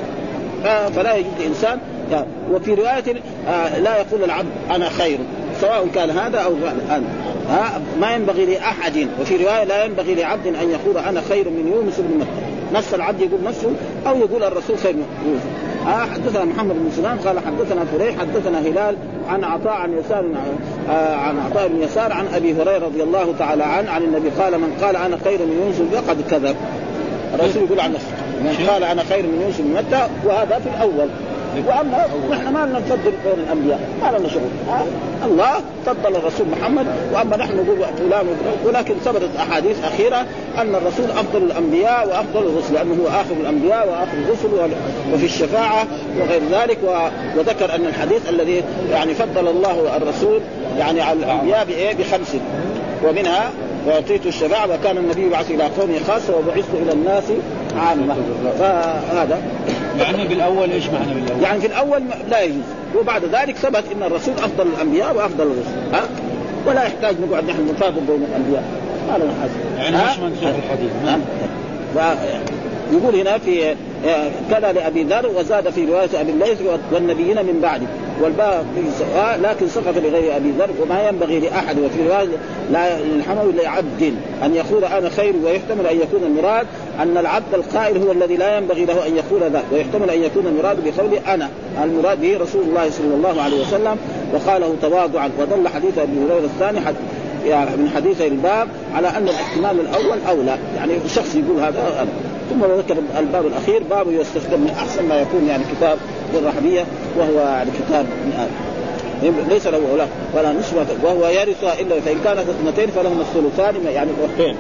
فلا 0.95 1.15
يجوز 1.15 1.33
لانسان 1.41 1.79
يعني 2.11 2.27
وفي 2.53 2.75
رواية 2.75 3.05
آه، 3.49 3.79
لا 3.79 3.97
يقول 3.97 4.25
العبد 4.25 4.49
أنا 4.71 4.89
خير. 4.89 5.19
سواء 5.61 5.87
كان 5.95 6.11
هذا 6.11 6.39
أو 6.39 6.55
هذا. 6.89 7.05
ها؟ 7.51 7.81
ما 8.01 8.15
ينبغي 8.15 8.47
لأحد 8.47 9.09
وفي 9.21 9.37
رواية 9.37 9.65
لا 9.65 9.85
ينبغي 9.85 10.15
لعبد 10.15 10.47
أن 10.47 10.71
يقول 10.71 10.99
أنا 10.99 11.21
خير 11.21 11.51
من 11.51 11.73
يونس 11.75 12.01
بن 12.01 12.19
متى 12.19 12.53
نفس 12.73 12.95
العبد 12.95 13.21
يقول 13.21 13.45
نفسه 13.45 13.73
أو 14.07 14.19
يقول 14.19 14.43
الرسول 14.43 14.79
خير 14.79 14.93
من 14.93 15.07
يونس. 15.27 15.72
آه 15.87 16.07
حدثنا 16.15 16.45
محمد 16.45 16.75
بن 16.75 16.91
سلام 16.97 17.19
قال 17.19 17.39
حدثنا 17.39 17.85
فريح 17.85 18.19
حدثنا 18.19 18.61
هلال 18.61 18.97
عن 19.29 19.45
عطاء 19.45 19.73
عن 19.73 19.99
يسار 19.99 20.25
آه 20.91 21.15
عن 21.15 21.39
عطاء 21.39 21.69
بن 21.69 21.83
يسار 21.83 22.13
عن 22.13 22.27
أبي 22.35 22.53
هريرة 22.53 22.87
رضي 22.87 23.03
الله 23.03 23.35
تعالى 23.39 23.65
عنه 23.65 23.91
عن 23.91 24.03
النبي 24.03 24.29
قال 24.29 24.59
من 24.59 24.77
قال 24.83 24.97
أنا 24.97 25.19
خير 25.25 25.39
من 25.39 25.63
يونس 25.63 26.05
فقد 26.05 26.17
كذب. 26.31 26.57
الرسول 27.35 27.63
يقول 27.63 27.81
عن 27.81 27.91
من 28.41 28.67
قال 28.71 28.85
أنا 28.85 29.03
خير 29.03 29.23
من 29.23 29.41
يونس 29.43 29.61
بن 29.61 29.75
متى؟ 29.75 30.09
وهذا 30.25 30.59
في 30.59 30.69
الأول. 30.69 31.09
وأما 31.69 32.07
نحن 32.31 32.53
ما 32.53 32.65
نفضل 32.65 33.13
بين 33.25 33.45
الأنبياء. 33.45 33.81
ما 34.03 34.19
لنا 34.19 34.29
شغل؟ 34.29 34.43
الله 35.25 35.53
فضل 35.87 36.17
الرسول 36.17 36.47
محمد. 36.49 36.87
وأما 37.13 37.37
نحن 37.37 37.57
نقول 37.57 37.77
فلان 37.99 38.27
ولكن 38.65 38.95
ثبتت 39.05 39.31
أحاديث 39.39 39.85
أخيرة 39.85 40.27
أن 40.59 40.75
الرسول 40.75 41.11
أفضل 41.11 41.43
الأنبياء 41.43 42.09
وأفضل 42.09 42.47
الرسل 42.47 42.75
لأنه 42.75 42.95
هو 43.03 43.09
آخر 43.09 43.35
الأنبياء 43.41 43.89
وآخر 43.89 44.19
الرسل 44.27 44.75
وفي 45.15 45.25
الشفاعة 45.25 45.87
وغير 46.21 46.43
ذلك. 46.51 46.79
وذكر 47.37 47.75
أن 47.75 47.87
الحديث 47.87 48.29
الذي 48.29 48.63
يعني 48.91 49.15
فضل 49.15 49.49
الله 49.49 49.97
الرسول 49.97 50.41
يعني 50.79 51.01
على 51.01 51.19
الأنبياء 51.19 51.65
بإيه؟ 51.65 51.95
بخمس. 51.95 52.37
ومنها 53.05 53.51
وأعطيت 53.87 54.27
الشفاعه 54.27 54.75
وكان 54.75 54.99
النبي 54.99 55.23
يبعث 55.23 55.51
إلى 55.51 55.65
قومه 55.65 55.99
خاصة 56.09 56.37
وبعثت 56.37 56.75
إلى 56.83 56.93
الناس 56.93 57.25
عامة. 57.77 58.17
فهذا. 58.59 59.43
معنى 59.99 60.29
بالأول 60.29 60.71
إيش 60.71 60.87
معنى 60.87 61.15
بالأول؟ 61.15 61.43
يعني 61.43 61.61
في 61.61 61.67
الأول 61.67 62.03
لا 62.31 62.41
يجوز. 62.41 62.65
وبعد 62.99 63.25
ذلك 63.25 63.57
ثبت 63.57 63.85
إن 63.97 64.03
الرسول 64.03 64.35
أفضل 64.35 64.67
الأنبياء 64.67 65.17
وأفضل 65.17 65.45
الرسل. 65.45 65.95
ها؟ 65.97 66.03
ولا 66.67 66.83
يحتاج 66.83 67.15
نقعد 67.21 67.45
نحن 67.45 67.69
نفاضل 67.71 68.01
بين 68.01 68.23
الأنبياء. 68.31 68.65
ما 69.09 69.19
لنا 69.19 69.33
حاجة. 69.41 69.85
يعني 69.85 70.11
إيش 70.11 70.19
منسوخ 70.19 70.55
الحديث؟ 70.65 70.91
يقول 72.93 73.17
هنا 73.17 73.39
في 73.39 73.75
كذا 74.51 74.73
لأبي 74.73 75.03
ذر 75.03 75.31
وزاد 75.37 75.71
في 75.71 75.85
رواية 75.85 76.21
أبي 76.21 76.31
الليث 76.31 76.59
والنبيين 76.93 77.37
من 77.37 77.61
بعده. 77.63 77.87
والباء 78.21 78.65
لكن 79.43 79.69
سقط 79.69 79.97
لغير 79.97 80.37
أبي 80.37 80.51
ذر 80.59 80.71
وما 80.83 81.09
ينبغي 81.09 81.41
لأحد 81.41 81.79
وفي 81.79 82.09
رواية 82.09 82.27
لا 82.73 82.99
الحمل 82.99 83.57
لعبد 83.63 84.15
أن 84.45 84.55
يقول 84.55 84.85
أنا 84.85 85.09
خير 85.09 85.35
ويحتمل 85.45 85.87
أن 85.87 85.97
يكون 85.97 86.23
المراد 86.25 86.67
أن 87.01 87.17
العبد 87.17 87.55
القائل 87.55 88.03
هو 88.03 88.13
الذي 88.13 88.37
لا 88.37 88.59
ينبغي 88.59 88.85
له 88.85 89.07
أن 89.07 89.17
يقول 89.17 89.41
ذا 89.53 89.63
ويحتمل 89.73 90.11
أن 90.11 90.23
يكون 90.23 90.47
المراد 90.47 90.77
بقوله 90.85 91.35
أنا 91.35 91.49
المراد 91.85 92.21
به 92.21 92.39
رسول 92.39 92.63
الله 92.63 92.91
صلى 92.91 93.15
الله 93.15 93.43
عليه 93.43 93.61
وسلم 93.61 93.97
وقاله 94.35 94.75
تواضعا 94.83 95.31
ودل 95.41 95.69
حديث 95.69 95.99
أبي 95.99 96.13
هريرة 96.13 96.45
الثاني 96.45 96.81
حد 96.81 96.95
يعني 97.47 97.77
من 97.77 97.91
حديثي 97.95 98.27
الباب 98.27 98.69
على 98.95 99.09
أن 99.09 99.29
الاحتمال 99.29 99.81
الأول 99.81 100.19
أولى 100.29 100.59
يعني 100.77 100.93
شخص 101.15 101.35
يقول 101.35 101.61
هذا 101.61 101.81
أنا. 102.03 102.32
ثم 102.53 102.65
ذكر 102.65 102.97
الباب 103.19 103.47
الأخير 103.47 103.83
باب 103.91 104.07
يستخدم 104.11 104.61
من 104.61 104.71
أحسن 104.71 105.05
ما 105.09 105.21
يكون 105.21 105.47
يعني 105.49 105.65
كتاب 105.77 105.99
للرحبيه 106.35 106.85
وهو 107.19 107.39
يعني 107.39 107.71
كتاب 107.71 108.05
من. 108.05 108.49
ليس 109.51 109.67
له 109.67 109.81
ولا 109.93 110.07
ولا 110.35 110.53
نصف 110.53 111.05
وهو 111.05 111.29
يرث 111.29 111.65
إلا 111.81 112.01
فإن 112.01 112.17
كانت 112.25 112.39
اثنتين 112.39 112.91
فلهما 112.91 113.21
الثلثان 113.21 113.75
يعني 113.95 114.11
الاختين 114.11 114.57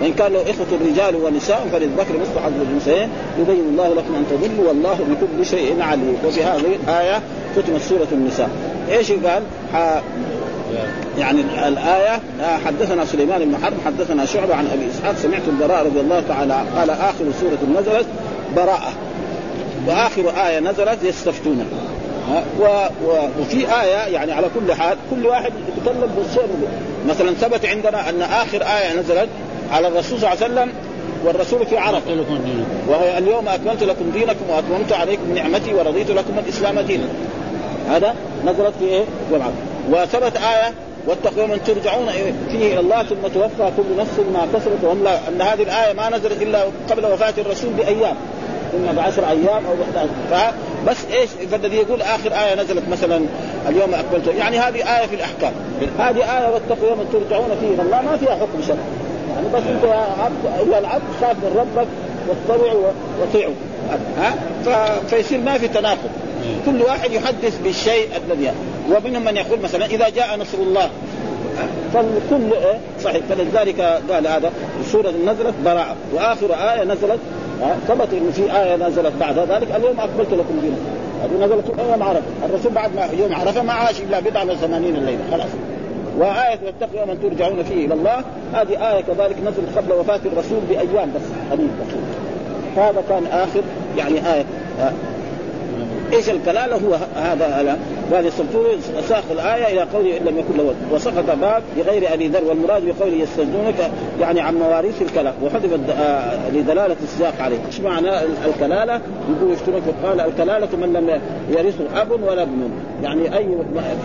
وإن 0.00 0.12
كان 0.12 0.32
له 0.32 0.42
إخوة 0.42 0.66
رجال 0.90 1.16
ونساء 1.16 1.68
فللذكر 1.72 2.14
مثل 2.20 2.40
حظ 2.44 2.52
الأنثيين. 2.60 3.08
يبين 3.40 3.64
الله 3.70 3.88
لكم 3.88 4.14
أن 4.14 4.24
تضلوا 4.30 4.68
والله 4.68 4.98
بكل 5.10 5.46
شيء 5.46 5.82
عليم. 5.82 6.16
وبهذه 6.26 6.76
الآية 6.84 7.22
ختمت 7.56 7.80
سورة 7.80 8.06
النساء. 8.12 8.50
إيش 8.90 9.12
قال؟ 9.12 9.42
يعني 11.18 11.40
الآية 11.68 12.20
حدثنا 12.66 13.04
سليمان 13.04 13.44
بن 13.44 13.64
حرب 13.64 13.74
حدثنا 13.86 14.24
شعبة 14.26 14.54
عن 14.54 14.66
أبي 14.66 14.90
إسحاق 14.90 15.14
سمعت 15.16 15.42
البراء 15.48 15.86
رضي 15.86 16.00
الله 16.00 16.22
تعالى 16.28 16.64
قال 16.76 16.90
آخر 16.90 17.24
سورة 17.40 17.80
نزلت 17.80 18.06
براءة. 18.56 18.92
وآخر 19.86 20.46
آية 20.46 20.60
نزلت 20.60 20.98
يستفتون. 21.02 21.66
و... 22.60 22.64
و... 23.06 23.28
وفي 23.40 23.56
آية 23.56 24.12
يعني 24.14 24.32
على 24.32 24.46
كل 24.54 24.74
حال 24.74 24.96
كل 25.10 25.26
واحد 25.26 25.52
يتكلم 25.68 26.10
بالشيء 26.16 26.48
مثلا 27.08 27.34
ثبت 27.34 27.66
عندنا 27.66 28.10
أن 28.10 28.22
آخر 28.22 28.62
آية 28.62 29.00
نزلت 29.00 29.28
على 29.72 29.88
الرسول 29.88 30.20
صلى 30.20 30.32
الله 30.32 30.44
عليه 30.44 30.54
وسلم 30.54 30.72
والرسول 31.24 31.66
في 31.66 31.78
عرب 31.78 32.02
وهي 32.88 33.18
اليوم 33.18 33.48
أكملت 33.48 33.82
لكم 33.82 34.10
دينكم 34.10 34.50
وأتممت 34.50 34.92
عليكم 34.92 35.34
نعمتي 35.34 35.74
ورضيت 35.74 36.10
لكم 36.10 36.38
الإسلام 36.38 36.80
دينا. 36.80 37.08
هذا 37.88 38.14
نزلت 38.44 38.72
في 38.78 38.84
إيه؟ 38.84 39.04
وثبت 39.90 40.36
آية 40.36 40.72
واتقوا 41.06 41.42
يوما 41.42 41.56
ترجعون 41.56 42.06
فيه 42.50 42.72
إلى 42.72 42.80
الله 42.80 43.02
ثم 43.02 43.28
توفى 43.34 43.70
كل 43.76 43.96
نفس 43.98 44.18
ما 44.34 44.46
كسبت 44.54 44.84
وهم 44.84 45.04
لا 45.04 45.18
أن 45.28 45.42
هذه 45.42 45.62
الآية 45.62 45.92
ما 45.92 46.08
نزلت 46.08 46.42
إلا 46.42 46.64
قبل 46.90 47.06
وفاة 47.06 47.34
الرسول 47.38 47.70
بأيام. 47.70 48.16
اما 48.74 48.92
بعشر 48.92 49.28
أيام 49.28 49.66
أو 49.66 49.74
ب 49.74 50.08
فبس 50.30 50.96
إيش؟ 51.12 51.30
فالذي 51.50 51.76
يقول 51.76 52.02
آخر 52.02 52.32
آية 52.32 52.54
نزلت 52.54 52.88
مثلا 52.88 53.20
اليوم 53.68 53.94
اكملت 53.94 54.26
يعني 54.38 54.58
هذه 54.58 54.98
آية 54.98 55.06
في 55.06 55.14
الأحكام. 55.14 55.52
هذه 55.98 56.38
آية 56.38 56.52
واتقوا 56.52 56.88
يوما 56.88 57.04
ترجعون 57.12 57.50
فيه 57.60 57.68
إلى 57.74 57.82
الله 57.82 58.02
ما 58.02 58.16
فيها 58.16 58.34
حكم 58.34 58.62
شرعي. 58.66 58.78
يعني 59.34 59.48
بس 59.54 59.62
أنت 59.70 59.84
يا 59.84 60.06
عبد 60.24 60.68
ايها 60.68 60.78
العبد 60.78 61.02
خاف 61.20 61.36
من 61.36 61.56
ربك 61.56 61.88
واتبعوا 62.28 62.92
واطيعوا 63.20 63.54
ها؟ 64.18 64.34
فيصير 65.08 65.40
ما 65.40 65.58
في 65.58 65.68
تناقض. 65.68 66.10
كل 66.66 66.82
واحد 66.82 67.12
يحدث 67.12 67.58
بالشيء 67.64 68.08
الذي 68.26 68.52
ومنهم 68.90 69.24
من 69.24 69.36
يقول 69.36 69.60
مثلا 69.60 69.86
إذا 69.86 70.08
جاء 70.08 70.38
نصر 70.38 70.58
الله 70.58 70.90
فالكل 71.94 72.52
إيه؟ 72.52 72.78
صحيح. 73.04 73.22
فلذلك 73.28 73.80
قال 74.10 74.26
هذا 74.26 74.52
السوره 74.80 75.10
نزلت 75.26 75.54
براءة 75.64 75.96
وآخر 76.14 76.54
آية 76.54 76.84
نزلت 76.84 77.18
ثبت 77.88 78.08
انه 78.12 78.30
في 78.32 78.42
آية 78.42 78.76
نزلت 78.76 79.12
بعد 79.20 79.38
ذلك 79.38 79.68
اليوم 79.76 80.00
اكملت 80.00 80.32
لكم 80.32 80.60
دينكم. 80.62 80.84
هذه 81.22 81.46
نزلت 81.46 81.64
يوم 81.90 82.02
عرفة. 82.02 82.22
الرسول 82.44 82.72
بعد 82.72 82.96
ما 82.96 83.08
يوم 83.18 83.34
عرفة 83.34 83.62
ما 83.62 83.72
عاش 83.72 84.00
إلا 84.00 84.20
بضع 84.20 84.42
وثمانين 84.42 84.96
الليلة 84.96 85.20
خلاص. 85.30 85.48
وآية 86.18 86.58
واتقوا 86.66 87.00
يوما 87.00 87.14
ترجعون 87.14 87.62
فيه 87.62 87.86
إلى 87.86 87.94
الله. 87.94 88.24
هذه 88.54 88.92
آية 88.92 89.00
كذلك 89.00 89.36
نزلت 89.40 89.76
قبل 89.78 89.92
وفاة 89.92 90.20
الرسول 90.26 90.60
بأيام 90.68 91.12
بس 91.14 91.52
قليل 91.52 91.68
هذا 92.76 93.02
كان 93.08 93.26
آخر 93.26 93.62
يعني 93.96 94.34
آية 94.34 94.44
إيش 96.12 96.30
الكلاله 96.30 96.76
هو 96.76 96.98
هذا 97.16 97.78
قال 98.12 98.26
السبتوري 98.26 98.78
ساق 99.08 99.24
الآية 99.30 99.72
إلى 99.72 99.80
قوله 99.94 100.16
إن 100.16 100.24
لم 100.24 100.38
يكن 100.38 100.56
له 100.56 100.74
وسقط 100.92 101.24
باب 101.40 101.62
لغير 101.76 102.14
أبي 102.14 102.28
ذر 102.28 102.44
والمراد 102.44 102.82
بقوله 102.84 103.14
يستجدونك 103.14 103.90
يعني 104.20 104.40
عن 104.40 104.54
مواريث 104.54 105.02
الكلام. 105.02 105.34
وحذف 105.42 105.72
آه، 105.90 106.50
لدلالة 106.50 106.96
السياق 107.02 107.34
عليه. 107.40 107.56
إيش 107.66 107.80
معنى 107.80 108.10
الكلالة؟ 108.46 109.00
يقول 109.30 109.52
يفتونك 109.52 109.82
قال 110.04 110.20
الكلالة 110.20 110.76
من 110.76 110.92
لم 110.92 111.20
يرثه 111.50 112.02
أب 112.02 112.10
ولا 112.10 112.42
ابن. 112.42 112.70
يعني 113.02 113.36
أي 113.36 113.48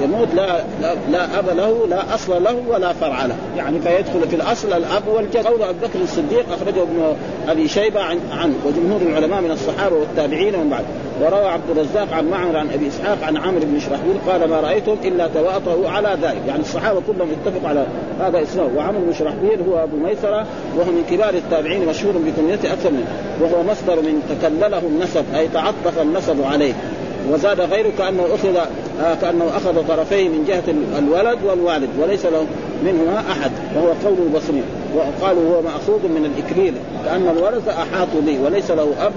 يموت 0.03 0.27
لا 0.35 0.63
لا, 1.11 1.39
أب 1.39 1.57
له 1.57 1.87
لا 1.87 2.15
أصل 2.15 2.43
له 2.43 2.63
ولا 2.69 2.93
فرع 2.93 3.25
له. 3.25 3.35
يعني 3.57 3.79
فيدخل 3.79 4.29
في 4.29 4.35
الأصل 4.35 4.67
الأب 4.73 5.07
والجد. 5.07 5.47
قول 5.47 5.63
ابي 5.63 5.77
بكر 5.83 5.99
الصديق 6.03 6.45
أخرجه 6.53 6.81
ابن 6.81 7.15
أبي 7.47 7.67
شيبة 7.67 8.01
عن 8.31 8.55
وجمهور 8.65 9.01
العلماء 9.01 9.41
من 9.41 9.51
الصحابة 9.51 9.95
والتابعين 9.95 10.55
ومن 10.55 10.69
بعد. 10.69 10.83
وروى 11.21 11.47
عبد 11.47 11.69
الرزاق 11.69 11.88
عن 11.97 12.29
معمر 12.29 12.57
عن 12.57 12.69
أبي 12.69 12.87
إسحاق 12.87 13.17
عن 13.23 13.37
عمرو 13.37 13.61
بن 13.63 13.79
شرحبيل 13.79 14.15
قال 14.27 14.49
ما 14.49 14.59
رايتم 14.59 14.95
إلا 15.03 15.27
تواطؤوا 15.27 15.89
على 15.89 16.17
ذلك. 16.21 16.41
يعني 16.47 16.61
الصحابة 16.61 17.01
كلهم 17.07 17.29
اتفقوا 17.31 17.69
على 17.69 17.85
هذا 18.19 18.41
اسمه 18.41 18.69
وعمرو 18.77 19.01
بن 19.01 19.13
شرحبيل 19.13 19.61
هو 19.69 19.83
أبو 19.83 19.97
ميسرة 19.97 20.45
وهو 20.77 20.91
من 20.91 21.05
كبار 21.11 21.33
التابعين 21.33 21.85
مشهور 21.85 22.13
بكنيته 22.13 22.73
أكثر 22.73 22.91
منه. 22.91 23.07
وهو 23.41 23.63
مصدر 23.63 23.95
من 23.95 24.21
تكلله 24.29 24.79
النسب 24.79 25.23
أي 25.35 25.47
تعطف 25.47 26.01
النسب 26.01 26.43
عليه. 26.43 26.73
وزاد 27.31 27.61
غيره 27.61 27.91
كأنه 27.97 28.25
أخذ 28.25 28.55
آه 29.01 29.15
كأنه 29.21 29.47
أخذ 29.57 29.87
طرفيه 29.87 30.29
من 30.29 30.45
جهة 30.47 30.63
الولد 30.99 31.37
والوالد 31.45 31.89
وليس 32.01 32.25
له 32.25 32.45
منهما 32.83 33.23
أحد 33.31 33.51
وهو 33.75 33.87
قول 33.87 34.17
البصري. 34.27 34.63
وقالوا 34.95 35.55
هو 35.55 35.61
ماخوذ 35.61 36.07
من 36.07 36.31
الاكليل 36.35 36.73
كأن 37.05 37.27
الورث 37.37 37.67
احاطوا 37.67 38.21
به 38.21 38.39
وليس 38.45 38.71
له 38.71 38.93
أب 38.99 39.13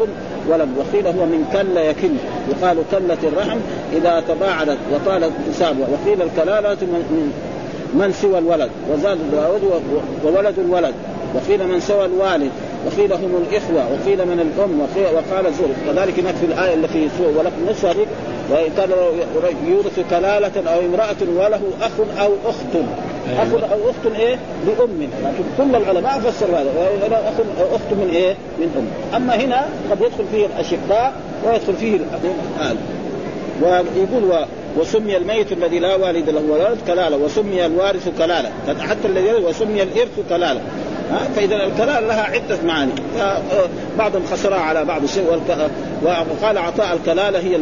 ولد 0.49 0.69
وقيل 0.79 1.07
هو 1.07 1.27
من 1.27 1.45
كل 1.53 1.77
يكل. 1.77 2.15
يقال 2.51 2.77
كلة 2.91 3.19
الرحم 3.23 3.59
إذا 3.93 4.23
تباعدت 4.29 4.79
وطالت 4.93 5.33
تسابها 5.53 5.87
وقيل 5.89 6.23
الكلاله 6.23 6.77
من 6.81 7.33
من 7.95 8.13
سوى 8.23 8.39
الولد؟ 8.39 8.71
وزاد 8.93 9.19
وولد 10.25 10.59
الولد. 10.59 10.95
وقيل 11.35 11.69
من 11.69 11.81
سوى 11.81 12.05
الوالد؟ 12.05 12.51
وقيل 12.87 13.13
هم 13.13 13.45
الإخوة. 13.47 13.93
وقيل 13.93 14.19
من 14.27 14.41
الأم. 14.41 14.81
وقال 15.15 15.55
زور 15.55 15.69
كذلك 15.87 16.19
هناك 16.19 16.35
في 16.35 16.47
الآية 16.47 16.75
التي 16.75 17.09
ولكم 17.37 17.71
نصف 17.71 17.97
وإن 18.51 18.71
كان 18.77 18.91
يورث 19.67 20.01
كلالة 20.11 20.71
أو 20.75 20.81
امرأة 20.81 21.17
وله 21.37 21.61
أخ 21.83 21.93
أو 22.21 22.33
أخت. 22.47 22.85
اخ 23.33 23.73
أو 23.73 23.91
أخت 23.91 24.17
إيه؟ 24.21 24.39
لام 24.67 25.09
لكن 25.25 25.45
كل 25.59 25.77
العلماء 25.77 26.21
فسروا 26.21 26.59
هذا. 26.59 26.71
أخ 27.13 27.61
أو 27.61 27.77
أخت 27.77 27.93
من 27.93 28.11
إيه؟ 28.13 28.37
من 28.59 28.69
أم. 28.79 29.17
أما 29.17 29.37
هنا 29.37 29.69
قد 29.91 30.01
يدخل 30.01 30.25
فيه 30.33 30.47
الأشقاء 30.47 31.13
ويدخل 31.47 31.75
فيه 31.75 31.97
الآل 31.97 32.77
ويقول. 33.63 34.47
وسمي 34.79 35.17
الميت 35.17 35.53
الذي 35.53 35.79
لا 35.79 35.95
والد 35.95 36.31
له 36.31 36.43
ولد 36.51 36.79
كلالة. 36.87 37.17
وسمي 37.17 37.67
الوارث 37.67 38.09
كلالة. 38.19 38.51
حتى 38.81 39.09
الذي 39.09 39.33
وسمي 39.33 39.83
الإرث 39.83 40.21
كلالة. 40.29 40.61
فإذا 41.37 41.57
الكلالة 41.57 42.01
لها 42.01 42.23
عدة 42.23 42.59
معاني. 42.65 42.93
بعضهم 43.99 44.23
خسرها 44.33 44.59
على 44.59 44.85
بعض 44.85 45.03
الشيء 45.03 45.41
وقال 46.03 46.59
عطاء 46.59 46.93
الكلالة 46.93 47.39
هي 47.39 47.57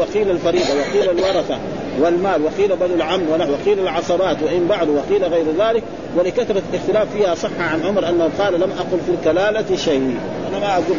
وقيل 0.00 0.30
الفريضة 0.30 0.64
وقيل 0.80 1.10
الورثة. 1.10 1.58
والمال 2.00 2.42
وقيل 2.44 2.76
بنو 2.76 2.94
العم 2.94 3.22
وقيل 3.30 3.78
العصبات 3.78 4.36
وإن 4.42 4.66
بعد 4.68 4.88
وقيل 4.88 5.24
غير 5.24 5.44
ذلك. 5.58 5.82
ولكثرة 6.16 6.62
الاختلاف 6.72 7.12
فيها 7.12 7.34
صح 7.34 7.50
عن 7.60 7.82
عمر 7.86 8.08
أنه 8.08 8.28
قال 8.38 8.54
لم 8.54 8.70
أقل 8.78 8.98
في 9.06 9.12
الكلالة 9.18 9.76
شيء. 9.76 10.16
أنا 10.50 10.58
ما 10.58 10.72
أقول 10.72 10.96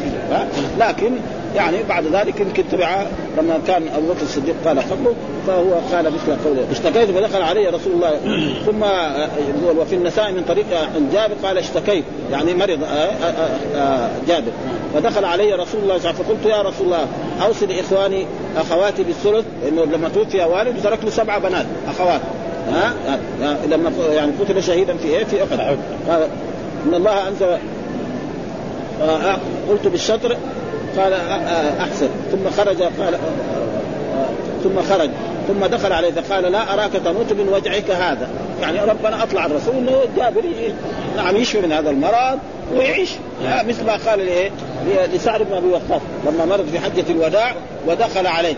لكن 0.79 1.11
يعني 1.55 1.77
بعد 1.89 2.05
ذلك 2.05 2.39
يمكن 2.39 2.63
تبع 2.71 3.05
لما 3.37 3.59
كان 3.67 3.87
أبو 3.95 4.07
بكر 4.07 4.21
الصديق 4.21 4.55
قال 4.65 4.79
قبله 4.79 5.15
فهو 5.47 5.73
قال 5.91 6.05
مثل 6.05 6.43
قوله. 6.45 6.65
اشتكيت 6.71 7.11
فدخل 7.11 7.41
علي 7.41 7.67
رسول 7.67 7.93
الله. 7.93 8.19
ثم 8.67 8.83
يقول 9.49 9.77
وفي 9.77 9.95
النساء 9.95 10.31
من 10.31 10.43
طريق 10.47 10.65
جابر 11.13 11.33
قال 11.43 11.57
اشتكيت. 11.57 12.03
يعني 12.31 12.53
مرض 12.53 12.79
جابر. 14.27 14.51
فدخل 14.93 15.25
علي 15.25 15.53
رسول 15.53 15.81
الله 15.81 15.97
فقلت 15.97 16.45
يا 16.45 16.61
رسول 16.61 16.85
الله 16.85 17.07
أوصي 17.41 17.65
لإخواني 17.65 18.25
أخواتي 18.57 19.03
بالثلث 19.03 19.45
انه 19.67 19.85
لما 19.85 20.09
توفي 20.09 20.43
والد 20.43 20.79
ترك 20.83 21.03
له 21.03 21.09
سبع 21.09 21.37
بنات 21.37 21.65
أخوات. 21.87 22.21
ها؟ 22.71 22.93
لما 23.67 23.91
يعني 24.11 24.31
قتل 24.39 24.63
شهيدا 24.63 24.97
في 24.97 25.07
إيه؟ 25.07 25.23
في 25.23 25.43
أحد. 25.43 25.59
قال 26.09 26.27
إن 26.87 26.93
الله 26.93 27.27
انزل 27.27 27.57
قلت 29.69 29.87
بالشطر 29.87 30.37
قال 30.97 31.13
أحسن. 31.79 32.09
ثم 32.31 32.49
خرج 32.57 32.81
قال 32.81 33.17
ثم 34.63 34.81
خرج. 34.89 35.09
ثم 35.47 35.65
دخل 35.65 35.93
عليه 35.93 36.11
فقال 36.11 36.51
لا 36.51 36.73
أراك 36.73 36.91
تموت 36.91 37.33
من 37.33 37.49
وجعك 37.53 37.91
هذا. 37.91 38.29
يعني 38.61 38.79
ربنا 38.79 39.23
أطلع 39.23 39.45
الرسول 39.45 39.75
إنه 39.75 39.91
جابر 40.17 40.41
نعم 41.15 41.35
يشفي 41.35 41.61
من 41.61 41.71
هذا 41.71 41.89
المرض 41.89 42.39
ويعيش. 42.75 43.09
مثل 43.67 43.85
ما 43.85 43.93
قال 44.07 44.19
لإيه؟ 44.19 44.51
لسعد 45.13 45.41
بن 45.41 45.53
أبي 45.53 45.67
وقاص 45.67 46.01
لما 46.25 46.45
مرض 46.45 46.65
في 46.71 46.79
حجة 46.79 47.03
الوداع 47.09 47.53
ودخل 47.87 48.27
عليه. 48.27 48.55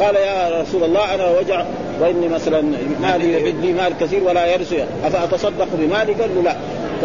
قال 0.00 0.16
يا 0.16 0.62
رسول 0.62 0.84
الله 0.84 1.14
أنا 1.14 1.30
وجع 1.38 1.64
وإني 2.00 2.28
مثلا 2.28 2.62
مالي 3.02 3.52
لي 3.52 3.72
مال 3.72 3.92
كثير 4.00 4.24
ولا 4.24 4.46
يرث. 4.46 4.74
أفأتصدق 5.04 5.68
بمالي؟ 5.72 6.12
قال 6.12 6.30
له 6.36 6.42
لا. 6.42 6.56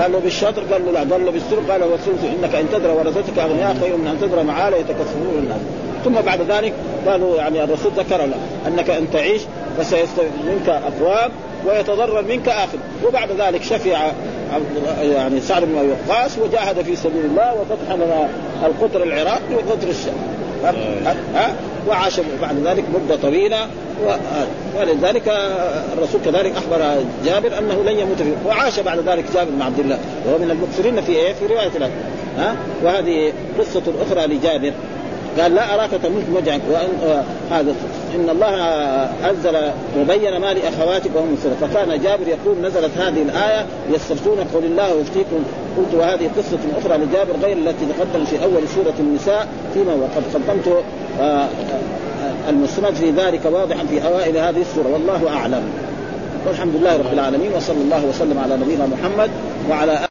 قال 0.01 0.11
له 0.11 0.19
بالشطر؟ 0.19 0.61
قال 0.71 0.85
له 0.85 0.91
لا. 0.91 0.99
قال 0.99 1.25
له 1.25 1.31
بالسر 1.31 1.71
قال 1.71 1.83
والثلث 1.83 2.23
إنك 2.23 2.55
إن 2.55 2.69
تدرى 2.71 2.91
ورثتك 2.91 3.39
أغنياء 3.39 3.75
خير 3.81 3.97
من 3.97 4.07
أن 4.07 4.17
تدرى 4.21 4.43
معالى 4.43 4.79
يتكفرون 4.79 5.35
الناس. 5.43 5.61
ثم 6.05 6.13
بعد 6.13 6.41
ذلك 6.51 6.73
قالوا 7.07 7.37
يعني 7.37 7.63
الرسول 7.63 7.91
ذكر 7.97 8.17
له 8.17 8.37
أنك 8.67 8.89
إن 8.89 9.11
تعيش 9.13 9.41
فسيستفيد 9.77 10.31
منك 10.45 10.69
اقوام 10.69 11.31
ويتضرر 11.65 12.21
منك 12.21 12.49
آخر. 12.49 12.77
وبعد 13.07 13.29
ذلك 13.39 13.63
شفع 13.63 14.11
يعني 15.01 15.41
سعد 15.41 15.63
بن 15.63 15.95
وقاص 16.09 16.37
وجاهد 16.37 16.81
في 16.81 16.95
سبيل 16.95 17.25
الله 17.25 17.53
وفتح 17.53 17.95
لنا 17.95 18.29
القطر 18.65 19.03
العراقي 19.03 19.53
وقطر 19.55 19.87
الشام. 19.89 20.40
وعاش 21.87 22.19
بعد 22.41 22.55
ذلك 22.65 22.83
مدة 22.93 23.15
طويلة. 23.15 23.67
ولذلك 24.79 25.27
الرسول 25.97 26.21
كذلك 26.25 26.53
أخبر 26.57 27.03
جابر 27.25 27.57
أنه 27.59 27.83
لن 27.83 27.99
يموت 27.99 28.17
فيه 28.17 28.33
وعاش 28.45 28.79
بعد 28.79 28.99
ذلك 28.99 29.25
جابر 29.33 29.51
بن 29.51 29.61
عبد 29.61 29.79
الله. 29.79 29.99
وهو 30.25 30.37
من 30.37 30.51
المكثرين 30.51 31.01
في 31.01 31.11
إيه؟ 31.11 31.33
في 31.33 31.45
رواية 31.45 31.71
الأهل. 31.75 31.91
ها؟ 32.37 32.55
وهذه 32.83 33.33
قصة 33.59 33.83
أخرى 34.01 34.27
لجابر. 34.27 34.71
قال 35.39 35.55
لا 35.55 35.75
أراك 35.75 35.89
تموت 35.89 36.23
وجعك 36.35 36.61
وأن 36.71 37.23
هذا. 37.51 37.75
إن 38.15 38.29
الله 38.29 38.55
أنزل 39.29 39.71
وبين 39.99 40.37
ما 40.37 40.53
لأخواتك 40.53 41.09
وهم 41.15 41.37
سنة 41.43 41.67
فكان 41.67 42.01
جابر 42.01 42.27
يقول 42.27 42.61
نزلت 42.61 42.97
هذه 42.97 43.21
الآية 43.21 43.65
يستفتون. 43.89 44.37
قول 44.53 44.63
الله 44.63 44.95
ويفتيكم 44.95 45.43
قلت 45.77 45.93
وهذه 45.93 46.29
قصة 46.37 46.59
أخرى 46.77 46.97
لجابر 46.97 47.33
غير 47.43 47.57
التي 47.57 47.85
تقدم 47.85 48.25
في 48.25 48.43
أول 48.43 48.67
سورة 48.75 48.93
النساء 48.99 49.47
فيما 49.73 49.93
وقد 49.93 50.23
قدمت 50.33 50.83
المسند 52.49 52.93
في 52.93 53.11
ذلك 53.11 53.45
واضحا 53.45 53.85
في 53.85 54.07
أوائل 54.07 54.37
هذه 54.37 54.61
السورة. 54.61 54.87
والله 54.93 55.29
أعلم. 55.29 55.63
والحمد 56.47 56.75
لله 56.75 56.97
رب 56.97 57.13
العالمين 57.13 57.51
وصلى 57.55 57.81
الله 57.81 58.05
وسلم 58.05 58.39
على 58.39 58.57
نبينا 58.57 58.85
محمد 58.85 59.29
وعلى 59.69 60.10